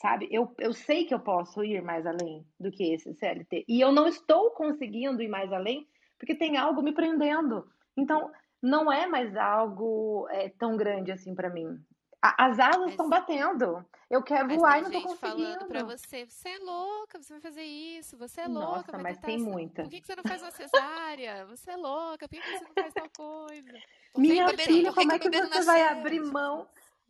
sabe? 0.01 0.29
Eu, 0.31 0.55
eu 0.59 0.73
sei 0.73 1.05
que 1.05 1.15
eu 1.15 1.21
posso 1.21 1.65
ir 1.65 1.83
mais 1.83 2.07
além 2.07 2.47
do 2.59 2.71
que 2.71 2.93
esse 2.93 3.15
CLT. 3.15 3.65
E 3.69 3.81
eu 3.81 3.93
não 3.93 4.07
estou 4.07 4.51
conseguindo 4.51 5.23
ir 5.23 5.29
mais 5.29 5.53
além 5.53 5.87
porque 6.19 6.35
tem 6.35 6.57
algo 6.57 6.83
me 6.83 6.93
prendendo. 6.93 7.69
Então, 7.97 8.31
não 8.63 8.91
é 8.91 9.07
mais 9.07 9.37
algo 9.37 10.27
é, 10.31 10.49
tão 10.49 10.77
grande 10.77 11.13
assim 11.13 11.35
para 11.35 11.51
mim. 11.51 11.79
as 12.21 12.59
asas 12.59 12.91
estão 12.91 13.09
batendo. 13.09 13.85
Eu 14.09 14.23
quero 14.23 14.49
voar 14.57 14.79
e 14.79 14.83
não 14.83 14.91
tô 14.91 15.03
conseguindo. 15.03 15.19
falando 15.19 15.67
pra 15.67 15.83
você, 15.83 16.27
você 16.27 16.51
é 16.51 16.59
louca, 16.59 17.21
você 17.21 17.33
vai 17.33 17.41
fazer 17.41 17.63
isso, 17.63 18.17
você 18.17 18.43
é 18.43 18.47
louca. 18.47 18.93
Nossa, 18.93 18.99
mas 18.99 19.19
tem 19.19 19.37
essa... 19.37 19.45
muita. 19.45 19.83
Por 19.83 19.91
que, 19.91 20.07
você 20.07 20.15
não 20.15 20.23
faz 20.23 20.43
uma 20.43 20.51
cesárea? 20.53 21.47
Você 21.47 21.71
é 21.73 21.77
louca, 21.77 22.29
por 22.29 22.41
que, 22.41 22.59
você 22.59 22.65
não 22.65 22.73
faz 22.73 22.95
tal 22.95 23.11
coisa? 23.17 23.73
Minha 24.17 24.49
filha, 24.57 24.93
como 24.93 25.13
é 25.13 25.19
que 25.19 25.29
você 25.29 25.65
vai 25.65 25.83
abrir 25.89 26.21
mão 26.21 26.69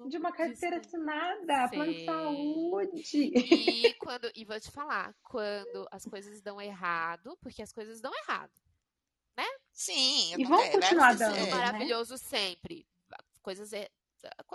de 0.08 0.16
uma 0.18 0.32
carteira 0.32 0.76
assinada, 0.78 1.68
plano 1.68 1.92
de 1.92 2.04
saúde. 2.04 3.02
E 3.14 3.94
quando 3.98 4.30
e 4.34 4.44
vou 4.44 4.60
te 4.60 4.70
falar, 4.70 5.14
quando 5.22 5.88
as 5.90 6.04
coisas 6.04 6.40
dão 6.40 6.60
errado, 6.60 7.36
porque 7.40 7.62
as 7.62 7.72
coisas 7.72 8.00
dão 8.00 8.12
errado, 8.14 8.52
né? 9.36 9.46
Sim, 9.72 10.34
e 10.38 10.44
vão 10.44 10.70
continuar 10.70 11.16
dando, 11.16 11.36
é 11.36 11.50
maravilhoso 11.50 12.14
né? 12.14 12.18
sempre. 12.18 12.86
Coisas 13.42 13.72
é 13.72 13.88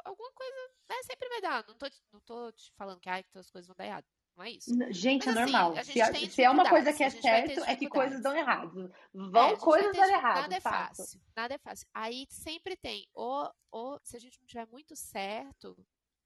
alguma 0.04 0.32
coisa, 0.34 0.72
né, 0.90 0.96
sempre 1.04 1.30
vai 1.30 1.42
dar. 1.42 1.66
Não 1.68 1.76
tô, 1.76 1.86
não 2.12 2.20
tô 2.22 2.52
te 2.52 2.72
falando 2.74 3.00
que, 3.00 3.10
ai, 3.10 3.24
que 3.24 3.38
as 3.38 3.50
coisas 3.50 3.68
vão 3.68 3.76
dar 3.78 3.86
errado. 3.86 4.06
Não 4.42 4.48
é 4.48 4.52
isso. 4.52 4.72
Gente, 4.90 5.28
Mas, 5.28 5.38
é 5.38 5.42
assim, 5.44 5.52
normal. 5.52 5.84
se, 5.84 6.32
se 6.32 6.42
é 6.42 6.50
uma 6.50 6.68
coisa 6.68 6.92
que 6.92 7.04
é 7.04 7.10
certo, 7.12 7.64
é 7.64 7.76
que 7.76 7.88
coisas 7.88 8.24
dão 8.24 8.36
errado. 8.36 8.92
Vão 9.14 9.50
é, 9.50 9.56
coisas 9.56 9.96
dar 9.96 10.10
errado. 10.10 10.42
Nada 10.42 10.56
é 10.56 10.60
fácil. 10.60 11.22
Nada 11.36 11.54
é 11.54 11.58
fácil. 11.60 11.88
Aí 11.94 12.26
sempre 12.28 12.76
tem, 12.76 13.08
ou, 13.14 13.54
ou 13.70 14.00
se 14.04 14.18
a 14.18 14.20
gente 14.20 14.40
não 14.40 14.48
tiver 14.48 14.66
muito 14.66 14.96
certo, 14.96 15.78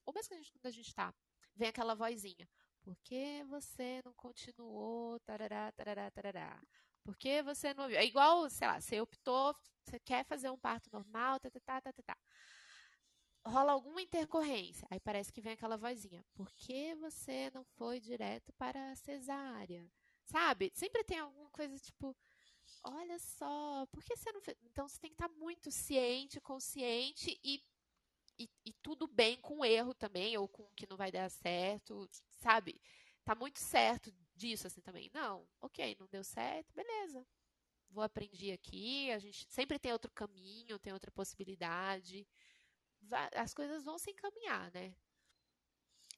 ou 0.06 0.14
mesmo 0.14 0.30
que 0.30 0.34
a 0.34 0.38
gente, 0.38 0.52
quando 0.54 0.66
a 0.68 0.72
gente 0.72 0.96
tá, 0.96 1.14
vem 1.54 1.68
aquela 1.68 1.94
vozinha. 1.94 2.48
Por 2.82 2.96
que 3.04 3.44
você 3.50 4.02
não 4.06 4.14
continuou? 4.14 5.20
Tarará, 5.22 5.72
tarará, 5.74 6.10
tarará. 6.10 6.62
Por 7.04 7.18
que 7.18 7.44
você 7.44 7.74
não. 7.74 7.90
É 7.90 8.06
igual, 8.06 8.50
sei 8.50 8.68
lá, 8.68 8.80
você 8.80 9.02
optou, 9.02 9.54
você 9.84 10.00
quer 10.00 10.24
fazer 10.24 10.50
um 10.50 10.58
parto 10.58 10.90
normal, 10.94 11.38
tá, 11.40 11.50
tá, 11.50 11.60
tá, 11.60 11.82
tá, 11.82 11.92
tá. 11.92 12.04
tá 12.04 12.18
rola 13.46 13.72
alguma 13.72 14.02
intercorrência. 14.02 14.88
Aí 14.90 15.00
parece 15.00 15.32
que 15.32 15.42
vem 15.42 15.54
aquela 15.54 15.78
vozinha. 15.78 16.24
Por 16.34 16.52
que 16.52 16.96
você 16.96 17.52
não 17.54 17.64
foi 17.64 18.00
direto 18.00 18.52
para 18.54 18.92
a 18.92 18.96
cesárea? 18.96 19.90
Sabe? 20.24 20.72
Sempre 20.74 21.04
tem 21.04 21.20
alguma 21.20 21.50
coisa 21.50 21.78
tipo. 21.80 22.16
Olha 22.84 23.20
só, 23.20 23.86
por 23.92 24.04
que 24.04 24.16
você 24.16 24.32
não 24.32 24.42
fez? 24.42 24.58
Então 24.64 24.88
você 24.88 25.00
tem 25.00 25.12
que 25.12 25.16
estar 25.16 25.30
muito 25.30 25.72
ciente, 25.72 26.42
consciente 26.42 27.40
e, 27.44 27.64
e, 28.40 28.50
e 28.66 28.74
tudo 28.82 29.08
bem 29.08 29.38
com 29.40 29.60
o 29.60 29.66
erro 29.66 29.94
também, 29.94 30.38
ou 30.38 30.48
com 30.48 30.64
o 30.64 30.74
que 30.76 30.88
não 30.90 30.98
vai 30.98 31.12
dar 31.12 31.30
certo, 31.30 32.08
sabe? 32.40 32.82
Tá 33.24 33.36
muito 33.36 33.60
certo 33.60 34.12
disso 34.36 34.68
assim 34.68 34.82
também. 34.82 35.12
Não, 35.14 35.48
ok, 35.62 35.96
não 36.00 36.08
deu 36.08 36.24
certo, 36.24 36.74
beleza. 36.74 37.26
Vou 37.90 38.04
aprender 38.04 38.52
aqui, 38.52 39.12
a 39.12 39.20
gente 39.20 39.46
sempre 39.50 39.80
tem 39.80 39.94
outro 39.94 40.12
caminho, 40.12 40.80
tem 40.80 40.94
outra 40.94 41.12
possibilidade 41.12 42.28
as 43.34 43.54
coisas 43.54 43.84
vão 43.84 43.98
se 43.98 44.12
encaminhar, 44.12 44.72
né? 44.72 44.94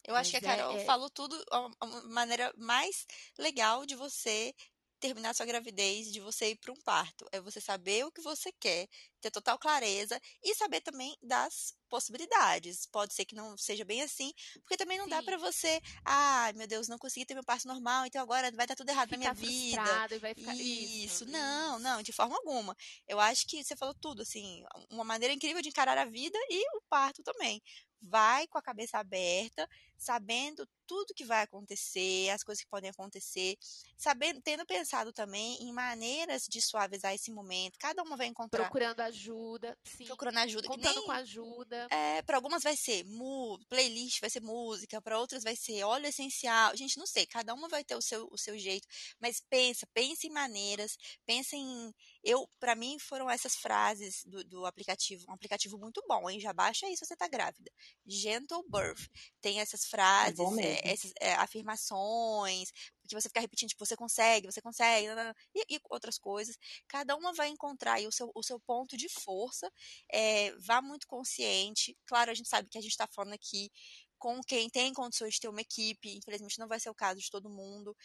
Eu 0.04 0.16
acho 0.16 0.32
Mas 0.32 0.40
que 0.40 0.46
a 0.46 0.56
Carol 0.56 0.78
é, 0.78 0.82
é... 0.82 0.86
falou 0.86 1.10
tudo, 1.10 1.36
a 1.52 1.86
maneira 2.08 2.54
mais 2.58 3.06
legal 3.38 3.86
de 3.86 3.96
você 3.96 4.56
terminar 5.00 5.34
sua 5.36 5.46
gravidez, 5.46 6.12
de 6.12 6.20
você 6.20 6.52
ir 6.52 6.56
para 6.58 6.72
um 6.72 6.82
parto. 6.82 7.26
É 7.32 7.40
você 7.40 7.62
saber 7.62 8.06
o 8.06 8.12
que 8.12 8.22
você 8.22 8.52
quer, 8.60 8.88
ter 9.22 9.32
total 9.32 9.58
clareza 9.58 10.20
e 10.44 10.56
saber 10.56 10.82
também 10.82 11.16
das 11.22 11.76
possibilidades. 11.90 12.86
Pode 12.88 13.14
ser 13.14 13.26
que 13.26 13.36
não 13.36 13.58
seja 13.58 13.86
bem 13.86 14.02
assim, 14.02 14.32
porque 14.62 14.78
também 14.78 14.98
não 14.98 15.06
Sim. 15.06 15.12
dá 15.12 15.24
para 15.24 15.38
você, 15.38 15.80
ai, 16.06 16.52
ah, 16.52 16.54
meu 16.54 16.68
Deus, 16.68 16.88
não 16.88 16.98
consegui 16.98 17.26
ter 17.26 17.34
meu 17.34 17.44
parto 17.44 17.68
normal, 17.68 18.06
então 18.06 18.22
agora 18.22 18.52
vai 18.52 18.68
dar 18.68 18.76
tudo 18.76 18.90
errado 18.90 19.12
na 19.12 19.18
minha 19.18 19.34
vida. 19.34 20.08
E 20.12 20.20
vai 20.20 20.34
ficar 20.34 20.56
isso, 20.56 21.24
isso. 21.24 21.26
Não, 21.26 21.80
não, 21.80 22.02
de 22.02 22.12
forma 22.12 22.36
alguma. 22.36 22.76
Eu 23.08 23.20
acho 23.20 23.48
que 23.48 23.64
você 23.64 23.76
falou 23.76 23.96
tudo, 23.96 24.22
assim, 24.22 24.64
uma 24.90 25.04
maneira 25.04 25.34
incrível 25.34 25.62
de 25.62 25.70
encarar 25.70 25.98
a 25.98 26.06
vida 26.06 26.38
e 26.50 26.78
o 26.78 26.82
parto 26.90 27.24
também 27.24 27.62
vai 28.02 28.48
com 28.48 28.58
a 28.58 28.62
cabeça 28.62 28.98
aberta, 29.00 29.68
sabendo 29.98 30.68
tudo 30.88 31.14
que 31.14 31.26
vai 31.26 31.44
acontecer, 31.44 32.30
as 32.30 32.44
coisas 32.44 32.64
que 32.64 32.70
podem 32.70 32.90
acontecer, 32.90 33.58
sabendo, 33.98 34.42
tendo 34.42 34.66
pensado 34.66 35.12
também 35.12 35.62
em 35.62 35.74
maneiras 35.74 36.46
de 36.48 36.62
suavizar 36.62 37.14
esse 37.14 37.30
momento. 37.30 37.78
Cada 37.78 38.02
uma 38.02 38.16
vai 38.16 38.28
encontrar 38.28 38.64
procurando 38.64 39.02
ajuda, 39.02 39.78
sim. 39.84 40.06
procurando 40.06 40.38
ajuda, 40.38 40.68
contando 40.68 40.96
nem, 40.96 41.06
com 41.06 41.12
ajuda. 41.12 41.88
É, 41.92 42.22
para 42.22 42.38
algumas 42.38 42.64
vai 42.64 42.78
ser 42.78 43.04
mu, 43.04 43.60
playlist, 43.68 44.22
vai 44.22 44.30
ser 44.30 44.42
música, 44.42 45.02
para 45.02 45.20
outras 45.20 45.44
vai 45.44 45.56
ser 45.56 45.84
óleo 45.84 46.08
essencial. 46.08 46.76
Gente, 46.76 46.98
não 46.98 47.06
sei, 47.06 47.26
cada 47.26 47.54
uma 47.54 47.68
vai 47.68 47.84
ter 47.84 47.96
o 47.96 48.02
seu 48.02 48.28
o 48.32 48.38
seu 48.38 48.58
jeito, 48.58 48.88
mas 49.20 49.42
pensa, 49.50 49.86
pensa 49.94 50.26
em 50.26 50.32
maneiras, 50.32 50.98
pensa 51.26 51.56
em 51.56 51.94
eu, 52.24 52.48
para 52.60 52.76
mim 52.76 52.98
foram 53.00 53.30
essas 53.30 53.56
frases 53.56 54.24
do, 54.26 54.44
do 54.44 54.66
aplicativo, 54.66 55.26
um 55.30 55.34
aplicativo 55.34 55.78
muito 55.78 56.04
bom, 56.08 56.30
hein? 56.30 56.40
Já 56.40 56.54
baixa 56.54 56.86
aí 56.86 56.96
se 56.96 57.06
você 57.06 57.16
tá 57.16 57.28
grávida. 57.28 57.72
Gentle 58.06 58.64
Birth. 58.70 59.08
Tem 59.42 59.60
essas 59.60 59.86
frases, 59.88 60.40
é, 60.58 60.92
essas 60.92 61.14
é, 61.20 61.34
afirmações, 61.36 62.72
que 63.08 63.16
você 63.16 63.30
fica 63.30 63.40
repetindo, 63.40 63.70
tipo, 63.70 63.86
você 63.86 63.96
consegue, 63.96 64.52
você 64.52 64.62
consegue, 64.62 65.08
e, 65.56 65.76
e, 65.76 65.80
outras 65.90 66.18
coisas. 66.18 66.58
Cada 66.88 67.16
uma 67.16 67.34
vai 67.34 67.48
encontrar 67.50 67.94
aí 67.94 68.08
o 68.08 68.12
seu, 68.12 68.32
o 68.36 68.44
seu 68.44 68.60
ponto 68.60 68.98
de 68.98 69.08
força. 69.10 69.72
É, 70.12 70.52
vá 70.60 70.82
muito 70.82 71.08
consciente. 71.08 71.98
Claro, 72.06 72.32
a 72.32 72.34
gente 72.34 72.50
sabe 72.50 72.70
que 72.70 72.78
a 72.78 72.82
gente 72.82 72.92
está 72.92 73.08
falando 73.08 73.34
aqui 73.34 73.72
com 74.18 74.42
quem 74.42 74.70
tem 74.70 74.94
condições 74.94 75.36
de 75.36 75.42
ter 75.42 75.48
uma 75.48 75.62
equipe, 75.62 76.18
infelizmente 76.18 76.58
não 76.60 76.68
vai 76.68 76.80
ser 76.80 76.90
o 76.90 76.96
caso 76.96 77.20
de 77.20 77.30
todo 77.30 77.50
mundo 77.50 77.96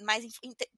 mas 0.00 0.24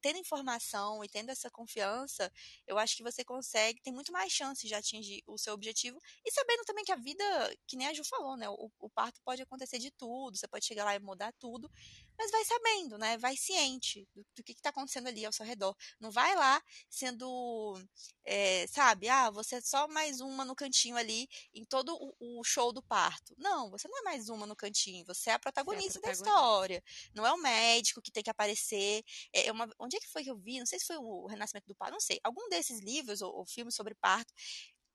tendo 0.00 0.18
informação 0.18 1.02
e 1.04 1.08
tendo 1.08 1.30
essa 1.30 1.50
confiança, 1.50 2.30
eu 2.66 2.78
acho 2.78 2.96
que 2.96 3.02
você 3.02 3.24
consegue, 3.24 3.80
tem 3.82 3.92
muito 3.92 4.12
mais 4.12 4.32
chance 4.32 4.66
de 4.66 4.74
atingir 4.74 5.22
o 5.26 5.36
seu 5.38 5.54
objetivo 5.54 5.98
e 6.24 6.32
sabendo 6.32 6.64
também 6.64 6.84
que 6.84 6.92
a 6.92 6.96
vida, 6.96 7.24
que 7.66 7.76
nem 7.76 7.86
a 7.88 7.94
Ju 7.94 8.04
falou, 8.04 8.36
né? 8.36 8.48
O, 8.48 8.70
o 8.78 8.90
parto 8.90 9.20
pode 9.24 9.42
acontecer 9.42 9.78
de 9.78 9.90
tudo, 9.90 10.36
você 10.36 10.48
pode 10.48 10.64
chegar 10.64 10.84
lá 10.84 10.94
e 10.94 10.98
mudar 10.98 11.32
tudo, 11.38 11.70
mas 12.18 12.30
vai 12.30 12.44
sabendo, 12.44 12.98
né? 12.98 13.16
Vai 13.18 13.36
ciente 13.36 14.06
do, 14.14 14.26
do 14.34 14.42
que 14.42 14.52
está 14.52 14.70
acontecendo 14.70 15.06
ali 15.06 15.24
ao 15.24 15.32
seu 15.32 15.46
redor. 15.46 15.74
Não 16.00 16.10
vai 16.10 16.34
lá 16.34 16.60
sendo, 16.90 17.80
é, 18.24 18.66
sabe, 18.66 19.08
ah, 19.08 19.30
você 19.30 19.56
é 19.56 19.60
só 19.60 19.86
mais 19.88 20.20
uma 20.20 20.44
no 20.44 20.56
cantinho 20.56 20.96
ali 20.96 21.28
em 21.54 21.64
todo 21.64 21.94
o, 21.94 22.40
o, 22.40 22.44
show 22.44 22.72
do 22.72 22.82
parto. 22.82 23.34
Não, 23.38 23.70
você 23.70 23.86
não 23.88 23.98
é 23.98 24.02
mais 24.02 24.28
uma 24.28 24.46
no 24.46 24.56
cantinho, 24.56 25.04
você 25.06 25.30
é 25.30 25.34
a 25.34 25.38
protagonista, 25.38 25.98
é 25.98 26.00
a 26.00 26.02
protagonista. 26.02 26.24
da 26.24 26.30
história. 26.30 26.84
Não 27.14 27.26
é 27.26 27.32
o 27.32 27.38
médico 27.38 28.02
que 28.02 28.10
tem 28.10 28.22
que 28.22 28.30
aparecer 28.30 29.04
é, 29.32 29.46
é 29.46 29.52
uma, 29.52 29.68
onde 29.78 29.96
é 29.96 30.00
que 30.00 30.08
foi 30.08 30.24
que 30.24 30.30
eu 30.30 30.36
vi? 30.36 30.58
Não 30.58 30.66
sei 30.66 30.78
se 30.78 30.86
foi 30.86 30.96
o 30.96 31.26
Renascimento 31.26 31.66
do 31.66 31.74
Parto, 31.74 31.92
não 31.92 32.00
sei. 32.00 32.18
Algum 32.24 32.48
desses 32.48 32.80
livros 32.80 33.22
ou, 33.22 33.34
ou 33.34 33.46
filmes 33.46 33.74
sobre 33.74 33.94
parto 33.94 34.32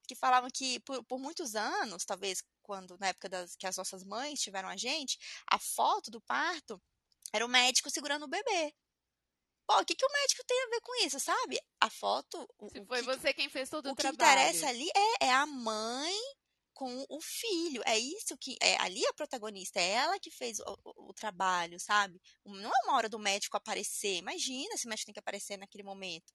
que 0.08 0.16
falavam 0.16 0.50
que 0.54 0.80
por, 0.82 1.04
por, 1.06 1.18
muitos 1.20 1.56
anos, 1.56 2.04
talvez 2.04 2.44
quando 2.62 2.98
na 3.00 3.08
época 3.08 3.30
das, 3.30 3.56
que 3.56 3.66
as 3.66 3.78
nossas 3.78 4.04
mães 4.04 4.42
tiveram 4.42 4.68
a 4.70 4.76
gente, 4.76 5.18
a 5.48 5.58
foto 5.58 6.12
do 6.12 6.22
parto 6.22 6.82
era 7.34 7.46
o 7.46 7.50
médico 7.50 7.90
segurando 7.90 8.24
o 8.24 8.30
bebê. 8.30 8.74
Pô, 9.66 9.80
o 9.80 9.86
que, 9.86 9.96
que 9.96 10.06
o 10.06 10.12
médico 10.12 10.44
tem 10.46 10.64
a 10.64 10.70
ver 10.70 10.82
com 10.82 11.06
isso, 11.06 11.20
sabe? 11.20 11.60
A 11.82 11.90
foto. 11.90 12.48
Se 12.72 12.86
foi 12.86 13.00
que, 13.00 13.06
você 13.06 13.34
quem 13.34 13.50
fez 13.50 13.70
todo 13.70 13.88
o, 13.88 13.92
o 13.92 13.96
trabalho. 13.96 14.16
O 14.16 14.18
que 14.18 14.26
interessa 14.26 14.68
ali 14.68 14.90
é, 14.96 15.26
é 15.28 15.32
a 15.32 15.46
mãe 15.46 16.14
com 16.74 17.06
o 17.10 17.22
filho. 17.22 17.82
É 17.86 17.98
isso 17.98 18.38
que. 18.38 18.58
É, 18.62 18.76
ali 18.82 19.06
a 19.08 19.14
protagonista, 19.14 19.80
é 19.80 19.90
ela 19.90 20.20
que 20.20 20.32
fez 20.32 20.60
o, 20.60 20.78
o, 20.84 21.10
o, 21.10 21.14
trabalho, 21.14 21.80
sabe? 21.80 22.22
Não 22.46 22.70
é 22.70 22.86
uma 22.86 22.96
hora 22.98 23.10
do 23.10 23.20
médico 23.20 23.58
aparecer. 23.58 24.18
Imagina 24.18 24.78
se 24.78 24.86
o 24.86 24.90
médico 24.90 25.08
tem 25.08 25.14
que 25.14 25.20
aparecer 25.20 25.58
naquele 25.58 25.84
momento. 25.84 26.34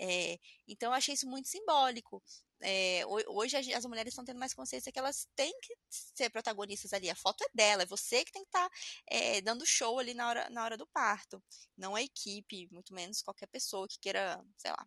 É, 0.00 0.38
então 0.66 0.90
eu 0.90 0.94
achei 0.94 1.14
isso 1.14 1.28
muito 1.28 1.48
simbólico. 1.48 2.22
É, 2.62 3.02
hoje 3.06 3.56
as 3.56 3.86
mulheres 3.86 4.12
estão 4.12 4.24
tendo 4.24 4.38
mais 4.38 4.52
consciência 4.52 4.92
que 4.92 4.98
elas 4.98 5.26
têm 5.34 5.52
que 5.62 5.74
ser 5.90 6.30
protagonistas 6.30 6.92
ali. 6.92 7.08
A 7.10 7.14
foto 7.14 7.42
é 7.44 7.48
dela, 7.54 7.82
é 7.82 7.86
você 7.86 8.24
que 8.24 8.32
tem 8.32 8.42
que 8.42 8.48
estar 8.48 8.68
tá, 8.68 8.76
é, 9.06 9.40
dando 9.40 9.66
show 9.66 9.98
ali 9.98 10.14
na 10.14 10.28
hora, 10.28 10.50
na 10.50 10.64
hora 10.64 10.76
do 10.76 10.86
parto. 10.86 11.42
Não 11.76 11.94
a 11.94 12.02
equipe, 12.02 12.68
muito 12.70 12.94
menos 12.94 13.22
qualquer 13.22 13.46
pessoa 13.46 13.88
que 13.88 13.98
queira, 13.98 14.42
sei 14.58 14.70
lá, 14.70 14.86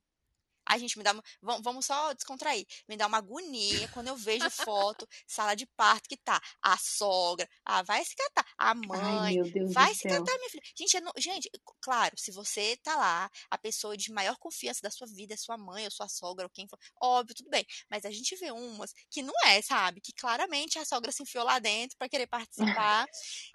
Ai, 0.74 0.80
gente, 0.80 0.98
me 0.98 1.04
dá 1.04 1.12
uma... 1.12 1.24
Vamos 1.62 1.86
só 1.86 2.14
descontrair. 2.14 2.66
Me 2.90 2.98
dá 2.98 3.06
uma 3.06 3.20
agonia 3.20 3.88
quando 3.90 4.08
eu 4.08 4.16
vejo 4.16 4.50
foto, 4.50 5.08
sala 5.28 5.54
de 5.54 5.68
parto 5.68 6.10
que 6.10 6.18
tá 6.18 6.42
a 6.62 6.76
sogra. 6.78 7.48
Ah, 7.64 7.84
vai 7.84 8.04
se 8.04 8.16
catar. 8.16 8.46
A 8.58 8.74
mãe. 8.74 9.00
Ai, 9.20 9.36
vai 9.72 9.94
se 9.94 10.08
catar, 10.08 10.36
minha 10.38 10.50
filha. 10.50 10.64
Gente, 10.76 11.00
não... 11.00 11.12
gente, 11.16 11.52
claro, 11.80 12.16
se 12.18 12.32
você 12.32 12.76
tá 12.78 12.96
lá, 12.96 13.30
a 13.52 13.58
pessoa 13.58 13.96
de 13.96 14.12
maior 14.12 14.36
confiança 14.38 14.82
da 14.82 14.90
sua 14.90 15.06
vida 15.06 15.36
é 15.36 15.38
sua 15.38 15.58
mãe 15.58 15.86
ou 15.86 15.92
sua 15.92 16.08
sogra 16.08 16.46
ou 16.46 16.50
quem 16.50 16.68
for. 16.68 16.80
Óbvio, 17.00 17.36
tudo 17.36 17.52
bem. 17.52 17.66
Mas 17.88 18.04
a 18.04 18.10
gente 18.10 18.36
vê 18.36 18.52
umas 18.52 18.96
que 19.12 19.22
não 19.22 19.34
é, 19.46 19.62
sabe? 19.62 20.02
Que 20.02 20.12
claramente 20.14 20.80
a 20.80 20.86
sogra 20.86 21.12
se 21.12 21.22
enfiou 21.22 21.46
lá 21.46 21.60
dentro 21.60 21.96
para 22.00 22.10
querer 22.10 22.26
participar. 22.26 23.06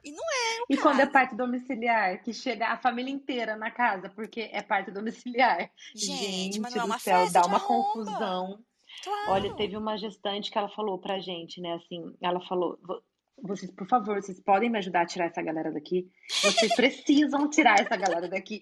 e 0.04 0.12
não 0.12 0.24
é. 0.24 0.64
e 0.70 0.76
quando 0.76 1.00
é 1.00 1.06
parte 1.06 1.34
domiciliar, 1.34 2.22
que 2.22 2.32
chega 2.32 2.68
a 2.68 2.78
família 2.78 3.10
inteira 3.10 3.56
na 3.56 3.72
casa, 3.72 4.08
porque 4.08 4.48
é 4.52 4.62
parte 4.62 4.92
domiciliar. 4.92 5.70
Gente, 5.94 6.16
gente 6.16 6.60
mas 6.60 6.74
não 6.74 6.82
é 6.82 6.84
uma 6.84 6.98
céu, 7.08 7.32
dá 7.32 7.46
uma 7.46 7.60
confusão. 7.60 8.58
Claro. 9.04 9.30
Olha, 9.30 9.54
teve 9.54 9.76
uma 9.76 9.96
gestante 9.96 10.50
que 10.50 10.58
ela 10.58 10.68
falou 10.68 10.98
pra 10.98 11.18
gente, 11.18 11.60
né, 11.60 11.74
assim, 11.74 12.16
ela 12.22 12.40
falou, 12.40 12.78
vocês, 13.42 13.70
por 13.70 13.86
favor, 13.86 14.20
vocês 14.20 14.40
podem 14.40 14.70
me 14.70 14.78
ajudar 14.78 15.02
a 15.02 15.06
tirar 15.06 15.26
essa 15.26 15.42
galera 15.42 15.72
daqui? 15.72 16.10
Vocês 16.42 16.74
precisam 16.74 17.48
tirar 17.48 17.80
essa 17.80 17.96
galera 17.96 18.28
daqui. 18.28 18.60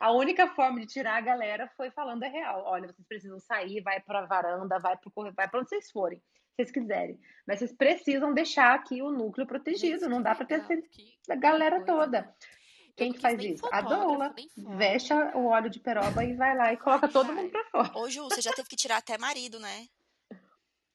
A 0.00 0.12
única 0.12 0.48
forma 0.48 0.80
de 0.80 0.86
tirar 0.86 1.16
a 1.16 1.20
galera 1.20 1.70
foi 1.76 1.90
falando 1.90 2.24
a 2.24 2.28
real. 2.28 2.64
Olha, 2.66 2.88
vocês 2.88 3.06
precisam 3.06 3.38
sair, 3.38 3.80
vai 3.82 4.00
pra 4.00 4.26
varanda, 4.26 4.78
vai 4.78 4.96
pro 4.96 5.10
corredor, 5.10 5.36
vai 5.36 5.48
pra 5.48 5.60
onde 5.60 5.68
vocês 5.68 5.90
forem, 5.90 6.18
se 6.18 6.56
vocês 6.56 6.70
quiserem. 6.72 7.18
Mas 7.46 7.58
vocês 7.58 7.72
precisam 7.72 8.34
deixar 8.34 8.74
aqui 8.74 9.00
o 9.02 9.12
núcleo 9.12 9.46
protegido, 9.46 10.08
não 10.08 10.22
dá 10.22 10.34
para 10.34 10.46
ter 10.46 10.62
a 11.30 11.36
galera 11.36 11.84
toda. 11.84 12.28
Quem 12.96 13.12
que 13.12 13.20
faz 13.20 13.38
isso? 13.42 13.62
A 13.70 13.82
doula. 13.82 14.34
Veste 14.56 15.12
o 15.12 15.46
óleo 15.46 15.68
de 15.68 15.78
peroba 15.78 16.24
e 16.24 16.34
vai 16.34 16.56
lá 16.56 16.72
e 16.72 16.78
coloca 16.78 17.06
todo 17.06 17.32
mundo 17.32 17.50
pra 17.50 17.64
fora. 17.64 17.98
Ô, 17.98 18.08
Ju, 18.08 18.24
você 18.24 18.40
já 18.40 18.52
teve 18.52 18.68
que 18.68 18.76
tirar 18.76 18.96
até 18.96 19.18
marido, 19.18 19.60
né? 19.60 19.86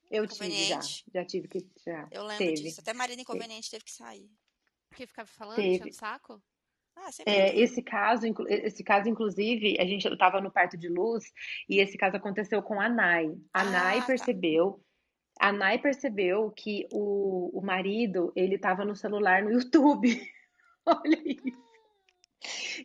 Eu 0.10 0.28
tive 0.28 0.66
já. 0.66 0.80
Já 1.14 1.24
tive 1.24 1.48
que 1.48 1.62
tirar. 1.62 2.08
Eu 2.12 2.24
lembro 2.24 2.44
teve. 2.44 2.64
disso. 2.64 2.82
Até 2.82 2.92
marido 2.94 3.22
inconveniente 3.22 3.70
teve, 3.70 3.84
teve 3.84 3.86
que 3.86 3.92
sair. 3.92 4.30
Porque 4.90 5.06
ficava 5.06 5.28
falando, 5.28 5.56
teve. 5.56 5.76
enchendo 5.76 5.94
saco? 5.94 6.42
Ah, 6.96 7.10
é, 7.26 7.58
esse 7.58 7.82
caso, 7.82 8.26
esse 8.50 8.84
caso, 8.84 9.08
inclusive, 9.08 9.78
a 9.80 9.86
gente 9.86 10.06
estava 10.08 10.42
no 10.42 10.52
parto 10.52 10.78
de 10.78 10.90
luz 10.90 11.32
e 11.70 11.80
esse 11.80 11.98
caso 11.98 12.18
aconteceu 12.18 12.62
com 12.62 12.82
a 12.82 12.90
Nai. 12.90 13.28
A 13.54 13.62
ah, 13.62 13.64
Nai 13.64 14.00
tá. 14.02 14.08
percebeu, 14.08 14.84
tá. 15.40 15.48
a 15.48 15.52
Nai 15.54 15.80
percebeu 15.80 16.52
que 16.52 16.88
o, 16.92 17.58
o 17.58 17.62
marido 17.62 18.34
ele 18.36 18.56
estava 18.56 18.84
no 18.84 18.96
celular 18.96 19.42
no 19.42 19.52
YouTube. 19.52 20.22
Olha 20.86 21.22
isso. 21.26 21.71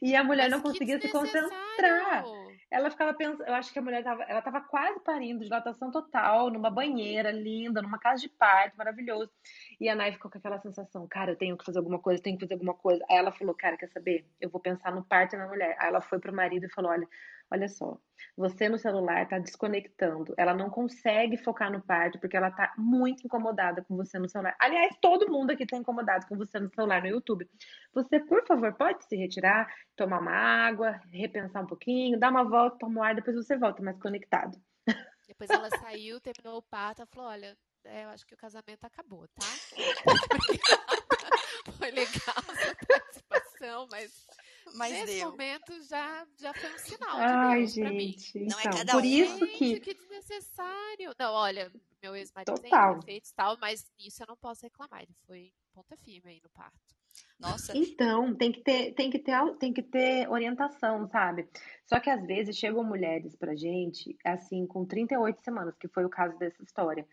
E 0.02 0.14
a 0.14 0.22
mulher 0.22 0.50
Mas 0.50 0.52
não 0.52 0.61
conseguia 0.61 1.00
se 1.00 1.09
concentrar. 1.09 2.24
Ela 2.70 2.90
ficava 2.90 3.14
pensando, 3.14 3.44
eu 3.44 3.54
acho 3.54 3.72
que 3.72 3.78
a 3.78 3.82
mulher 3.82 4.02
tava, 4.02 4.24
ela 4.24 4.42
tava 4.42 4.61
quase 4.61 4.98
parindo, 5.00 5.44
dilatação 5.44 5.90
total, 5.90 6.50
numa 6.50 6.68
banheira 6.68 7.30
linda, 7.30 7.80
numa 7.80 7.98
casa 7.98 8.20
de 8.20 8.28
parto, 8.28 8.76
maravilhoso. 8.76 9.30
E 9.80 9.88
a 9.88 9.94
Nai 9.94 10.12
ficou 10.12 10.30
com 10.30 10.38
aquela 10.38 10.59
sensação, 10.59 11.07
cara, 11.09 11.32
eu 11.32 11.36
tenho 11.36 11.57
que 11.57 11.64
fazer 11.64 11.78
alguma 11.78 11.98
coisa, 11.98 12.20
tenho 12.22 12.36
que 12.36 12.44
fazer 12.44 12.54
alguma 12.54 12.74
coisa. 12.74 13.04
Aí 13.09 13.16
ela 13.16 13.30
falou, 13.30 13.54
cara, 13.54 13.76
quer 13.76 13.88
saber? 13.88 14.26
Eu 14.40 14.50
vou 14.50 14.61
pensar 14.61 14.92
no 14.92 15.04
parto 15.04 15.36
na 15.36 15.46
mulher. 15.46 15.76
Aí 15.78 15.88
ela 15.88 16.00
foi 16.00 16.18
pro 16.18 16.34
marido 16.34 16.66
e 16.66 16.70
falou, 16.70 16.90
olha, 16.90 17.09
Olha 17.51 17.68
só, 17.68 17.99
você 18.36 18.68
no 18.68 18.78
celular 18.78 19.22
está 19.22 19.38
desconectando. 19.38 20.34
Ela 20.36 20.53
não 20.53 20.68
consegue 20.68 21.36
focar 21.36 21.70
no 21.70 21.80
parto 21.80 22.18
porque 22.18 22.36
ela 22.36 22.49
está 22.49 22.74
muito 22.76 23.24
incomodada 23.24 23.82
com 23.82 23.97
você 23.97 24.18
no 24.18 24.28
celular. 24.28 24.57
Aliás, 24.61 24.97
todo 25.01 25.30
mundo 25.30 25.53
aqui 25.53 25.62
está 25.62 25.76
incomodado 25.76 26.26
com 26.26 26.36
você 26.36 26.59
no 26.59 26.68
celular 26.74 27.03
no 27.03 27.09
YouTube. 27.09 27.49
Você, 27.94 28.18
por 28.20 28.44
favor, 28.47 28.74
pode 28.74 29.05
se 29.05 29.16
retirar, 29.16 29.72
tomar 29.94 30.20
uma 30.20 30.32
água, 30.32 31.01
repensar 31.12 31.62
um 31.62 31.66
pouquinho, 31.66 32.18
dar 32.18 32.30
uma 32.30 32.44
volta, 32.44 32.78
tomar 32.78 33.01
um 33.01 33.05
ar, 33.05 33.14
depois 33.14 33.36
você 33.36 33.57
volta 33.57 33.82
mais 33.82 33.99
conectado. 33.99 34.59
Depois 35.26 35.51
ela 35.51 35.68
saiu, 35.80 36.20
terminou 36.20 36.59
o 36.59 36.62
parto, 36.62 37.03
ela 37.03 37.07
falou: 37.07 37.30
olha, 37.30 37.57
é, 37.84 38.05
eu 38.05 38.09
acho 38.09 38.26
que 38.26 38.34
o 38.34 38.38
casamento 38.38 38.84
acabou, 38.84 39.26
tá? 39.28 39.47
Foi 41.78 41.90
legal 41.90 42.36
a 42.38 42.86
participação, 42.86 43.88
mas 43.90 44.26
mas 44.75 44.93
Nesse 44.93 45.19
deu. 45.19 45.31
momento 45.31 45.83
já, 45.89 46.27
já 46.39 46.53
foi 46.55 46.75
um 46.75 46.79
sinal 46.79 47.17
Ai, 47.17 47.64
de 47.64 47.81
Deus 47.81 47.93
gente, 47.93 48.39
Não 48.41 48.61
então, 48.61 48.61
é 48.61 48.77
cada 48.77 48.93
por 48.93 49.03
um. 49.03 49.07
isso 49.07 49.47
que... 49.47 49.67
Gente, 49.67 49.81
que 49.81 49.95
desnecessário. 49.95 51.14
Não, 51.19 51.33
olha, 51.33 51.73
meu 52.03 52.17
ex-marido 52.17 52.61
tem 52.61 52.71
defeitos 52.71 53.31
e 53.31 53.35
tal, 53.35 53.57
mas 53.59 53.91
isso 53.99 54.23
eu 54.23 54.27
não 54.27 54.37
posso 54.37 54.62
reclamar. 54.62 55.03
Ele 55.03 55.14
foi 55.27 55.53
ponta 55.73 55.97
firme 55.97 56.31
aí 56.31 56.41
no 56.43 56.49
parto. 56.51 56.97
Nossa. 57.39 57.77
Então, 57.77 58.35
tem 58.35 58.53
que 58.53 58.61
ter, 58.62 58.93
tem 58.95 59.11
que 59.11 59.19
ter, 59.19 59.57
tem 59.59 59.73
que 59.73 59.83
ter 59.83 60.29
orientação, 60.29 61.07
sabe? 61.09 61.49
Só 61.87 62.01
que 62.01 62.11
às 62.11 62.25
vezes 62.27 62.57
chegam 62.57 62.83
mulheres 62.83 63.37
pra 63.37 63.55
gente, 63.55 64.17
assim, 64.25 64.67
com 64.67 64.85
38 64.85 65.43
semanas, 65.43 65.77
que 65.77 65.89
foi 65.89 66.05
o 66.05 66.11
caso 66.11 66.37
dessa 66.39 66.62
história. 66.62 67.07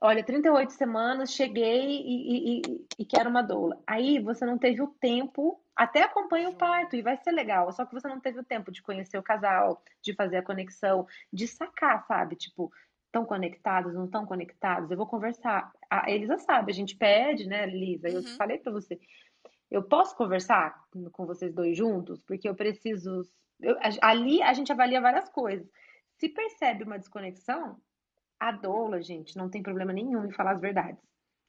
Olha, 0.00 0.22
38 0.22 0.72
semanas, 0.72 1.32
cheguei 1.32 2.02
e, 2.02 2.60
e, 2.60 2.86
e, 2.98 3.04
quero 3.06 3.30
uma 3.30 3.42
doula. 3.42 3.82
Aí 3.86 4.18
você 4.18 4.44
não 4.44 4.58
teve 4.58 4.82
o 4.82 4.88
tempo, 5.00 5.58
até 5.76 6.02
acompanha 6.02 6.48
o 6.48 6.54
parto 6.56 6.96
e 6.96 7.02
vai 7.02 7.16
ser 7.18 7.32
legal, 7.32 7.70
só 7.70 7.84
que 7.84 7.92
você 7.92 8.08
não 8.08 8.18
teve 8.18 8.40
o 8.40 8.44
tempo 8.44 8.72
de 8.72 8.82
conhecer 8.82 9.18
o 9.18 9.22
casal, 9.22 9.82
de 10.02 10.14
fazer 10.14 10.38
a 10.38 10.42
conexão, 10.42 11.06
de 11.30 11.46
sacar, 11.46 12.06
sabe? 12.06 12.34
Tipo, 12.34 12.72
estão 13.06 13.26
conectados, 13.26 13.94
não 13.94 14.06
estão 14.06 14.24
conectados? 14.24 14.90
Eu 14.90 14.96
vou 14.96 15.06
conversar. 15.06 15.70
A 15.90 16.10
Elisa 16.10 16.38
sabe, 16.38 16.72
a 16.72 16.74
gente 16.74 16.96
pede, 16.96 17.46
né, 17.46 17.66
Lisa? 17.66 18.08
Eu 18.08 18.20
uhum. 18.20 18.36
falei 18.36 18.58
para 18.58 18.72
você. 18.72 18.98
Eu 19.70 19.82
posso 19.82 20.16
conversar 20.16 20.82
com 21.12 21.26
vocês 21.26 21.52
dois 21.52 21.76
juntos? 21.76 22.22
Porque 22.22 22.48
eu 22.48 22.54
preciso. 22.54 23.22
Eu, 23.60 23.76
ali 24.02 24.42
a 24.42 24.54
gente 24.54 24.72
avalia 24.72 25.00
várias 25.00 25.28
coisas. 25.28 25.68
Se 26.18 26.28
percebe 26.28 26.84
uma 26.84 26.98
desconexão, 26.98 27.78
a 28.38 28.52
doula, 28.52 29.02
gente, 29.02 29.36
não 29.36 29.50
tem 29.50 29.62
problema 29.62 29.92
nenhum 29.92 30.24
em 30.24 30.32
falar 30.32 30.52
as 30.52 30.60
verdades. 30.60 31.02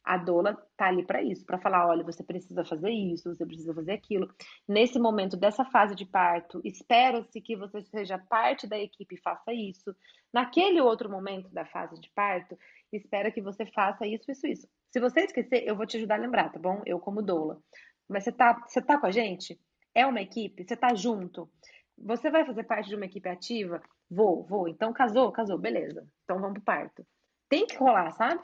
A 0.07 0.15
doula 0.15 0.55
tá 0.77 0.87
ali 0.87 1.05
para 1.05 1.21
isso, 1.21 1.45
para 1.45 1.59
falar, 1.59 1.85
olha, 1.85 2.01
você 2.01 2.23
precisa 2.23 2.63
fazer 2.63 2.89
isso, 2.89 3.35
você 3.35 3.45
precisa 3.45 3.73
fazer 3.73 3.91
aquilo. 3.91 4.33
Nesse 4.65 4.97
momento 4.97 5.35
dessa 5.35 5.65
fase 5.65 5.93
de 5.95 6.05
parto, 6.05 6.61
espero-se 6.63 7.41
que 7.41 7.57
você 7.57 7.81
seja 7.81 8.17
parte 8.17 8.65
da 8.65 8.79
equipe 8.79 9.15
e 9.15 9.21
faça 9.21 9.51
isso. 9.51 9.93
Naquele 10.31 10.79
outro 10.79 11.09
momento 11.09 11.49
da 11.49 11.65
fase 11.65 11.99
de 11.99 12.09
parto, 12.11 12.57
espero 12.89 13.33
que 13.33 13.41
você 13.41 13.65
faça 13.65 14.07
isso, 14.07 14.31
isso, 14.31 14.47
isso. 14.47 14.67
Se 14.93 15.01
você 15.01 15.25
esquecer, 15.25 15.67
eu 15.67 15.75
vou 15.75 15.85
te 15.85 15.97
ajudar 15.97 16.15
a 16.15 16.19
lembrar, 16.19 16.53
tá 16.53 16.59
bom? 16.59 16.81
Eu 16.85 17.01
como 17.01 17.21
doula. 17.21 17.61
Mas 18.07 18.23
você 18.23 18.31
tá, 18.31 18.53
você 18.65 18.81
tá 18.81 18.97
com 18.97 19.07
a 19.07 19.11
gente? 19.11 19.59
É 19.93 20.05
uma 20.05 20.21
equipe? 20.21 20.63
Você 20.63 20.77
tá 20.77 20.95
junto? 20.95 21.49
Você 21.97 22.31
vai 22.31 22.45
fazer 22.45 22.63
parte 22.63 22.87
de 22.87 22.95
uma 22.95 23.05
equipe 23.05 23.27
ativa? 23.27 23.81
Vou, 24.09 24.45
vou. 24.45 24.69
Então 24.69 24.93
casou, 24.93 25.33
casou, 25.33 25.57
beleza. 25.57 26.07
Então 26.23 26.39
vamos 26.39 26.53
pro 26.53 26.63
parto. 26.63 27.05
Tem 27.49 27.67
que 27.67 27.75
rolar, 27.75 28.11
sabe? 28.11 28.41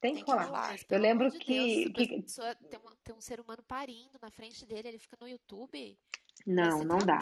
Tem, 0.00 0.14
que 0.14 0.22
rolar. 0.22 0.46
rolar. 0.46 0.76
Eu 0.88 0.98
lembro 0.98 1.30
de 1.30 1.38
que. 1.38 1.90
Deus, 1.90 2.08
que... 2.08 2.22
Pessoa, 2.22 2.54
tem, 2.54 2.78
um, 2.78 2.90
tem 3.04 3.14
um 3.14 3.20
ser 3.20 3.40
humano 3.40 3.62
parindo 3.62 4.18
na 4.20 4.30
frente 4.30 4.64
dele, 4.64 4.88
ele 4.88 4.98
fica 4.98 5.16
no 5.20 5.28
YouTube. 5.28 5.98
Não, 6.46 6.82
não 6.84 6.98
dá. 6.98 7.20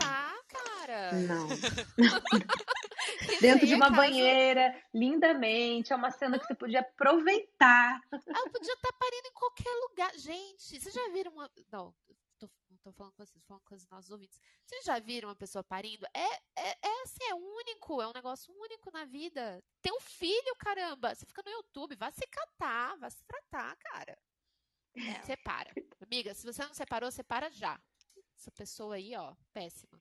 cara. 0.48 1.12
Não. 1.12 1.48
Dentro 3.40 3.66
de 3.66 3.74
uma 3.74 3.90
banheira, 3.90 4.74
lindamente. 4.94 5.92
É 5.92 5.96
uma 5.96 6.10
cena 6.10 6.38
que 6.38 6.46
você 6.46 6.54
podia 6.54 6.80
aproveitar. 6.80 8.00
Ela 8.12 8.50
podia 8.50 8.74
estar 8.74 8.92
parindo 8.92 9.28
em 9.28 9.32
qualquer 9.32 9.74
lugar. 9.88 10.12
Gente, 10.16 10.80
vocês 10.80 10.94
já 10.94 11.08
viram 11.10 11.32
uma. 11.32 11.50
Não, 11.72 11.92
tô 12.82 12.92
falando 12.92 13.12
com 13.12 13.24
vocês, 13.24 13.44
falando 13.44 13.62
com 13.64 13.74
os 13.74 13.88
nossos 13.88 14.10
ouvintes. 14.10 14.40
Vocês 14.64 14.84
já 14.84 14.98
viram 14.98 15.28
uma 15.28 15.36
pessoa 15.36 15.62
parindo? 15.62 16.06
É, 16.14 16.34
é, 16.56 16.78
é 16.82 17.02
assim, 17.02 17.24
é 17.28 17.34
único, 17.34 18.00
é 18.00 18.08
um 18.08 18.12
negócio 18.12 18.54
único 18.54 18.90
na 18.90 19.04
vida. 19.04 19.62
Tem 19.82 19.92
um 19.92 20.00
filho, 20.00 20.54
caramba. 20.58 21.14
Você 21.14 21.26
fica 21.26 21.42
no 21.44 21.50
YouTube, 21.50 21.96
vai 21.96 22.12
se 22.12 22.26
catar, 22.26 22.96
vai 22.96 23.10
se 23.10 23.24
tratar, 23.24 23.76
cara. 23.76 24.18
É. 24.96 25.22
Separa. 25.22 25.72
Amiga, 26.00 26.34
se 26.34 26.44
você 26.44 26.64
não 26.64 26.74
separou, 26.74 27.10
separa 27.10 27.50
já. 27.50 27.80
Essa 28.36 28.50
pessoa 28.50 28.96
aí, 28.96 29.14
ó, 29.16 29.34
péssima. 29.52 30.00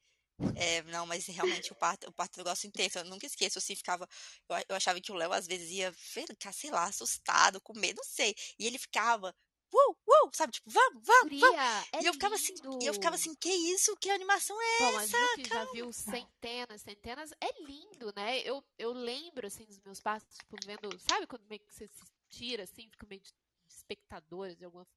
É, 0.55 0.83
não, 0.83 1.05
mas 1.07 1.25
realmente 1.25 1.71
o 1.71 1.75
parto, 1.75 2.07
o 2.07 2.11
parto 2.11 2.37
é 2.37 2.41
um 2.41 2.43
negócio 2.43 2.67
intenso. 2.67 2.99
Eu 2.99 3.05
nunca 3.05 3.25
esqueço, 3.25 3.57
assim, 3.57 3.75
ficava. 3.75 4.07
Eu, 4.47 4.55
eu 4.69 4.75
achava 4.75 5.01
que 5.01 5.11
o 5.11 5.15
Léo 5.15 5.33
às 5.33 5.47
vezes 5.47 5.71
ia 5.71 5.91
ficar, 5.93 6.53
sei 6.53 6.69
lá, 6.69 6.83
assustado, 6.85 7.59
com 7.61 7.73
medo, 7.73 7.97
não 7.97 8.03
sei. 8.03 8.35
E 8.59 8.67
ele 8.67 8.77
ficava 8.77 9.35
uh, 9.73 9.91
uh, 9.91 10.29
sabe? 10.33 10.53
Tipo, 10.53 10.69
vamos, 10.69 11.03
vamos, 11.05 11.39
vamos. 11.39 11.59
É 11.93 12.01
e 12.01 12.05
eu 12.05 12.13
ficava 12.13 12.35
assim, 12.35 12.53
e 12.81 12.85
eu 12.85 12.93
ficava 12.93 13.15
assim, 13.15 13.35
que 13.35 13.49
isso? 13.49 13.95
Que 13.97 14.09
animação 14.09 14.57
é 14.61 14.79
Bom, 14.79 14.99
essa? 14.99 15.17
Bom, 15.17 15.43
já 15.45 15.65
viu 15.71 15.93
centenas, 15.93 16.81
centenas, 16.81 17.31
é 17.41 17.63
lindo, 17.63 18.13
né? 18.15 18.39
Eu, 18.39 18.63
eu 18.77 18.93
lembro, 18.93 19.47
assim, 19.47 19.65
dos 19.65 19.79
meus 19.81 19.99
passos, 19.99 20.29
tipo, 20.37 20.57
vendo, 20.65 20.89
sabe 20.99 21.27
quando 21.27 21.45
meio 21.47 21.61
que 21.61 21.73
você 21.73 21.87
se 21.87 22.03
tira, 22.29 22.63
assim, 22.63 22.89
fica 22.89 23.05
meio 23.07 23.21
de 23.21 23.33
espectadores 23.67 24.57
de 24.57 24.65
alguma 24.65 24.87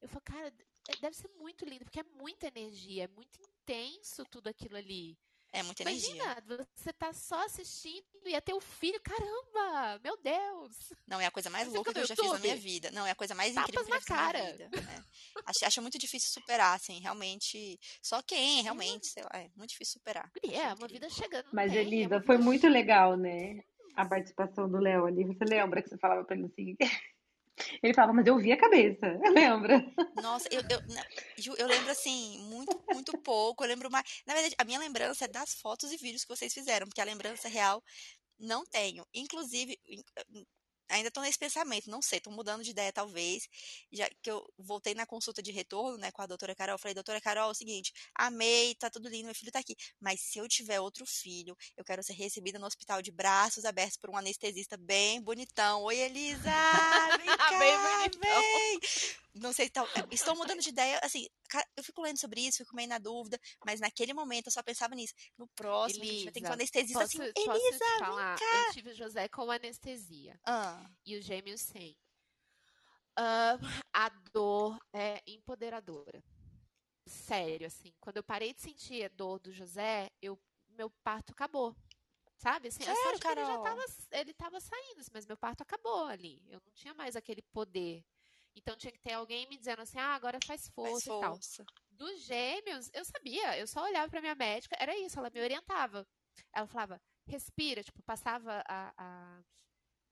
Eu 0.00 0.08
falo, 0.08 0.22
cara, 0.22 0.52
é, 0.88 0.96
deve 1.00 1.16
ser 1.16 1.28
muito 1.38 1.64
lindo, 1.64 1.84
porque 1.84 2.00
é 2.00 2.04
muita 2.14 2.46
energia, 2.46 3.04
é 3.04 3.08
muito 3.08 3.40
intenso 3.40 4.24
tudo 4.24 4.48
aquilo 4.48 4.76
ali. 4.76 5.18
É 5.52 5.62
muita 5.64 5.82
Imagina, 5.82 6.24
energia. 6.24 6.68
você 6.74 6.92
tá 6.92 7.12
só 7.12 7.44
assistindo 7.44 8.04
e 8.24 8.36
até 8.36 8.54
o 8.54 8.60
filho, 8.60 9.00
caramba, 9.00 10.00
meu 10.02 10.16
Deus. 10.16 10.92
Não, 11.08 11.20
é 11.20 11.26
a 11.26 11.30
coisa 11.30 11.50
mais 11.50 11.66
você 11.66 11.74
louca 11.74 11.92
que 11.92 11.98
eu 11.98 12.06
já 12.06 12.14
fiz 12.14 12.32
na 12.32 12.38
minha 12.38 12.56
vida. 12.56 12.90
Não, 12.92 13.04
é 13.04 13.10
a 13.10 13.14
coisa 13.16 13.34
mais 13.34 13.54
Tapas 13.54 13.68
incrível 13.68 13.86
que 13.86 13.92
eu 13.92 13.94
já 13.94 14.00
fiz 14.00 14.08
cara. 14.08 14.38
na 14.38 14.44
minha 14.44 14.68
vida. 14.68 14.70
É. 14.76 15.02
Acho, 15.46 15.66
acho, 15.66 15.82
muito 15.82 15.98
difícil 15.98 16.30
superar, 16.30 16.76
assim, 16.76 17.00
realmente. 17.00 17.78
Só 18.00 18.22
quem, 18.22 18.62
realmente, 18.62 19.08
sei 19.08 19.24
lá, 19.24 19.30
é 19.40 19.50
muito 19.56 19.70
difícil 19.70 19.94
superar. 19.94 20.30
É, 20.44 20.72
uma 20.74 20.86
vida 20.86 21.08
chegando. 21.10 21.46
Mas, 21.52 21.72
tem, 21.72 21.80
Elisa, 21.80 22.16
é 22.16 22.22
foi 22.22 22.38
muito 22.38 22.68
legal, 22.68 23.16
né? 23.16 23.60
A 23.96 24.06
participação 24.06 24.70
do 24.70 24.78
Léo 24.78 25.06
ali. 25.06 25.24
Você 25.24 25.44
lembra 25.44 25.82
que 25.82 25.88
você 25.88 25.98
falava 25.98 26.24
pra 26.24 26.36
ele 26.36 26.46
assim? 26.46 26.76
Ele 27.82 27.94
falava, 27.94 28.12
mas 28.12 28.26
eu 28.26 28.38
vi 28.38 28.52
a 28.52 28.58
cabeça, 28.58 29.18
lembra? 29.32 29.84
Nossa, 30.22 30.48
eu, 30.50 30.62
eu, 30.68 31.56
eu 31.56 31.66
lembro 31.66 31.90
assim, 31.90 32.38
muito, 32.44 32.82
muito 32.92 33.16
pouco. 33.18 33.64
Eu 33.64 33.68
lembro 33.68 33.90
mais. 33.90 34.22
Na 34.26 34.34
verdade, 34.34 34.54
a 34.58 34.64
minha 34.64 34.78
lembrança 34.78 35.24
é 35.24 35.28
das 35.28 35.54
fotos 35.54 35.92
e 35.92 35.96
vídeos 35.96 36.24
que 36.24 36.34
vocês 36.34 36.52
fizeram, 36.52 36.86
porque 36.86 37.00
a 37.00 37.04
lembrança 37.04 37.48
real 37.48 37.82
não 38.38 38.64
tenho. 38.64 39.04
Inclusive, 39.14 39.78
ainda 40.90 41.08
estou 41.08 41.22
nesse 41.22 41.38
pensamento, 41.38 41.88
não 41.88 42.02
sei, 42.02 42.18
estou 42.18 42.32
mudando 42.32 42.62
de 42.62 42.70
ideia 42.70 42.92
talvez, 42.92 43.48
já 43.92 44.08
que 44.22 44.30
eu 44.30 44.46
voltei 44.58 44.94
na 44.94 45.06
consulta 45.06 45.42
de 45.42 45.50
retorno, 45.52 45.96
né, 45.98 46.10
com 46.10 46.22
a 46.22 46.26
doutora 46.26 46.54
Carol, 46.54 46.78
falei, 46.78 46.94
doutora 46.94 47.20
Carol, 47.20 47.48
é 47.48 47.52
o 47.52 47.54
seguinte, 47.54 47.92
amei, 48.14 48.74
tá 48.74 48.90
tudo 48.90 49.08
lindo, 49.08 49.26
meu 49.26 49.34
filho 49.34 49.52
tá 49.52 49.60
aqui, 49.60 49.76
mas 50.00 50.20
se 50.20 50.38
eu 50.38 50.48
tiver 50.48 50.80
outro 50.80 51.06
filho, 51.06 51.56
eu 51.76 51.84
quero 51.84 52.02
ser 52.02 52.14
recebida 52.14 52.58
no 52.58 52.66
hospital 52.66 53.00
de 53.00 53.10
braços 53.10 53.64
abertos 53.64 53.96
por 53.96 54.10
um 54.10 54.16
anestesista 54.16 54.76
bem 54.76 55.20
bonitão. 55.20 55.82
Oi, 55.84 55.96
Elisa! 55.96 56.50
Vem 57.18 57.26
cá, 57.36 57.58
bem 57.58 57.78
bonitão. 57.78 58.40
Vem! 58.40 58.80
Não 59.34 59.52
sei, 59.52 59.70
tal, 59.70 59.86
é, 59.86 60.04
estou 60.10 60.34
mudando 60.34 60.60
de 60.60 60.68
ideia, 60.70 60.98
assim, 61.02 61.28
eu 61.76 61.84
fico 61.84 62.02
lendo 62.02 62.18
sobre 62.18 62.40
isso, 62.40 62.58
fico 62.58 62.74
meio 62.74 62.88
na 62.88 62.98
dúvida, 62.98 63.38
mas 63.64 63.80
naquele 63.80 64.12
momento 64.12 64.46
eu 64.46 64.52
só 64.52 64.62
pensava 64.62 64.94
nisso. 64.94 65.14
No 65.38 65.46
próximo, 65.48 66.02
Elisa, 66.02 66.12
a 66.12 66.14
gente 66.14 66.24
vai 66.24 66.32
ter 66.32 66.40
que 66.40 66.46
ter 66.46 66.50
um 66.50 66.54
anestesista 66.54 67.04
assim, 67.04 67.18
posso, 67.18 67.30
assim, 67.30 67.50
Elisa, 67.50 67.78
posso 67.78 67.92
te 67.92 67.98
falar? 67.98 68.38
Eu 68.40 68.72
tive 68.72 68.94
José 68.94 69.28
com 69.28 69.50
anestesia. 69.50 70.40
Ah. 70.44 70.79
E 71.04 71.16
o 71.16 71.22
gêmeos 71.22 71.60
sem. 71.60 71.96
Uh, 73.18 73.58
a 73.92 74.08
dor 74.32 74.78
é 74.92 75.22
empoderadora. 75.26 76.22
Sério, 77.06 77.66
assim. 77.66 77.92
Quando 78.00 78.18
eu 78.18 78.22
parei 78.22 78.54
de 78.54 78.60
sentir 78.60 79.04
a 79.04 79.08
dor 79.08 79.38
do 79.38 79.52
José, 79.52 80.10
eu, 80.22 80.38
meu 80.68 80.90
parto 81.02 81.32
acabou. 81.32 81.74
Sabe? 82.36 82.68
Assim, 82.68 82.84
Sério, 82.84 83.00
eu 83.12 83.18
Carol? 83.18 83.44
ele 83.44 83.52
já 83.52 83.62
tava, 83.62 83.84
ele 84.12 84.34
tava 84.34 84.60
saindo, 84.60 85.02
mas 85.12 85.26
meu 85.26 85.36
parto 85.36 85.62
acabou 85.62 86.04
ali. 86.04 86.42
Eu 86.48 86.60
não 86.64 86.72
tinha 86.72 86.94
mais 86.94 87.16
aquele 87.16 87.42
poder 87.42 88.04
então 88.54 88.76
tinha 88.76 88.92
que 88.92 88.98
ter 88.98 89.12
alguém 89.12 89.46
me 89.48 89.56
dizendo 89.56 89.82
assim, 89.82 89.98
ah, 89.98 90.14
agora 90.14 90.38
faz 90.44 90.68
força, 90.68 90.92
faz 90.92 91.04
força. 91.04 91.62
e 91.62 91.64
tal. 91.64 91.74
Dos 91.90 92.20
gêmeos, 92.22 92.90
eu 92.92 93.04
sabia, 93.04 93.58
eu 93.58 93.66
só 93.66 93.84
olhava 93.84 94.10
pra 94.10 94.20
minha 94.20 94.34
médica, 94.34 94.76
era 94.78 94.96
isso, 94.98 95.18
ela 95.18 95.30
me 95.30 95.40
orientava. 95.40 96.06
Ela 96.52 96.66
falava, 96.66 97.00
respira, 97.26 97.82
tipo, 97.82 98.02
passava 98.02 98.62
a, 98.66 98.92
a, 98.96 99.42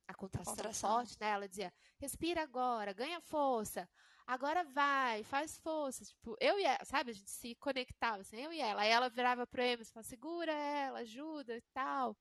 a 0.09 0.14
contração, 0.14 0.56
contração. 0.56 0.90
forte, 0.90 1.16
né? 1.20 1.28
Ela 1.28 1.46
dizia, 1.46 1.72
respira 1.98 2.42
agora, 2.42 2.94
ganha 2.94 3.20
força, 3.20 3.88
agora 4.26 4.64
vai, 4.64 5.22
faz 5.24 5.59
força. 5.59 6.04
Tipo, 6.04 6.34
eu 6.40 6.59
e 6.59 6.64
ela, 6.64 6.84
sabe, 6.84 7.11
a 7.11 7.14
gente 7.14 7.30
se 7.30 7.54
conectava, 7.56 8.22
assim, 8.22 8.40
eu 8.40 8.52
e 8.52 8.59
ela. 8.59 8.82
Aí 8.82 8.90
ela 8.90 9.11
virava 9.11 9.46
pro 9.46 9.62
Emerson 9.62 9.90
e 9.90 9.92
falava, 9.92 10.09
segura 10.09 10.52
ela, 10.52 11.00
ajuda 11.00 11.56
e 11.56 11.62
tal. 11.74 12.16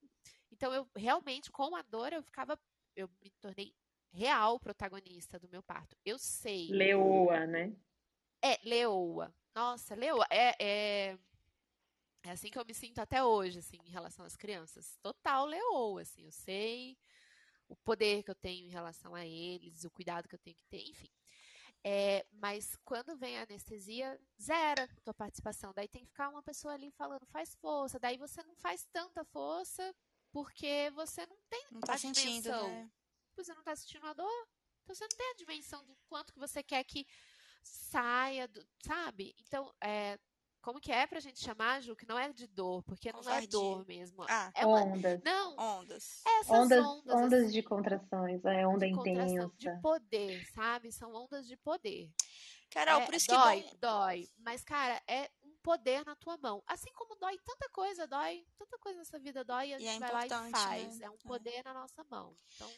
Então 0.52 0.74
eu 0.74 0.88
realmente, 0.96 1.50
com 1.50 1.76
a 1.76 1.82
dor, 1.82 2.12
eu 2.12 2.22
ficava, 2.22 2.60
eu 2.94 3.10
me 3.24 3.32
tornei 3.40 3.74
real 4.12 4.60
protagonista 4.60 5.40
do 5.40 5.48
meu 5.48 5.64
parto. 5.64 5.96
Eu 6.06 6.20
sei. 6.20 6.68
Leoa, 6.70 7.46
né? 7.48 7.74
É, 8.42 8.60
leoa. 8.64 9.34
Nossa, 9.56 9.96
leoa. 9.96 10.26
É, 10.30 10.56
é, 10.60 11.18
é 12.24 12.32
assim 12.32 12.50
que 12.50 12.60
eu 12.60 12.66
me 12.66 12.74
sinto 12.74 13.00
até 13.00 13.24
hoje, 13.24 13.60
assim, 13.60 13.80
em 13.86 13.90
relação 13.90 14.26
às 14.26 14.36
crianças. 14.36 14.98
Total 15.02 15.46
leoa, 15.46 16.02
assim. 16.02 16.26
Eu 16.26 16.32
sei 16.32 16.98
o 17.68 17.76
poder 17.78 18.24
que 18.24 18.32
eu 18.32 18.36
tenho 18.36 18.66
em 18.66 18.72
relação 18.72 19.14
a 19.16 19.26
eles, 19.26 19.84
o 19.84 19.92
cuidado 19.92 20.28
que 20.28 20.36
eu 20.36 20.40
tenho 20.40 20.56
que 20.56 20.66
ter, 20.70 20.90
enfim. 20.90 21.12
É, 21.84 22.26
mas 22.32 22.76
quando 22.84 23.16
vem 23.16 23.38
a 23.38 23.44
anestesia, 23.44 24.20
zera 24.42 24.90
tua 25.04 25.14
participação. 25.14 25.74
Daí 25.74 25.88
tem 25.88 26.04
que 26.04 26.10
ficar 26.10 26.30
uma 26.30 26.44
pessoa 26.44 26.74
ali 26.74 26.92
falando, 26.92 27.26
faz 27.28 27.56
força. 27.56 28.00
Daí 28.00 28.18
você 28.18 28.44
não 28.44 28.56
faz 28.56 28.86
tanta 28.92 29.24
força 29.26 29.96
porque 30.32 30.92
você 30.96 31.26
não 31.26 31.38
tem 31.50 31.66
não 31.72 31.80
tá 31.82 31.98
sentindo, 31.98 32.50
né? 32.50 32.92
você 33.36 33.54
não 33.54 33.60
está 33.60 33.76
sentindo 33.76 34.06
a 34.06 34.14
dor. 34.14 34.48
Então 34.84 34.96
você 34.96 35.04
não 35.04 35.18
tem 35.18 35.32
a 35.32 35.36
dimensão 35.36 35.86
do 35.86 35.96
quanto 36.08 36.34
que 36.34 36.40
você 36.40 36.64
quer 36.64 36.84
que 36.84 37.06
saia, 37.64 38.48
do, 38.48 38.66
sabe? 38.86 39.36
Então, 39.40 39.74
é, 39.82 40.18
como 40.68 40.82
que 40.82 40.92
é 40.92 41.08
pra 41.08 41.22
gente 41.22 41.40
chamar, 41.40 41.82
Ju, 41.82 41.96
que 41.96 42.06
não 42.06 42.20
é 42.20 42.28
de 42.34 42.46
dor, 42.46 42.84
porque 42.84 43.10
não 43.14 43.20
Covardia. 43.20 43.48
é 43.48 43.50
dor 43.50 43.86
mesmo. 43.88 44.26
Ah, 44.28 44.52
é 44.54 44.66
uma... 44.66 44.84
Ondas. 44.84 45.22
Não, 45.24 45.56
ondas. 45.58 46.22
essas 46.26 46.50
Ondas, 46.60 46.86
ondas, 46.86 47.16
ondas 47.16 47.44
assim, 47.44 47.52
de 47.54 47.64
contrações, 47.64 48.44
é 48.44 48.68
onda 48.68 48.86
de 48.86 48.94
contração, 48.94 49.48
de 49.56 49.66
intensa. 49.70 49.80
poder, 49.82 50.46
sabe? 50.54 50.92
São 50.92 51.14
ondas 51.16 51.48
de 51.48 51.56
poder. 51.56 52.12
Carol, 52.70 53.00
É, 53.00 53.06
por 53.06 53.14
isso 53.14 53.28
que 53.28 53.34
dói, 53.34 53.66
dói. 53.80 54.30
Mas, 54.40 54.62
cara, 54.66 55.02
é 55.08 55.32
um 55.42 55.56
poder 55.64 56.04
na 56.06 56.18
tua 56.18 56.36
mão. 56.36 56.62
Assim 56.68 56.92
como 56.92 57.16
dói 57.16 57.40
tanta 57.46 57.70
coisa, 57.70 58.06
dói, 58.06 58.46
tanta 58.58 58.78
coisa 58.78 59.00
nessa 59.00 59.18
vida 59.18 59.46
dói, 59.46 59.70
e 59.70 59.74
a 59.76 59.80
E 59.80 59.88
é 59.88 59.92
gente 59.94 60.00
vai 60.02 60.12
lá 60.12 60.26
e 60.26 60.52
faz. 60.52 61.00
né? 61.00 61.06
É 61.06 61.10
um 61.10 61.14
É. 61.14 61.18
poder 61.20 61.64
na 61.64 61.74
nossa 61.74 62.04
mão. 62.10 62.36
Então, 62.56 62.70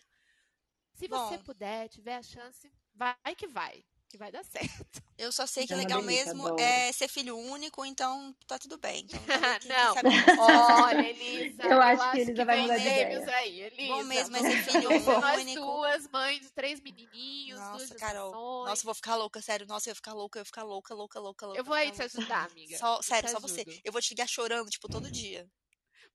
se 0.94 1.08
você 1.08 1.38
Bom. 1.38 1.44
puder, 1.44 1.90
tiver 1.90 2.18
a 2.18 2.22
chance, 2.22 2.72
vai 2.94 3.16
que 3.36 3.48
vai. 3.48 3.84
Que 4.10 4.18
vai 4.18 4.32
dar 4.32 4.44
certo. 4.44 4.70
Eu 5.20 5.32
só 5.32 5.46
sei 5.46 5.68
que 5.68 5.74
É 5.74 5.76
legal 5.76 6.02
delícia, 6.02 6.26
mesmo 6.28 6.48
adoro. 6.48 6.62
é 6.62 6.92
ser 6.94 7.08
filho 7.10 7.38
único, 7.38 7.86
então 7.86 8.34
tá 8.48 8.58
tudo 8.58 8.78
bem. 8.78 9.06
Então, 9.06 9.20
quem 9.60 9.70
Não. 9.70 9.94
Olha, 10.86 11.10
Elisa. 11.10 11.62
Eu 11.64 11.82
acho 11.82 12.12
que 12.12 12.20
Elisa 12.22 12.46
vai 12.46 12.56
vem 12.56 12.62
mudar 12.64 12.78
de 12.78 12.84
gêmeos 12.84 13.24
ideia. 13.24 13.38
aí, 13.38 13.62
Elisa. 13.62 13.94
Bom 13.94 14.04
mesmo 14.06 14.38
é 14.38 14.40
ser 14.40 14.64
filho 14.64 14.90
ser 15.04 15.20
nós 15.20 15.42
único. 15.42 15.62
duas, 15.62 16.08
mães 16.10 16.40
de 16.42 16.50
três 16.52 16.80
menininhos, 16.80 17.60
duas 17.60 17.82
Nossa, 17.90 17.96
Carol. 17.96 18.32
Nossa, 18.66 18.82
eu 18.82 18.86
vou 18.86 18.96
ficar 18.96 19.16
louca, 19.18 19.42
sério. 19.42 19.68
Nossa, 19.68 19.90
eu 19.90 19.94
vou 19.94 19.98
ficar 19.98 20.14
louca, 20.14 20.40
eu 20.40 20.44
vou 20.44 20.48
ficar 20.48 20.64
louca, 20.64 20.94
louca, 20.96 21.20
louca, 21.20 21.46
louca. 21.46 21.60
Eu 21.60 21.66
vou 21.66 21.76
aí 21.76 21.92
te 21.92 22.02
ajudar, 22.02 22.50
amiga. 22.50 22.78
Só, 22.78 22.96
Eu 22.98 23.04
sério, 23.04 23.30
só 23.30 23.40
você. 23.40 23.64
Eu 23.84 23.92
vou 23.92 24.02
te 24.02 24.10
ligar 24.12 24.28
chorando, 24.28 24.70
tipo, 24.70 24.88
todo 24.88 25.12
dia. 25.12 25.46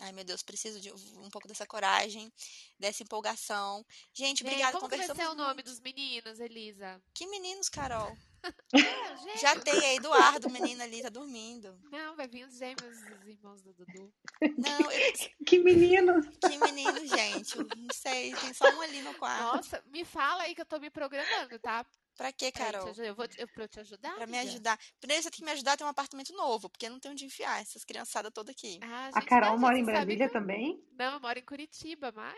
Ai, 0.00 0.12
meu 0.12 0.24
Deus, 0.24 0.42
preciso 0.42 0.80
de 0.80 0.90
um 0.92 1.28
pouco 1.30 1.46
dessa 1.46 1.66
coragem, 1.66 2.32
dessa 2.78 3.02
empolgação. 3.02 3.84
Gente, 4.14 4.42
obrigada, 4.42 4.72
como 4.72 4.88
que 4.88 4.96
vai 4.96 5.06
conversamos 5.06 5.34
ser 5.36 5.40
o 5.40 5.46
nome 5.46 5.62
dos 5.62 5.78
meninos, 5.80 6.40
Elisa? 6.40 7.02
Que 7.14 7.26
meninos, 7.26 7.68
Carol? 7.68 8.16
É, 8.72 9.16
gente. 9.18 9.40
Já 9.42 9.54
tem 9.60 9.78
aí 9.84 9.96
Eduardo, 9.96 10.48
o 10.48 10.50
menino 10.50 10.82
ali, 10.82 11.02
tá 11.02 11.10
dormindo. 11.10 11.78
Não, 11.92 12.16
vai 12.16 12.26
vir 12.26 12.46
os 12.46 12.56
gêmeos, 12.56 12.96
os 12.96 13.26
irmãos 13.28 13.60
do 13.60 13.74
Dudu. 13.74 14.10
Não, 14.56 14.90
eu- 14.90 15.12
Que 15.44 15.58
meninos! 15.58 16.24
que 16.40 16.56
menino, 16.56 17.06
gente? 17.06 17.58
Eu 17.58 17.64
não 17.76 17.88
sei, 17.92 18.34
tem 18.36 18.54
só 18.54 18.64
um 18.74 18.80
ali 18.80 19.02
no 19.02 19.12
quarto. 19.16 19.42
Nossa, 19.42 19.84
me 19.88 20.06
fala 20.06 20.44
aí 20.44 20.54
que 20.54 20.62
eu 20.62 20.64
tô 20.64 20.78
me 20.78 20.88
programando, 20.88 21.58
tá? 21.58 21.84
Pra 22.20 22.32
quê, 22.34 22.52
Pra, 22.52 22.66
Carol? 22.66 22.88
ajudar. 22.88 23.06
eu 23.06 23.14
vou, 23.14 23.26
eu, 23.38 23.48
pra 23.48 23.64
eu 23.64 23.68
te 23.68 23.80
ajudar? 23.80 24.14
Pra 24.14 24.26
me 24.26 24.38
ajudar. 24.40 24.78
Primeiro 25.00 25.22
você 25.22 25.30
tem 25.30 25.38
que 25.38 25.44
me 25.44 25.52
ajudar 25.52 25.72
a 25.72 25.76
ter 25.78 25.84
um 25.84 25.88
apartamento 25.88 26.34
novo, 26.34 26.68
porque 26.68 26.86
não 26.90 27.00
tem 27.00 27.10
onde 27.12 27.24
enfiar 27.24 27.62
essas 27.62 27.82
criançadas 27.82 28.30
todas 28.34 28.54
aqui. 28.54 28.78
Ah, 28.82 29.06
A 29.14 29.20
gente, 29.20 29.26
Carol 29.26 29.52
não, 29.52 29.58
mora 29.58 29.78
em 29.78 29.84
Brasília 29.86 30.26
que 30.26 30.32
também? 30.34 30.78
Não, 30.98 31.14
eu 31.14 31.20
moro 31.20 31.38
em 31.38 31.42
Curitiba, 31.42 32.12
mas 32.14 32.36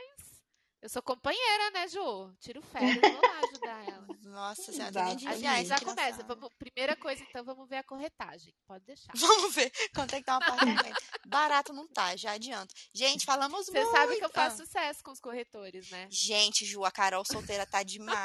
eu 0.83 0.89
sou 0.89 1.01
companheira, 1.03 1.70
né, 1.70 1.87
Ju? 1.89 2.33
Tiro 2.41 2.61
férias, 2.72 3.01
vou 3.01 3.20
lá 3.22 3.41
ajudar 3.49 3.89
ela. 3.89 4.07
Nossa 4.24 4.72
senhora, 4.72 4.93
tem 4.93 5.05
nem 5.05 5.16
de 5.16 5.24
Exato. 5.26 5.35
A 5.35 5.39
enfiar 5.39 5.57
gente 5.59 5.68
já 5.68 5.80
começa. 5.80 6.22
Vamos, 6.24 6.49
primeira 6.59 6.97
coisa, 6.97 7.22
então, 7.22 7.45
vamos 7.45 7.68
ver 7.68 7.76
a 7.76 7.83
corretagem. 7.85 8.55
Pode 8.66 8.85
deixar. 8.85 9.12
Vamos 9.14 9.55
ver 9.55 9.70
quanto 9.95 10.14
é 10.14 10.18
que 10.18 10.24
tá 10.24 10.35
um 10.35 10.43
apartamento. 10.43 11.01
Barato 11.26 11.72
não 11.72 11.87
tá, 11.87 12.16
já 12.16 12.33
adianto. 12.33 12.74
Gente, 12.95 13.24
falamos 13.24 13.66
Você 13.66 13.72
muito. 13.85 13.91
sabe 13.97 14.16
que 14.16 14.24
eu 14.24 14.28
Ah. 14.28 14.35
faço 14.35 14.57
sucesso 14.64 15.03
com 15.05 15.11
os 15.12 15.20
corretores, 15.20 15.89
né? 15.91 16.07
Gente, 16.11 16.64
Ju, 16.64 16.85
a 16.85 16.91
Carol 16.91 17.24
solteira 17.24 17.64
tá 17.66 17.83
demais. 17.83 18.20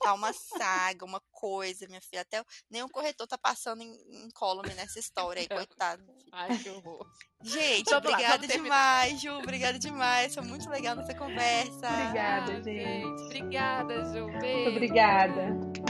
Tá 0.00 0.14
uma 0.14 0.32
saga, 0.32 1.04
uma 1.04 1.20
coisa, 1.30 1.86
minha 1.88 2.00
filha. 2.00 2.22
Até 2.22 2.40
o 2.82 2.88
corretor 2.88 3.26
tá 3.26 3.38
passando 3.38 3.82
em, 3.82 3.92
em 4.24 4.30
column 4.32 4.68
nessa 4.74 4.98
história 4.98 5.40
aí, 5.42 5.48
coitado. 5.48 6.02
Ai, 6.32 6.58
que 6.58 6.68
horror. 6.70 7.06
Gente, 7.44 7.88
Vamos 7.90 8.04
lá, 8.04 8.10
obrigada 8.10 8.46
terminar. 8.46 9.06
demais, 9.08 9.20
Ju. 9.20 9.32
Obrigada 9.38 9.78
demais. 9.78 10.34
Foi 10.34 10.42
muito 10.44 10.68
legal 10.68 10.91
nossa 10.94 11.14
conversa. 11.14 11.88
Obrigada, 11.88 12.52
Ah, 12.52 12.62
gente. 12.62 13.22
Obrigada, 13.24 14.04
Ju. 14.04 14.26
Beijo. 14.38 14.54
Muito 14.54 14.70
obrigada. 14.70 15.81